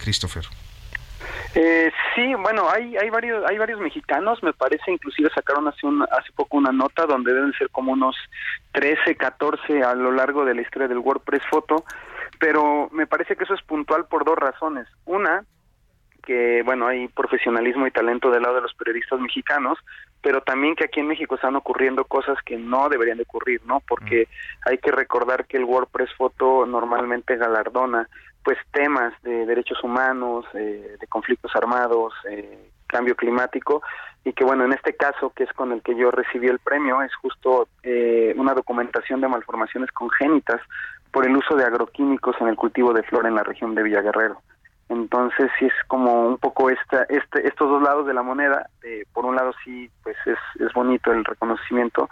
Christopher. 0.00 0.42
Eh, 1.54 1.92
sí, 2.16 2.34
bueno, 2.34 2.68
hay, 2.68 2.96
hay 2.96 3.08
varios 3.10 3.48
hay 3.48 3.56
varios 3.56 3.78
mexicanos, 3.78 4.42
me 4.42 4.52
parece, 4.52 4.90
inclusive 4.90 5.30
sacaron 5.32 5.68
hace 5.68 5.86
un, 5.86 6.02
hace 6.02 6.32
poco 6.34 6.56
una 6.56 6.72
nota 6.72 7.06
donde 7.06 7.32
deben 7.32 7.52
ser 7.52 7.70
como 7.70 7.92
unos 7.92 8.16
13, 8.72 9.14
14 9.14 9.84
a 9.84 9.94
lo 9.94 10.10
largo 10.10 10.44
de 10.44 10.56
la 10.56 10.62
historia 10.62 10.88
del 10.88 10.98
WordPress 10.98 11.42
Photo, 11.48 11.84
pero 12.38 12.88
me 12.92 13.06
parece 13.06 13.36
que 13.36 13.44
eso 13.44 13.54
es 13.54 13.62
puntual 13.62 14.06
por 14.06 14.24
dos 14.24 14.36
razones. 14.36 14.86
Una, 15.04 15.44
que 16.24 16.62
bueno, 16.64 16.86
hay 16.86 17.08
profesionalismo 17.08 17.86
y 17.86 17.90
talento 17.90 18.30
del 18.30 18.42
lado 18.42 18.56
de 18.56 18.62
los 18.62 18.74
periodistas 18.74 19.20
mexicanos, 19.20 19.78
pero 20.22 20.40
también 20.40 20.74
que 20.74 20.84
aquí 20.84 21.00
en 21.00 21.08
México 21.08 21.34
están 21.34 21.56
ocurriendo 21.56 22.04
cosas 22.04 22.38
que 22.44 22.56
no 22.56 22.88
deberían 22.88 23.18
de 23.18 23.24
ocurrir, 23.24 23.60
¿no? 23.66 23.80
Porque 23.86 24.28
hay 24.64 24.78
que 24.78 24.90
recordar 24.90 25.46
que 25.46 25.58
el 25.58 25.64
WordPress 25.64 26.14
Photo 26.16 26.66
normalmente 26.66 27.36
galardona 27.36 28.08
pues 28.42 28.58
temas 28.72 29.14
de 29.22 29.46
derechos 29.46 29.82
humanos, 29.82 30.44
eh, 30.52 30.96
de 31.00 31.06
conflictos 31.06 31.50
armados, 31.56 32.12
eh, 32.28 32.70
cambio 32.86 33.16
climático 33.16 33.82
y 34.24 34.32
que 34.32 34.44
bueno, 34.44 34.64
en 34.64 34.72
este 34.72 34.94
caso 34.94 35.30
que 35.30 35.44
es 35.44 35.52
con 35.52 35.72
el 35.72 35.82
que 35.82 35.96
yo 35.96 36.10
recibí 36.10 36.46
el 36.46 36.58
premio 36.58 37.02
es 37.02 37.14
justo 37.16 37.68
eh, 37.82 38.34
una 38.36 38.54
documentación 38.54 39.20
de 39.20 39.28
malformaciones 39.28 39.90
congénitas 39.92 40.60
por 41.14 41.24
el 41.24 41.36
uso 41.36 41.54
de 41.54 41.64
agroquímicos 41.64 42.34
en 42.40 42.48
el 42.48 42.56
cultivo 42.56 42.92
de 42.92 43.04
flora 43.04 43.28
en 43.28 43.36
la 43.36 43.44
región 43.44 43.76
de 43.76 43.84
Villaguerrero. 43.84 44.42
Entonces 44.88 45.48
sí 45.58 45.66
es 45.66 45.72
como 45.86 46.26
un 46.26 46.38
poco 46.38 46.70
esta, 46.70 47.04
este, 47.04 47.46
estos 47.46 47.70
dos 47.70 47.80
lados 47.80 48.04
de 48.04 48.12
la 48.12 48.22
moneda. 48.22 48.68
Por 49.12 49.24
un 49.24 49.36
lado 49.36 49.52
sí, 49.64 49.88
pues 50.02 50.16
es, 50.26 50.72
bonito 50.74 51.12
el 51.12 51.24
reconocimiento, 51.24 52.10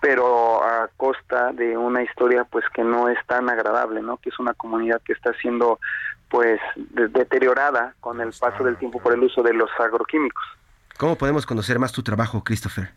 pero 0.00 0.64
a 0.64 0.90
costa 0.96 1.52
de 1.52 1.76
una 1.76 2.02
historia 2.02 2.42
pues 2.42 2.64
que 2.74 2.82
no 2.82 3.08
es 3.08 3.24
tan 3.26 3.48
agradable, 3.48 4.02
¿no? 4.02 4.16
Que 4.16 4.30
es 4.30 4.38
una 4.40 4.52
comunidad 4.52 5.00
que 5.02 5.12
está 5.12 5.32
siendo 5.34 5.78
pues 6.28 6.60
de 6.74 7.06
deteriorada 7.06 7.94
con 8.00 8.20
el 8.20 8.32
paso 8.38 8.64
del 8.64 8.76
tiempo 8.78 9.00
por 9.00 9.14
el 9.14 9.22
uso 9.22 9.44
de 9.44 9.54
los 9.54 9.70
agroquímicos. 9.78 10.44
¿Cómo 10.98 11.16
podemos 11.16 11.46
conocer 11.46 11.78
más 11.78 11.92
tu 11.92 12.02
trabajo, 12.02 12.42
Christopher? 12.42 12.90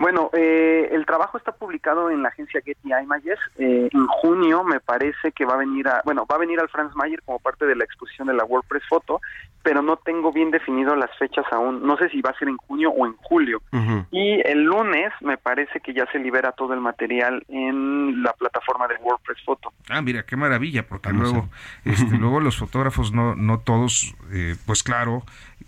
Bueno, 0.00 0.30
eh, 0.32 0.88
el 0.92 1.04
trabajo 1.04 1.36
está 1.36 1.52
publicado 1.52 2.10
en 2.10 2.22
la 2.22 2.30
agencia 2.30 2.62
Getty 2.64 2.88
Images. 3.02 3.38
Eh, 3.58 3.90
en 3.92 4.06
junio 4.06 4.64
me 4.64 4.80
parece 4.80 5.30
que 5.32 5.44
va 5.44 5.54
a 5.54 5.58
venir 5.58 5.86
a, 5.88 6.00
bueno, 6.06 6.24
va 6.24 6.36
a 6.36 6.38
venir 6.38 6.58
al 6.58 6.70
Franz 6.70 6.96
Mayer 6.96 7.20
como 7.22 7.38
parte 7.38 7.66
de 7.66 7.76
la 7.76 7.84
exposición 7.84 8.28
de 8.28 8.32
la 8.32 8.44
WordPress 8.44 8.82
Photo, 8.88 9.20
pero 9.62 9.82
no 9.82 9.96
tengo 9.96 10.32
bien 10.32 10.50
definido 10.50 10.96
las 10.96 11.10
fechas 11.18 11.44
aún. 11.52 11.86
No 11.86 11.98
sé 11.98 12.08
si 12.08 12.22
va 12.22 12.30
a 12.30 12.38
ser 12.38 12.48
en 12.48 12.56
junio 12.56 12.90
o 12.90 13.06
en 13.06 13.12
julio. 13.16 13.60
Uh 13.72 13.76
-huh. 13.76 14.06
Y 14.10 14.40
el 14.48 14.62
lunes 14.62 15.12
me 15.20 15.36
parece 15.36 15.80
que 15.80 15.92
ya 15.92 16.06
se 16.10 16.18
libera 16.18 16.52
todo 16.52 16.72
el 16.72 16.80
material 16.80 17.44
en 17.48 18.22
la 18.22 18.32
plataforma 18.32 18.88
de 18.88 18.94
WordPress 19.02 19.44
Photo. 19.44 19.70
Ah, 19.90 20.00
mira, 20.00 20.24
qué 20.24 20.34
maravilla, 20.34 20.86
porque 20.86 21.12
luego, 21.12 21.50
este, 21.84 22.16
luego 22.16 22.40
los 22.40 22.56
fotógrafos 22.56 23.12
no, 23.12 23.34
no 23.34 23.60
todos, 23.60 24.14
eh, 24.32 24.56
pues 24.64 24.82
claro, 24.82 25.24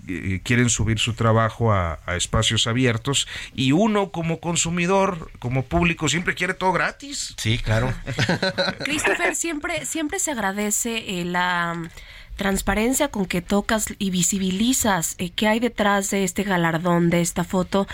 eh, 0.09 0.41
quieren 0.43 0.71
subir 0.71 0.99
su 0.99 1.15
trabajo 1.15 1.73
a, 1.73 1.99
a, 2.07 2.17
espacios 2.17 2.67
abiertos 2.67 3.29
y 3.55 3.73
uno 3.73 4.11
como 4.11 4.22
consumidor, 4.41 5.31
como 5.39 5.65
público, 5.65 6.09
siempre 6.09 6.35
quiere 6.35 6.55
todo 6.55 6.73
gratis. 6.73 7.35
Sí, 7.37 7.59
claro. 7.59 7.93
Christopher, 8.85 9.35
siempre, 9.35 9.85
siempre 9.87 10.19
se 10.19 10.31
agradece 10.31 11.21
eh, 11.21 11.25
la 11.25 11.91
transparencia 12.37 13.09
con 13.09 13.27
que 13.27 13.43
tocas 13.43 13.87
y 13.99 14.11
visibilizas 14.11 15.15
eh, 15.19 15.31
qué 15.31 15.49
hay 15.49 15.61
detrás 15.61 16.11
de 16.11 16.25
este 16.25 16.43
galardón, 16.43 17.11
de 17.11 17.21
esta 17.21 17.45
foto, 17.45 17.87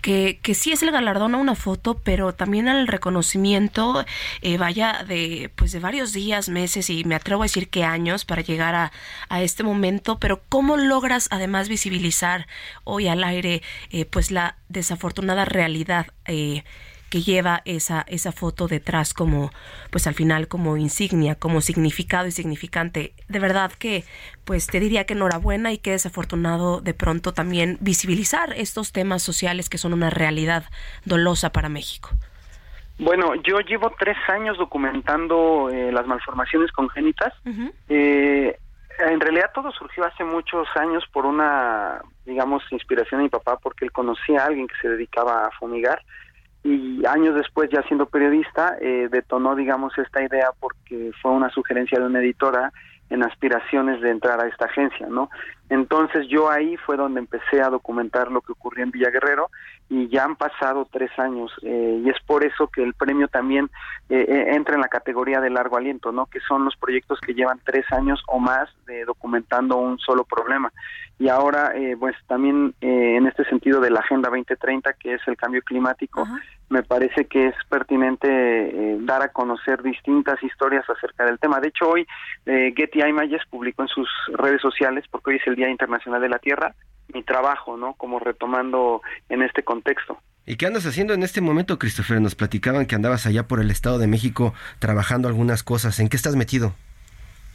que, 0.00 0.38
que 0.42 0.54
sí 0.54 0.72
es 0.72 0.82
el 0.82 0.90
galardón 0.90 1.34
a 1.34 1.38
una 1.38 1.54
foto, 1.54 1.98
pero 2.02 2.34
también 2.34 2.68
al 2.68 2.88
reconocimiento, 2.88 4.04
eh, 4.40 4.58
vaya, 4.58 5.04
de, 5.06 5.50
pues 5.54 5.72
de 5.72 5.78
varios 5.78 6.12
días, 6.12 6.48
meses 6.48 6.90
y 6.90 7.04
me 7.04 7.14
atrevo 7.14 7.42
a 7.42 7.46
decir 7.46 7.68
que 7.68 7.84
años 7.84 8.24
para 8.24 8.42
llegar 8.42 8.74
a, 8.74 8.92
a 9.28 9.42
este 9.42 9.62
momento, 9.62 10.18
pero 10.18 10.42
¿cómo 10.48 10.76
logras 10.76 11.28
además 11.30 11.68
visibilizar 11.68 12.46
hoy 12.84 13.08
al 13.08 13.22
aire 13.24 13.62
eh, 13.90 14.04
pues 14.04 14.30
la 14.30 14.56
desafortunada 14.68 15.44
realidad? 15.44 16.06
Eh, 16.26 16.64
que 17.12 17.20
lleva 17.20 17.60
esa, 17.66 18.06
esa 18.08 18.32
foto 18.32 18.68
detrás 18.68 19.12
como, 19.12 19.50
pues 19.90 20.06
al 20.06 20.14
final 20.14 20.48
como 20.48 20.78
insignia, 20.78 21.34
como 21.34 21.60
significado 21.60 22.26
y 22.26 22.30
significante. 22.30 23.12
De 23.28 23.38
verdad 23.38 23.70
que, 23.70 24.04
pues 24.46 24.66
te 24.66 24.80
diría 24.80 25.04
que 25.04 25.12
enhorabuena 25.12 25.72
y 25.72 25.78
que 25.78 25.90
desafortunado 25.90 26.80
de 26.80 26.94
pronto 26.94 27.34
también 27.34 27.76
visibilizar 27.82 28.54
estos 28.54 28.92
temas 28.92 29.22
sociales 29.22 29.68
que 29.68 29.76
son 29.76 29.92
una 29.92 30.08
realidad 30.08 30.64
dolosa 31.04 31.52
para 31.52 31.68
México. 31.68 32.08
Bueno, 32.98 33.34
yo 33.34 33.60
llevo 33.60 33.92
tres 33.98 34.16
años 34.28 34.56
documentando 34.56 35.68
eh, 35.68 35.92
las 35.92 36.06
malformaciones 36.06 36.72
congénitas. 36.72 37.34
Uh 37.44 37.50
-huh. 37.50 37.72
eh, 37.90 38.56
en 39.00 39.20
realidad 39.20 39.50
todo 39.54 39.70
surgió 39.72 40.06
hace 40.06 40.24
muchos 40.24 40.66
años 40.76 41.04
por 41.12 41.26
una, 41.26 42.00
digamos, 42.24 42.62
inspiración 42.70 43.20
de 43.20 43.24
mi 43.24 43.28
papá, 43.28 43.58
porque 43.62 43.84
él 43.84 43.92
conocía 43.92 44.40
a 44.42 44.46
alguien 44.46 44.66
que 44.66 44.76
se 44.80 44.88
dedicaba 44.88 45.44
a 45.44 45.50
fumigar 45.50 46.00
y 46.64 47.04
años 47.06 47.34
después 47.34 47.70
ya 47.70 47.82
siendo 47.82 48.06
periodista 48.06 48.76
eh, 48.80 49.08
detonó 49.10 49.56
digamos 49.56 49.96
esta 49.98 50.22
idea 50.22 50.50
porque 50.60 51.10
fue 51.20 51.32
una 51.32 51.50
sugerencia 51.50 51.98
de 51.98 52.06
una 52.06 52.20
editora 52.20 52.72
en 53.10 53.22
aspiraciones 53.22 54.00
de 54.00 54.10
entrar 54.10 54.40
a 54.40 54.48
esta 54.48 54.64
agencia, 54.64 55.06
¿no? 55.06 55.28
Entonces 55.72 56.28
yo 56.28 56.50
ahí 56.50 56.76
fue 56.76 56.98
donde 56.98 57.20
empecé 57.20 57.62
a 57.62 57.70
documentar 57.70 58.30
lo 58.30 58.42
que 58.42 58.52
ocurrió 58.52 58.84
en 58.84 58.90
Villa 58.90 59.08
Guerrero 59.08 59.48
y 59.88 60.06
ya 60.08 60.24
han 60.24 60.36
pasado 60.36 60.86
tres 60.90 61.10
años 61.18 61.50
eh, 61.62 62.02
y 62.04 62.10
es 62.10 62.16
por 62.26 62.44
eso 62.44 62.68
que 62.68 62.82
el 62.82 62.92
premio 62.92 63.28
también 63.28 63.70
eh, 64.10 64.52
entra 64.52 64.74
en 64.74 64.82
la 64.82 64.88
categoría 64.88 65.40
de 65.40 65.48
largo 65.48 65.78
aliento, 65.78 66.12
¿no? 66.12 66.26
Que 66.26 66.40
son 66.40 66.66
los 66.66 66.76
proyectos 66.76 67.20
que 67.20 67.32
llevan 67.32 67.60
tres 67.64 67.84
años 67.90 68.22
o 68.26 68.38
más 68.38 68.68
de 68.86 69.06
documentando 69.06 69.78
un 69.78 69.98
solo 69.98 70.24
problema 70.24 70.70
y 71.18 71.28
ahora 71.28 71.72
eh, 71.74 71.96
pues 71.98 72.16
también 72.26 72.74
en 72.80 73.26
este 73.26 73.44
sentido 73.44 73.80
de 73.80 73.90
la 73.90 74.00
Agenda 74.00 74.28
2030 74.28 74.92
que 74.94 75.14
es 75.14 75.20
el 75.26 75.36
cambio 75.36 75.62
climático 75.62 76.26
me 76.68 76.82
parece 76.82 77.26
que 77.26 77.48
es 77.48 77.54
pertinente 77.68 78.96
dar 79.00 79.22
a 79.22 79.28
conocer 79.28 79.82
distintas 79.82 80.42
historias 80.42 80.88
acerca 80.88 81.26
del 81.26 81.38
tema. 81.38 81.60
De 81.60 81.68
hecho 81.68 81.90
hoy 81.90 82.06
Getty 82.46 83.02
Images 83.02 83.42
publicó 83.50 83.82
en 83.82 83.88
sus 83.88 84.08
redes 84.32 84.62
sociales 84.62 85.04
porque 85.10 85.32
hoy 85.32 85.36
es 85.36 85.46
el 85.46 85.54
Día 85.54 85.61
Internacional 85.68 86.20
de 86.20 86.28
la 86.28 86.38
Tierra 86.38 86.74
mi 87.12 87.22
trabajo, 87.22 87.76
¿no? 87.76 87.94
Como 87.94 88.18
retomando 88.18 89.02
en 89.28 89.42
este 89.42 89.62
contexto. 89.62 90.18
¿Y 90.44 90.56
qué 90.56 90.66
andas 90.66 90.86
haciendo 90.86 91.14
en 91.14 91.22
este 91.22 91.40
momento, 91.40 91.78
Christopher? 91.78 92.20
Nos 92.20 92.34
platicaban 92.34 92.86
que 92.86 92.94
andabas 92.94 93.26
allá 93.26 93.46
por 93.46 93.60
el 93.60 93.70
Estado 93.70 93.98
de 93.98 94.08
México 94.08 94.54
trabajando 94.80 95.28
algunas 95.28 95.62
cosas. 95.62 96.00
¿En 96.00 96.08
qué 96.08 96.16
estás 96.16 96.36
metido? 96.36 96.74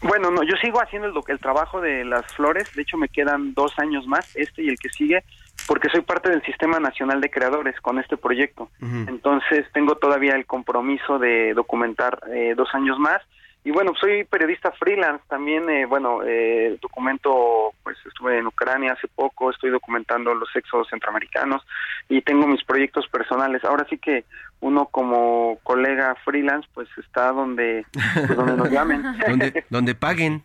Bueno, 0.01 0.29
no, 0.29 0.43
yo 0.43 0.55
sigo 0.61 0.79
haciendo 0.79 1.07
el, 1.07 1.13
el 1.27 1.39
trabajo 1.39 1.81
de 1.81 2.05
las 2.05 2.25
flores. 2.33 2.73
De 2.75 2.83
hecho, 2.83 2.97
me 2.97 3.09
quedan 3.09 3.53
dos 3.53 3.77
años 3.79 4.05
más, 4.07 4.35
este 4.35 4.61
y 4.61 4.69
el 4.69 4.77
que 4.77 4.89
sigue, 4.89 5.23
porque 5.67 5.89
soy 5.89 6.01
parte 6.01 6.29
del 6.29 6.43
Sistema 6.43 6.79
Nacional 6.79 7.19
de 7.19 7.31
Creadores 7.31 7.75
con 7.81 7.99
este 7.99 8.15
proyecto. 8.15 8.69
Uh 8.79 8.85
-huh. 8.85 9.09
Entonces, 9.09 9.65
tengo 9.73 9.95
todavía 9.95 10.35
el 10.35 10.45
compromiso 10.45 11.17
de 11.17 11.53
documentar 11.55 12.21
eh, 12.31 12.53
dos 12.55 12.69
años 12.73 12.99
más 12.99 13.21
y 13.63 13.71
bueno, 13.71 13.91
soy 13.99 14.23
periodista 14.23 14.71
freelance 14.71 15.23
también, 15.27 15.69
eh, 15.69 15.85
bueno, 15.85 16.19
eh, 16.25 16.77
documento, 16.81 17.73
pues 17.83 17.97
estuve 18.05 18.37
en 18.37 18.47
Ucrania 18.47 18.93
hace 18.93 19.09
poco, 19.09 19.51
estoy 19.51 19.71
documentando 19.71 20.33
los 20.33 20.47
éxodos 20.55 20.87
centroamericanos 20.89 21.65
y 22.07 22.21
tengo 22.21 22.47
mis 22.47 22.63
proyectos 22.63 23.07
personales. 23.07 23.63
Ahora 23.65 23.85
sí 23.89 23.97
que 23.97 24.23
uno 24.61 24.85
como 24.85 25.59
colega 25.63 26.15
freelance, 26.23 26.67
pues 26.73 26.87
está 26.97 27.33
donde, 27.33 27.85
pues, 27.91 28.35
donde 28.37 28.55
nos 28.55 28.71
llamen. 28.71 29.03
donde, 29.27 29.65
donde 29.69 29.95
paguen. 29.95 30.43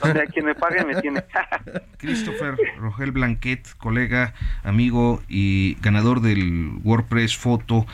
Donde 0.00 0.22
a 0.22 0.26
quien 0.26 0.44
me 0.44 0.54
pague 0.54 0.84
me 0.84 1.00
tiene. 1.00 1.24
Christopher 1.98 2.56
Rogel 2.78 3.12
Blanquet, 3.12 3.66
colega, 3.78 4.34
amigo 4.64 5.22
y 5.28 5.76
ganador 5.80 6.20
del 6.20 6.70
WordPress 6.84 7.36
Foto, 7.36 7.86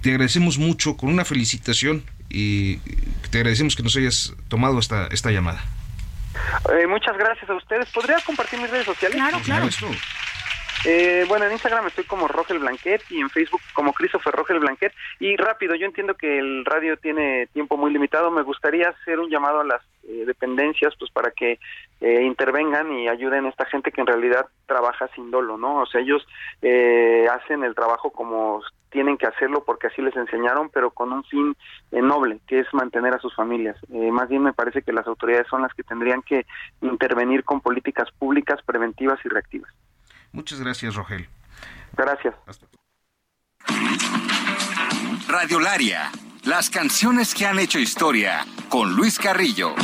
te 0.00 0.10
agradecemos 0.10 0.58
mucho 0.58 0.96
con 0.96 1.08
una 1.08 1.24
felicitación 1.24 2.04
y 2.30 2.76
te 3.30 3.38
agradecemos 3.38 3.76
que 3.76 3.82
nos 3.82 3.96
hayas 3.96 4.32
tomado 4.48 4.78
esta, 4.78 5.08
esta 5.08 5.30
llamada. 5.30 5.62
Eh, 6.72 6.86
muchas 6.86 7.16
gracias 7.18 7.50
a 7.50 7.54
ustedes. 7.54 7.88
¿Podría 7.90 8.18
compartir 8.24 8.60
mis 8.60 8.70
redes 8.70 8.86
sociales? 8.86 9.16
Claro, 9.16 9.40
claro. 9.44 9.68
Eh, 10.86 11.24
bueno, 11.28 11.44
en 11.44 11.52
Instagram 11.52 11.86
estoy 11.86 12.04
como 12.04 12.26
Rogel 12.26 12.58
Blanquet 12.58 13.02
y 13.10 13.20
en 13.20 13.28
Facebook 13.28 13.60
como 13.74 13.92
Christopher 13.92 14.34
Rogel 14.34 14.60
Blanquet. 14.60 14.92
Y 15.18 15.36
rápido, 15.36 15.74
yo 15.74 15.86
entiendo 15.86 16.14
que 16.14 16.38
el 16.38 16.64
radio 16.64 16.96
tiene 16.96 17.48
tiempo 17.48 17.76
muy 17.76 17.92
limitado. 17.92 18.30
Me 18.30 18.42
gustaría 18.42 18.88
hacer 18.88 19.18
un 19.18 19.30
llamado 19.30 19.60
a 19.60 19.64
las 19.64 19.82
eh, 20.04 20.24
dependencias 20.26 20.94
pues 20.98 21.10
para 21.10 21.30
que 21.30 21.58
eh, 22.00 22.22
intervengan 22.22 22.90
y 22.92 23.08
ayuden 23.08 23.44
a 23.44 23.50
esta 23.50 23.66
gente 23.66 23.92
que 23.92 24.00
en 24.00 24.06
realidad 24.06 24.46
trabaja 24.66 25.08
sin 25.14 25.30
dolo, 25.30 25.58
¿no? 25.58 25.82
O 25.82 25.86
sea, 25.86 26.00
ellos 26.00 26.26
eh, 26.62 27.28
hacen 27.30 27.62
el 27.62 27.74
trabajo 27.74 28.10
como 28.10 28.62
tienen 28.90 29.18
que 29.18 29.26
hacerlo 29.26 29.62
porque 29.64 29.86
así 29.86 30.00
les 30.02 30.16
enseñaron, 30.16 30.70
pero 30.70 30.90
con 30.90 31.12
un 31.12 31.22
fin 31.24 31.54
noble, 31.92 32.40
que 32.48 32.58
es 32.58 32.66
mantener 32.72 33.14
a 33.14 33.20
sus 33.20 33.32
familias. 33.36 33.76
más 33.88 34.28
bien 34.28 34.42
me 34.42 34.52
parece 34.52 34.82
que 34.82 34.92
las 34.92 35.06
autoridades 35.06 35.46
son 35.48 35.62
las 35.62 35.72
que 35.74 35.84
tendrían 35.84 36.22
que 36.22 36.44
intervenir 36.80 37.44
con 37.44 37.60
políticas 37.60 38.10
públicas 38.18 38.60
preventivas 38.66 39.20
y 39.24 39.28
reactivas. 39.28 39.70
Muchas 40.32 40.60
gracias, 40.60 40.94
Rogel. 40.94 41.28
Gracias. 41.96 42.34
Radiolaria, 45.28 46.10
las 46.44 46.70
canciones 46.70 47.34
que 47.34 47.46
han 47.46 47.58
hecho 47.58 47.78
historia, 47.78 48.46
con 48.68 48.94
Luis 48.94 49.18
Carrillo. 49.18 49.74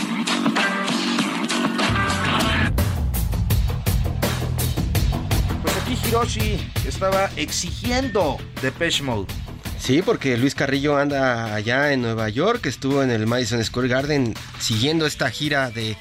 Pues 5.63 5.77
aquí 5.83 5.99
Hiroshi 6.09 6.73
estaba 6.87 7.31
exigiendo 7.37 8.39
Depeche 8.63 9.03
Mode. 9.03 9.33
Sí, 9.79 10.03
porque 10.03 10.37
Luis 10.37 10.55
Carrillo 10.55 10.97
anda 10.97 11.55
allá 11.55 11.93
en 11.93 12.03
Nueva 12.03 12.29
York, 12.29 12.67
estuvo 12.67 13.03
en 13.03 13.11
el 13.11 13.27
Madison 13.27 13.63
Square 13.63 13.89
Garden 13.89 14.35
siguiendo 14.59 15.07
esta 15.07 15.31
gira 15.31 15.71
de 15.71 15.97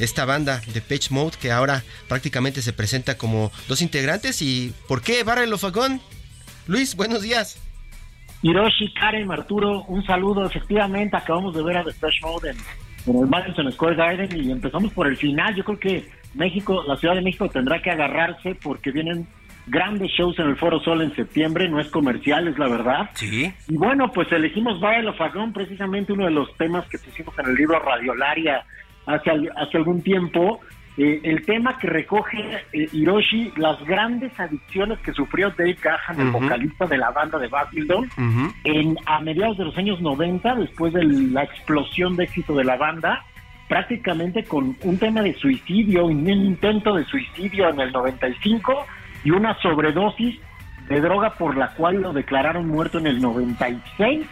esta 0.00 0.24
banda 0.24 0.60
de 0.72 0.80
Pitch 0.80 1.10
Mode 1.10 1.36
que 1.40 1.52
ahora 1.52 1.84
prácticamente 2.08 2.62
se 2.62 2.72
presenta 2.72 3.16
como 3.16 3.52
dos 3.68 3.82
integrantes. 3.82 4.42
¿Y 4.42 4.72
por 4.88 5.02
qué 5.02 5.22
Barrel 5.22 5.52
of 5.52 5.64
Luis, 6.66 6.96
buenos 6.96 7.22
días. 7.22 7.60
Hiroshi, 8.42 8.92
Karen, 8.94 9.30
Arturo, 9.30 9.82
un 9.84 10.04
saludo. 10.04 10.46
Efectivamente, 10.46 11.16
acabamos 11.16 11.54
de 11.54 11.62
ver 11.62 11.76
a 11.76 11.84
The 11.84 11.92
Mode 12.22 12.50
en, 12.50 13.16
el 13.16 13.26
Madison 13.26 13.70
Square 13.72 13.96
Garden 13.96 14.28
y 14.40 14.50
empezamos 14.50 14.92
por 14.92 15.06
el 15.06 15.16
final. 15.16 15.54
Yo 15.54 15.64
creo 15.64 15.78
que 15.78 16.08
México, 16.34 16.82
la 16.86 16.96
Ciudad 16.96 17.14
de 17.14 17.22
México 17.22 17.48
tendrá 17.48 17.82
que 17.82 17.90
agarrarse 17.90 18.54
porque 18.54 18.92
vienen 18.92 19.26
grandes 19.66 20.10
shows 20.12 20.38
en 20.38 20.46
el 20.46 20.56
Foro 20.56 20.80
Sol 20.80 21.02
en 21.02 21.14
septiembre, 21.14 21.68
no 21.68 21.80
es 21.80 21.88
comercial, 21.88 22.48
es 22.48 22.58
la 22.58 22.68
verdad. 22.68 23.10
Sí. 23.14 23.52
Y 23.68 23.76
bueno, 23.76 24.10
pues 24.12 24.30
elegimos 24.32 24.80
Barrel 24.80 25.08
of 25.08 25.18
precisamente 25.52 26.12
uno 26.12 26.24
de 26.24 26.30
los 26.30 26.56
temas 26.56 26.86
que 26.88 26.98
pusimos 26.98 27.38
en 27.38 27.46
el 27.46 27.54
libro 27.54 27.78
Radiolaria 27.78 28.64
hace, 29.06 29.30
hace 29.56 29.76
algún 29.76 30.02
tiempo, 30.02 30.60
eh, 30.96 31.20
el 31.22 31.44
tema 31.46 31.78
que 31.78 31.86
recoge 31.86 32.38
eh, 32.72 32.88
Hiroshi, 32.92 33.52
las 33.56 33.82
grandes 33.84 34.38
adicciones 34.38 34.98
que 35.00 35.12
sufrió 35.12 35.50
Dave 35.50 35.76
Gahan, 35.80 36.20
el 36.20 36.30
vocalista 36.30 36.86
de 36.86 36.98
la 36.98 37.10
banda 37.10 37.38
de 37.38 37.48
Babylon, 37.48 38.10
en, 38.64 38.96
a 39.06 39.20
mediados 39.20 39.56
de 39.56 39.64
los 39.64 39.78
años 39.78 40.00
90, 40.00 40.56
después 40.56 40.92
de 40.92 41.04
la 41.04 41.44
explosión 41.44 42.16
de 42.16 42.24
éxito 42.24 42.54
de 42.54 42.64
la 42.64 42.76
banda, 42.76 43.24
prácticamente 43.68 44.44
con 44.44 44.76
un 44.82 44.98
tema 44.98 45.22
de 45.22 45.32
suicidio, 45.34 46.06
un 46.06 46.28
intento 46.28 46.94
de 46.94 47.04
suicidio 47.04 47.68
en 47.68 47.80
el 47.80 47.92
95 47.92 48.84
y 49.24 49.30
una 49.30 49.56
sobredosis 49.60 50.38
de 50.88 51.00
droga 51.00 51.34
por 51.34 51.56
la 51.56 51.68
cual 51.74 52.02
lo 52.02 52.12
declararon 52.12 52.66
muerto 52.66 52.98
en 52.98 53.06
el 53.06 53.22
96, 53.22 54.26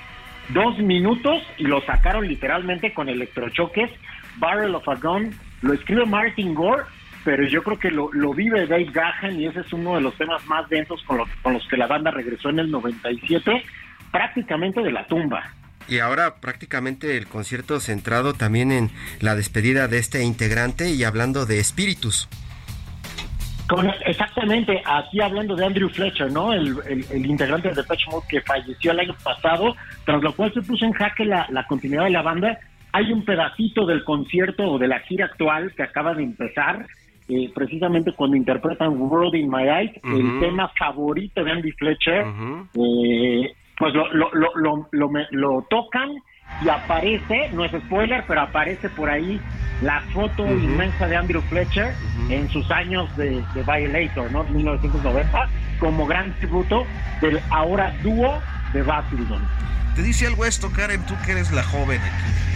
dos 0.48 0.78
minutos 0.78 1.40
y 1.56 1.64
lo 1.64 1.80
sacaron 1.82 2.26
literalmente 2.26 2.92
con 2.92 3.08
electrochoques 3.08 3.90
Barrel 4.38 4.74
of 4.74 4.88
a 4.88 4.94
Gun, 4.94 5.34
lo 5.62 5.72
escribe 5.72 6.06
Martin 6.06 6.54
Gore, 6.54 6.84
pero 7.24 7.46
yo 7.46 7.62
creo 7.62 7.78
que 7.78 7.90
lo, 7.90 8.10
vive 8.34 8.66
Dave 8.66 8.90
Gahan 8.92 9.40
y 9.40 9.46
ese 9.46 9.60
es 9.60 9.72
uno 9.72 9.96
de 9.96 10.00
los 10.00 10.16
temas 10.16 10.44
más 10.46 10.68
densos 10.68 11.02
con, 11.04 11.18
con 11.42 11.52
los 11.52 11.66
que 11.68 11.76
la 11.76 11.86
banda 11.86 12.10
regresó 12.10 12.50
en 12.50 12.60
el 12.60 12.70
97, 12.70 13.64
prácticamente 14.10 14.80
de 14.80 14.92
la 14.92 15.06
tumba. 15.06 15.52
Y 15.88 16.00
ahora 16.00 16.36
prácticamente 16.36 17.16
el 17.16 17.26
concierto 17.26 17.80
centrado 17.80 18.34
también 18.34 18.72
en 18.72 18.90
la 19.20 19.34
despedida 19.34 19.88
de 19.88 19.98
este 19.98 20.22
integrante 20.22 20.90
y 20.90 21.02
hablando 21.04 21.46
de 21.46 21.60
espíritus. 21.60 22.28
exactamente, 24.06 24.82
aquí 24.84 25.20
hablando 25.20 25.56
de 25.56 25.64
Andrew 25.64 25.88
Fletcher, 25.88 26.30
¿no? 26.30 26.52
El, 26.52 26.76
integrante 27.26 27.68
de 27.70 27.74
Depeche 27.74 28.10
Mode 28.10 28.26
que 28.28 28.40
falleció 28.42 28.92
el 28.92 29.00
año 29.00 29.16
pasado, 29.24 29.74
tras 30.04 30.22
lo 30.22 30.34
cual 30.34 30.52
se 30.52 30.60
puso 30.60 30.84
en 30.84 30.92
jaque 30.92 31.24
la, 31.24 31.46
la 31.50 31.66
continuidad 31.66 32.04
de 32.04 32.10
la 32.10 32.22
banda 32.22 32.58
hay 32.92 33.12
un 33.12 33.24
pedacito 33.24 33.86
del 33.86 34.04
concierto 34.04 34.64
o 34.64 34.78
de 34.78 34.88
la 34.88 35.00
gira 35.00 35.26
actual 35.26 35.72
que 35.74 35.82
acaba 35.82 36.14
de 36.14 36.22
empezar, 36.22 36.86
eh, 37.28 37.50
precisamente 37.54 38.12
cuando 38.12 38.36
interpretan 38.36 38.98
World 38.98 39.34
in 39.34 39.50
My 39.50 39.68
Eyes, 39.68 39.92
el 40.02 40.40
tema 40.40 40.70
favorito 40.78 41.44
de 41.44 41.50
Andy 41.50 41.72
Fletcher, 41.72 42.24
eh, 42.74 43.52
pues 43.76 43.94
lo, 43.94 44.12
lo, 44.12 44.30
lo, 44.32 44.88
lo, 44.90 45.10
lo, 45.30 45.66
tocan 45.68 46.10
y 46.64 46.68
aparece, 46.68 47.50
no 47.52 47.64
es 47.64 47.72
spoiler, 47.72 48.24
pero 48.26 48.40
aparece 48.40 48.88
por 48.88 49.10
ahí 49.10 49.38
la 49.82 50.00
foto 50.12 50.46
inmensa 50.46 51.06
de 51.06 51.16
Andrew 51.16 51.42
Fletcher 51.42 51.92
en 52.30 52.48
sus 52.48 52.70
años 52.70 53.14
de, 53.16 53.44
de 53.54 53.62
Violator, 53.62 54.32
¿no? 54.32 54.44
1990, 54.44 55.48
como 55.78 56.06
gran 56.06 56.32
tributo 56.38 56.86
del 57.20 57.38
ahora 57.50 57.94
dúo 58.02 58.40
de 58.72 58.82
Basildon. 58.82 59.42
¿Te 59.94 60.02
dice 60.02 60.26
algo 60.26 60.44
esto, 60.44 60.70
Karen? 60.72 61.04
Tú 61.06 61.14
que 61.24 61.32
eres 61.32 61.52
la 61.52 61.62
joven 61.62 62.00
aquí. 62.00 62.48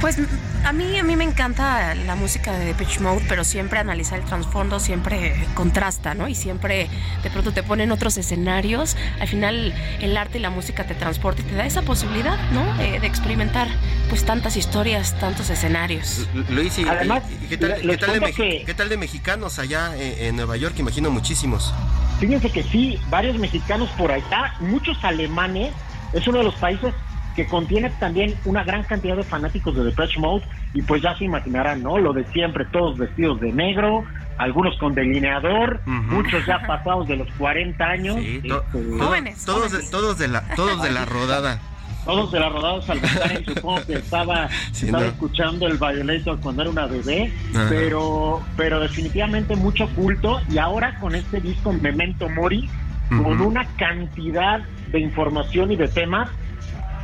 Pues 0.00 0.16
a 0.64 0.72
mí, 0.72 0.96
a 0.96 1.02
mí 1.02 1.16
me 1.16 1.24
encanta 1.24 1.94
la 1.94 2.14
música 2.14 2.56
de 2.56 2.72
Pitch 2.72 3.00
Mode, 3.00 3.24
pero 3.28 3.42
siempre 3.42 3.80
analizar 3.80 4.20
el 4.20 4.24
trasfondo 4.24 4.78
siempre 4.78 5.34
contrasta, 5.54 6.14
¿no? 6.14 6.28
Y 6.28 6.36
siempre 6.36 6.88
de 7.24 7.30
pronto 7.30 7.52
te 7.52 7.64
ponen 7.64 7.90
otros 7.90 8.16
escenarios. 8.16 8.96
Al 9.18 9.26
final 9.26 9.74
el 10.00 10.16
arte 10.16 10.38
y 10.38 10.40
la 10.40 10.50
música 10.50 10.86
te 10.86 10.94
transporta 10.94 11.42
y 11.42 11.44
te 11.46 11.56
da 11.56 11.66
esa 11.66 11.82
posibilidad, 11.82 12.38
¿no? 12.52 12.76
De, 12.76 13.08
experimentar 13.08 13.68
pues 14.08 14.24
tantas 14.24 14.56
historias, 14.56 15.18
tantos 15.18 15.50
escenarios. 15.50 16.28
Luis, 16.50 16.78
y, 16.78 16.84
Además, 16.86 17.22
¿qué, 17.48 17.56
tal, 17.56 18.88
de, 18.88 18.96
mexicanos 18.96 19.58
allá 19.58 19.96
en, 19.96 20.36
Nueva 20.36 20.56
York? 20.56 20.76
Imagino 20.78 21.10
muchísimos. 21.10 21.74
Fíjense 22.20 22.50
que 22.50 22.62
sí, 22.62 23.00
varios 23.10 23.38
mexicanos 23.38 23.88
por 23.96 24.12
allá, 24.12 24.54
muchos 24.60 25.02
alemanes. 25.02 25.72
Es 26.12 26.26
uno 26.28 26.38
de 26.38 26.44
los 26.44 26.54
países 26.54 26.94
que 27.38 27.46
contiene 27.46 27.88
también 28.00 28.34
una 28.46 28.64
gran 28.64 28.82
cantidad 28.82 29.14
de 29.14 29.22
fanáticos 29.22 29.72
de 29.76 29.84
Depeche 29.84 30.18
Mode 30.18 30.42
y 30.74 30.82
pues 30.82 31.00
ya 31.02 31.16
se 31.16 31.24
imaginarán, 31.24 31.84
¿no? 31.84 31.96
Lo 31.96 32.12
de 32.12 32.24
siempre, 32.32 32.64
todos 32.64 32.98
vestidos 32.98 33.38
de 33.40 33.52
negro, 33.52 34.04
algunos 34.38 34.76
con 34.78 34.92
delineador, 34.92 35.80
muchos 35.86 36.44
ya 36.46 36.66
pasados 36.66 37.06
de 37.06 37.14
los 37.14 37.28
40 37.38 37.84
años. 37.84 38.16
Este, 38.16 38.50
jóvenes, 38.98 39.44
todos, 39.44 39.70
De, 39.70 39.88
todos 39.88 40.18
de 40.18 40.26
la 40.26 40.52
todos 40.56 40.82
de 40.82 40.90
la 40.90 41.04
rodada. 41.04 41.60
Todos 42.04 42.32
de 42.32 42.40
la 42.40 42.48
rodada, 42.48 42.82
Salvatore 42.82 43.44
supongo 43.44 43.86
que 43.86 43.92
estaba, 43.92 44.48
estaba 44.72 45.06
escuchando 45.06 45.68
el 45.68 45.78
Violator 45.78 46.40
cuando 46.40 46.62
era 46.62 46.72
una 46.72 46.86
bebé, 46.86 47.32
pero 47.68 48.42
pero 48.56 48.80
definitivamente 48.80 49.54
mucho 49.54 49.86
culto 49.90 50.40
y 50.50 50.58
ahora 50.58 50.98
con 50.98 51.14
este 51.14 51.40
disco 51.40 51.72
Memento 51.72 52.28
Mori, 52.28 52.68
con 53.10 53.40
una 53.40 53.64
cantidad 53.76 54.58
de 54.90 54.98
información 54.98 55.70
y 55.70 55.76
de 55.76 55.86
temas 55.86 56.28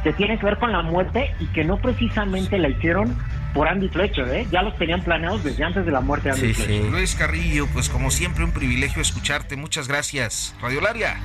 que 0.04 0.12
tiene 0.12 0.38
que 0.38 0.44
ver 0.44 0.58
con 0.58 0.70
la 0.70 0.82
muerte 0.82 1.34
y 1.40 1.46
que 1.46 1.64
no 1.64 1.78
precisamente 1.78 2.58
la 2.58 2.68
hicieron 2.68 3.18
por 3.54 3.68
Andy 3.68 3.88
Fletcher, 3.88 4.28
¿eh? 4.28 4.46
Ya 4.50 4.62
los 4.62 4.76
tenían 4.76 5.02
planeados 5.02 5.42
desde 5.42 5.64
antes 5.64 5.86
de 5.86 5.90
la 5.90 6.00
muerte 6.02 6.28
de 6.28 6.34
Andy 6.34 6.54
Fletcher. 6.54 6.90
Luis 6.90 7.14
Carrillo, 7.14 7.66
pues 7.72 7.88
como 7.88 8.10
siempre 8.10 8.44
un 8.44 8.52
privilegio 8.52 9.00
escucharte. 9.00 9.56
Muchas 9.56 9.88
gracias. 9.88 10.54
Radiolaria. 10.60 11.16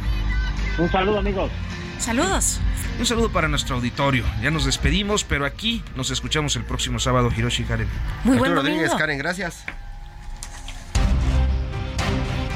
Un 0.78 0.90
saludo, 0.90 1.20
amigos. 1.20 1.52
Saludos. 1.98 2.62
Un 2.98 3.06
saludo 3.06 3.30
para 3.32 3.50
nuestro 3.50 3.76
auditorio. 3.76 4.24
Ya 4.42 4.50
nos 4.50 4.66
despedimos, 4.66 5.26
pero 5.26 5.46
aquí 5.46 5.84
nos 5.98 6.10
escuchamos 6.10 6.56
el 6.56 6.64
próximo 6.64 7.00
sábado, 7.00 7.30
Hiroshi 7.36 7.66
Karen. 7.66 7.88
Muy 8.24 8.38
buen 8.38 8.56
Rodríguez, 8.56 8.96
Karen, 8.96 9.18
gracias. 9.18 9.66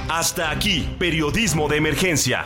Hasta 0.08 0.52
aquí, 0.52 0.96
periodismo 1.00 1.68
de 1.68 1.78
emergencia 1.78 2.46